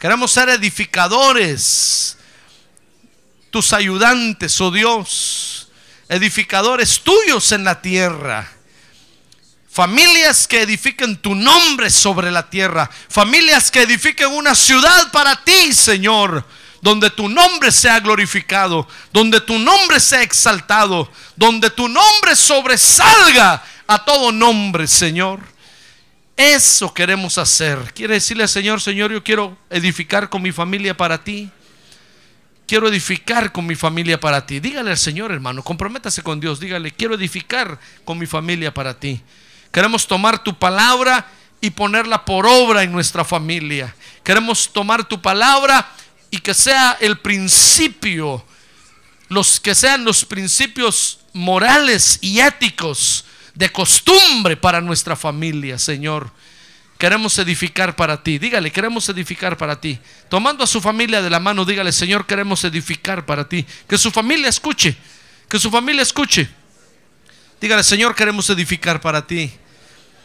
Queremos 0.00 0.32
ser 0.32 0.48
edificadores, 0.48 2.16
tus 3.50 3.74
ayudantes, 3.74 4.58
oh 4.62 4.70
Dios, 4.70 5.68
edificadores 6.08 7.02
tuyos 7.02 7.52
en 7.52 7.64
la 7.64 7.82
tierra. 7.82 8.50
Familias 9.70 10.48
que 10.48 10.62
edifiquen 10.62 11.18
tu 11.18 11.34
nombre 11.34 11.90
sobre 11.90 12.30
la 12.30 12.48
tierra. 12.48 12.90
Familias 13.10 13.70
que 13.70 13.82
edifiquen 13.82 14.32
una 14.32 14.54
ciudad 14.54 15.12
para 15.12 15.44
ti, 15.44 15.74
Señor. 15.74 16.46
Donde 16.84 17.08
tu 17.08 17.30
nombre 17.30 17.72
sea 17.72 17.98
glorificado. 17.98 18.86
Donde 19.10 19.40
tu 19.40 19.58
nombre 19.58 19.98
sea 19.98 20.20
exaltado. 20.20 21.10
Donde 21.34 21.70
tu 21.70 21.88
nombre 21.88 22.36
sobresalga 22.36 23.64
a 23.86 24.04
todo 24.04 24.30
nombre, 24.30 24.86
Señor. 24.86 25.40
Eso 26.36 26.92
queremos 26.92 27.38
hacer. 27.38 27.78
Quiere 27.94 28.12
decirle 28.12 28.46
Señor, 28.46 28.82
Señor, 28.82 29.10
yo 29.10 29.24
quiero 29.24 29.56
edificar 29.70 30.28
con 30.28 30.42
mi 30.42 30.52
familia 30.52 30.94
para 30.94 31.24
ti. 31.24 31.50
Quiero 32.66 32.86
edificar 32.86 33.50
con 33.50 33.64
mi 33.64 33.76
familia 33.76 34.20
para 34.20 34.44
ti. 34.44 34.60
Dígale 34.60 34.90
al 34.90 34.98
Señor, 34.98 35.32
hermano, 35.32 35.62
comprométase 35.62 36.22
con 36.22 36.38
Dios. 36.38 36.60
Dígale, 36.60 36.90
quiero 36.90 37.14
edificar 37.14 37.80
con 38.04 38.18
mi 38.18 38.26
familia 38.26 38.74
para 38.74 38.92
ti. 39.00 39.22
Queremos 39.72 40.06
tomar 40.06 40.44
tu 40.44 40.58
palabra 40.58 41.26
y 41.62 41.70
ponerla 41.70 42.26
por 42.26 42.46
obra 42.46 42.82
en 42.82 42.92
nuestra 42.92 43.24
familia. 43.24 43.96
Queremos 44.22 44.70
tomar 44.70 45.02
tu 45.08 45.22
palabra 45.22 45.88
y 46.34 46.38
que 46.38 46.52
sea 46.52 46.98
el 47.00 47.18
principio, 47.18 48.44
los 49.28 49.60
que 49.60 49.72
sean 49.72 50.04
los 50.04 50.24
principios 50.24 51.20
morales 51.32 52.18
y 52.22 52.40
éticos 52.40 53.24
de 53.54 53.70
costumbre 53.70 54.56
para 54.56 54.80
nuestra 54.80 55.14
familia, 55.14 55.78
Señor. 55.78 56.32
Queremos 56.98 57.38
edificar 57.38 57.94
para 57.94 58.20
ti. 58.24 58.40
Dígale, 58.40 58.72
queremos 58.72 59.08
edificar 59.08 59.56
para 59.56 59.80
ti. 59.80 59.96
Tomando 60.28 60.64
a 60.64 60.66
su 60.66 60.80
familia 60.80 61.22
de 61.22 61.30
la 61.30 61.38
mano, 61.38 61.64
dígale, 61.64 61.92
Señor, 61.92 62.26
queremos 62.26 62.64
edificar 62.64 63.24
para 63.24 63.48
ti. 63.48 63.64
Que 63.88 63.96
su 63.96 64.10
familia 64.10 64.48
escuche. 64.48 64.96
Que 65.48 65.60
su 65.60 65.70
familia 65.70 66.02
escuche. 66.02 66.50
Dígale, 67.60 67.84
Señor, 67.84 68.16
queremos 68.16 68.50
edificar 68.50 69.00
para 69.00 69.24
ti. 69.24 69.52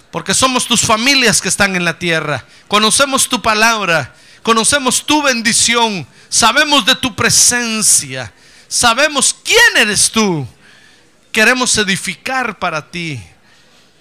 Porque 0.09 0.33
somos 0.33 0.65
tus 0.65 0.81
familias 0.81 1.39
que 1.39 1.49
están 1.49 1.75
en 1.75 1.85
la 1.85 1.99
tierra. 1.99 2.45
Conocemos 2.67 3.29
tu 3.29 3.43
palabra. 3.43 4.15
Conocemos 4.49 5.05
tu 5.05 5.21
bendición. 5.21 6.07
Sabemos 6.27 6.83
de 6.83 6.95
tu 6.95 7.15
presencia. 7.15 8.33
Sabemos 8.67 9.35
quién 9.43 9.77
eres 9.77 10.09
tú 10.09 10.47
queremos 11.31 11.77
edificar 11.77 12.57
para 12.57 12.89
ti. 12.89 13.21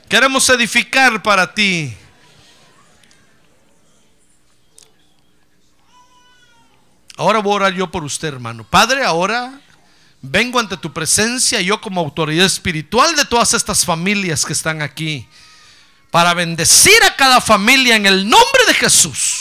Queremos 0.09 0.49
edificar 0.49 1.23
para 1.23 1.53
ti. 1.53 1.95
Ahora 7.19 7.41
voy 7.41 7.53
a 7.53 7.57
orar 7.57 7.75
yo 7.75 7.91
por 7.91 8.03
usted, 8.03 8.29
hermano. 8.29 8.65
Padre, 8.65 9.05
ahora 9.05 9.61
vengo 10.23 10.59
ante 10.59 10.79
tu 10.79 10.95
presencia, 10.95 11.61
yo 11.61 11.79
como 11.79 12.01
autoridad 12.01 12.47
espiritual 12.47 13.15
de 13.17 13.27
todas 13.27 13.53
estas 13.53 13.85
familias 13.85 14.47
que 14.47 14.55
están 14.55 14.81
aquí, 14.81 15.29
para 16.11 16.33
bendecir 16.33 17.05
a 17.05 17.17
cada 17.17 17.43
familia 17.43 17.97
en 17.97 18.07
el 18.07 18.27
nombre 18.27 18.63
de 18.67 18.73
Jesús. 18.73 19.38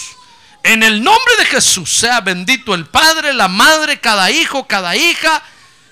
En 0.63 0.83
el 0.83 1.03
nombre 1.03 1.35
de 1.39 1.45
Jesús 1.45 1.89
sea 1.89 2.21
bendito 2.21 2.73
el 2.73 2.85
Padre, 2.85 3.33
la 3.33 3.47
Madre, 3.47 3.99
cada 3.99 4.29
hijo, 4.31 4.67
cada 4.67 4.95
hija 4.95 5.41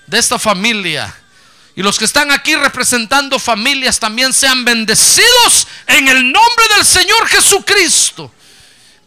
de 0.08 0.20
esta 0.20 0.38
familia. 0.38 1.16
Y 1.76 1.84
los 1.84 2.00
que 2.00 2.06
están 2.06 2.32
aquí 2.32 2.56
representando 2.56 3.38
familias 3.38 4.00
también 4.00 4.32
sean 4.34 4.64
bendecidos 4.64 5.68
en 5.88 6.08
el 6.08 6.32
nombre 6.32 6.66
del 6.76 6.86
Señor 6.86 7.28
Jesucristo. 7.28 8.32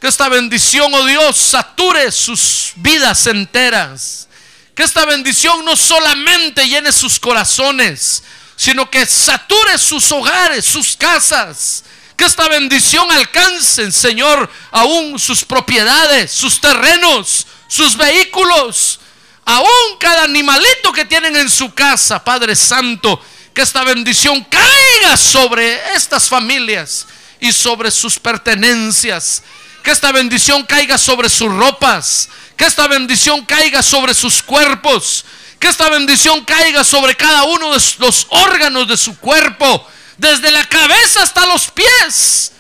Que 0.01 0.07
esta 0.07 0.29
bendición, 0.29 0.93
oh 0.95 1.05
Dios, 1.07 1.37
sature 1.37 2.13
sus 2.13 2.73
vidas 2.77 3.27
enteras. 3.27 4.29
Que 4.75 4.85
esta 4.85 5.05
bendición 5.07 5.65
no 5.65 5.77
solamente 5.77 6.69
llene 6.69 6.93
sus 6.93 7.19
corazones, 7.19 8.23
sino 8.55 8.89
que 8.91 9.05
sature 9.07 9.77
sus 9.79 10.13
hogares, 10.13 10.65
sus 10.65 10.97
casas. 10.97 11.85
Que 12.19 12.27
esta 12.27 12.49
bendición 12.49 13.11
alcance, 13.11 13.91
Señor, 13.93 14.51
aún 14.73 15.19
sus 15.19 15.43
propiedades, 15.43 16.31
sus 16.31 16.61
terrenos, 16.61 17.47
sus 17.67 17.97
vehículos 17.97 19.01
aún 19.49 19.97
cada 19.99 20.25
animalito 20.25 20.93
que 20.93 21.07
tienen 21.07 21.35
en 21.35 21.49
su 21.49 21.73
casa, 21.73 22.23
Padre 22.23 22.55
Santo, 22.55 23.19
que 23.55 23.63
esta 23.63 23.83
bendición 23.83 24.45
caiga 24.45 25.17
sobre 25.17 25.95
estas 25.95 26.29
familias 26.29 27.07
y 27.41 27.51
sobre 27.51 27.91
sus 27.91 28.19
pertenencias. 28.19 29.43
Que 29.83 29.91
esta 29.91 30.13
bendición 30.13 30.65
caiga 30.65 30.99
sobre 30.99 31.31
sus 31.31 31.51
ropas. 31.51 32.29
Que 32.59 32.67
esta 32.67 32.89
bendición 32.89 33.47
caiga 33.47 33.83
sobre 33.83 34.13
sus 34.13 34.43
cuerpos. 34.43 35.25
Que 35.59 35.69
esta 35.69 35.89
bendición 35.89 36.45
caiga 36.45 36.85
sobre 36.85 37.17
cada 37.17 37.45
uno 37.45 37.73
de 37.73 37.81
los 38.01 38.27
órganos 38.29 38.87
de 38.87 38.99
su 38.99 39.19
cuerpo. 39.19 39.89
Desde 40.19 40.51
la 40.51 40.65
cabeza 40.65 41.23
hasta 41.23 41.47
los 41.47 41.71
pies. 41.71 42.53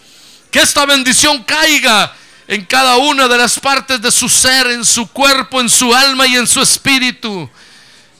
Que 0.51 0.61
esta 0.61 0.87
bendición 0.87 1.43
caiga 1.45 2.15
en 2.47 2.65
cada 2.65 2.97
una 2.97 3.29
de 3.29 3.37
las 3.37 3.61
partes 3.61 4.01
de 4.01 4.11
su 4.11 4.29
ser, 4.29 4.69
en 4.69 4.85
su 4.85 5.07
cuerpo, 5.09 5.61
en 5.61 5.69
su 5.69 5.95
alma 5.95 6.27
y 6.27 6.37
en 6.37 6.47
su 6.47 6.63
espíritu. 6.63 7.49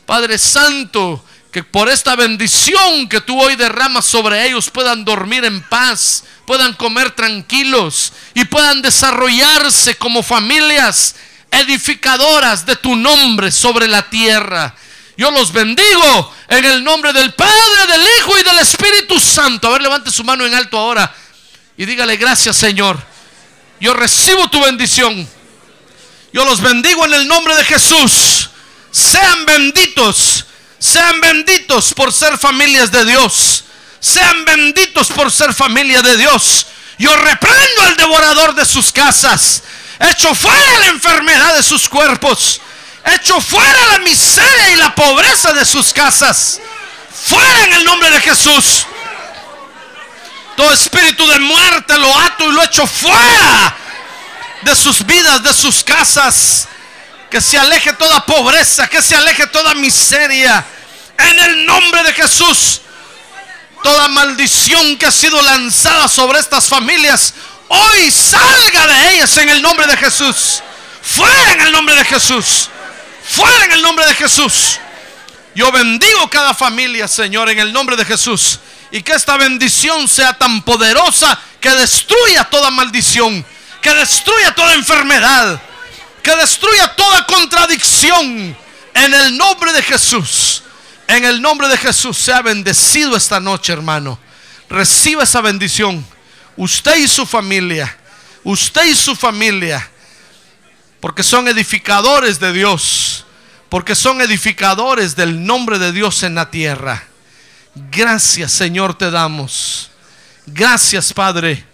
Padre 0.05 0.36
Santo, 0.36 1.24
que 1.51 1.62
por 1.62 1.89
esta 1.89 2.14
bendición 2.14 3.09
que 3.09 3.22
tú 3.22 3.41
hoy 3.41 3.57
derramas 3.57 4.05
sobre 4.05 4.47
ellos 4.47 4.68
puedan 4.70 5.05
dormir 5.05 5.45
en 5.45 5.62
paz, 5.62 6.24
puedan 6.47 6.74
comer 6.74 7.12
tranquilos 7.12 8.12
y 8.34 8.45
puedan 8.45 8.82
desarrollarse 8.82 9.97
como 9.97 10.22
familias 10.22 11.14
edificadoras 11.51 12.66
de 12.66 12.76
tu 12.76 12.97
nombre 12.97 13.51
sobre 13.51 13.89
la 13.89 14.11
tierra. 14.11 14.74
Yo 15.18 15.32
los 15.32 15.50
bendigo 15.50 16.32
en 16.46 16.64
el 16.64 16.84
nombre 16.84 17.12
del 17.12 17.34
Padre, 17.34 17.86
del 17.88 18.06
Hijo 18.18 18.38
y 18.38 18.44
del 18.44 18.60
Espíritu 18.60 19.18
Santo. 19.18 19.66
A 19.66 19.72
ver, 19.72 19.82
levante 19.82 20.12
su 20.12 20.22
mano 20.22 20.46
en 20.46 20.54
alto 20.54 20.78
ahora 20.78 21.12
y 21.76 21.84
dígale 21.84 22.16
gracias 22.16 22.56
Señor. 22.56 22.96
Yo 23.80 23.94
recibo 23.94 24.48
tu 24.48 24.62
bendición. 24.62 25.28
Yo 26.32 26.44
los 26.44 26.60
bendigo 26.60 27.04
en 27.04 27.14
el 27.14 27.26
nombre 27.26 27.56
de 27.56 27.64
Jesús. 27.64 28.50
Sean 28.92 29.44
benditos. 29.44 30.44
Sean 30.78 31.20
benditos 31.20 31.94
por 31.94 32.12
ser 32.12 32.38
familias 32.38 32.92
de 32.92 33.04
Dios. 33.04 33.64
Sean 33.98 34.44
benditos 34.44 35.08
por 35.08 35.32
ser 35.32 35.52
familia 35.52 36.00
de 36.00 36.16
Dios. 36.16 36.66
Yo 36.96 37.16
reprendo 37.16 37.82
al 37.88 37.96
devorador 37.96 38.54
de 38.54 38.64
sus 38.64 38.92
casas. 38.92 39.64
Echo 39.98 40.32
fuera 40.32 40.78
la 40.78 40.86
enfermedad 40.86 41.56
de 41.56 41.62
sus 41.64 41.88
cuerpos. 41.88 42.60
Echo 43.05 43.40
fuera 43.40 43.86
la 43.92 43.99
miseria 44.01 44.70
y 44.70 44.76
la 44.76 44.94
pobreza 44.94 45.53
de 45.53 45.64
sus 45.64 45.92
casas. 45.92 46.61
Fuera 47.26 47.64
en 47.64 47.72
el 47.74 47.84
nombre 47.84 48.11
de 48.11 48.20
Jesús. 48.20 48.86
Todo 50.57 50.72
espíritu 50.72 51.26
de 51.28 51.38
muerte 51.38 51.96
lo 51.99 52.18
ato 52.18 52.44
y 52.44 52.53
lo 52.53 52.62
echo 52.62 52.86
fuera 52.86 53.76
de 54.62 54.74
sus 54.74 55.07
vidas, 55.07 55.42
de 55.42 55.55
sus 55.55 55.84
casas. 55.84 56.66
Que 57.30 57.40
se 57.40 57.59
aleje 57.59 57.92
toda 57.92 58.24
pobreza, 58.24 58.88
que 58.88 59.03
se 59.03 59.14
aleje 59.14 59.46
toda 59.49 59.74
miseria. 59.74 60.64
En 61.16 61.38
el 61.38 61.66
nombre 61.66 62.03
de 62.03 62.12
Jesús. 62.12 62.80
Toda 63.82 64.09
maldición 64.09 64.96
que 64.96 65.07
ha 65.07 65.12
sido 65.12 65.40
lanzada 65.40 66.09
sobre 66.09 66.40
estas 66.40 66.66
familias, 66.66 67.32
hoy 67.68 68.11
salga 68.11 68.86
de 68.88 69.14
ellas 69.14 69.36
en 69.36 69.49
el 69.51 69.62
nombre 69.62 69.86
de 69.86 69.96
Jesús. 69.96 70.61
Fuera 71.01 71.53
en 71.53 71.61
el 71.61 71.72
nombre 71.72 71.94
de 71.94 72.05
Jesús. 72.05 72.70
Fuera 73.28 73.66
en 73.66 73.72
el 73.72 73.82
nombre 73.82 74.06
de 74.06 74.14
Jesús. 74.14 74.78
Yo 75.54 75.70
bendigo 75.70 76.30
cada 76.30 76.54
familia, 76.54 77.06
Señor, 77.06 77.50
en 77.50 77.58
el 77.58 77.72
nombre 77.72 77.96
de 77.96 78.04
Jesús. 78.04 78.58
Y 78.90 79.02
que 79.02 79.12
esta 79.12 79.36
bendición 79.36 80.08
sea 80.08 80.32
tan 80.32 80.62
poderosa 80.62 81.38
que 81.60 81.70
destruya 81.70 82.44
toda 82.44 82.70
maldición, 82.70 83.44
que 83.82 83.92
destruya 83.92 84.54
toda 84.54 84.74
enfermedad, 84.74 85.60
que 86.22 86.34
destruya 86.36 86.94
toda 86.94 87.26
contradicción. 87.26 88.56
En 88.94 89.14
el 89.14 89.36
nombre 89.36 89.72
de 89.72 89.82
Jesús. 89.82 90.62
En 91.06 91.24
el 91.24 91.40
nombre 91.40 91.68
de 91.68 91.76
Jesús 91.76 92.16
sea 92.16 92.42
bendecido 92.42 93.16
esta 93.16 93.40
noche, 93.40 93.72
hermano. 93.72 94.18
Reciba 94.70 95.22
esa 95.22 95.40
bendición. 95.40 96.04
Usted 96.56 96.96
y 96.96 97.08
su 97.08 97.26
familia. 97.26 97.96
Usted 98.42 98.86
y 98.86 98.94
su 98.94 99.14
familia. 99.14 99.88
Porque 101.01 101.22
son 101.22 101.49
edificadores 101.49 102.40
de 102.40 102.53
Dios. 102.53 103.24
Porque 103.68 103.94
son 103.94 104.20
edificadores 104.20 105.14
del 105.14 105.44
nombre 105.44 105.78
de 105.78 105.92
Dios 105.92 106.22
en 106.22 106.34
la 106.34 106.51
tierra. 106.51 107.05
Gracias 107.90 108.53
Señor 108.53 108.96
te 108.96 109.11
damos. 109.11 109.90
Gracias 110.46 111.12
Padre. 111.12 111.64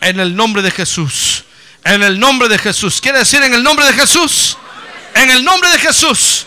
En 0.00 0.20
el 0.20 0.36
nombre 0.36 0.62
de 0.62 0.70
Jesús. 0.70 1.44
En 1.84 2.02
el 2.02 2.20
nombre 2.20 2.48
de 2.48 2.58
Jesús. 2.58 3.00
¿Quiere 3.00 3.18
decir 3.18 3.42
en 3.42 3.54
el 3.54 3.62
nombre 3.62 3.86
de 3.86 3.92
Jesús? 3.92 4.56
En 5.14 5.30
el 5.30 5.44
nombre 5.44 5.70
de 5.70 5.78
Jesús. 5.78 6.46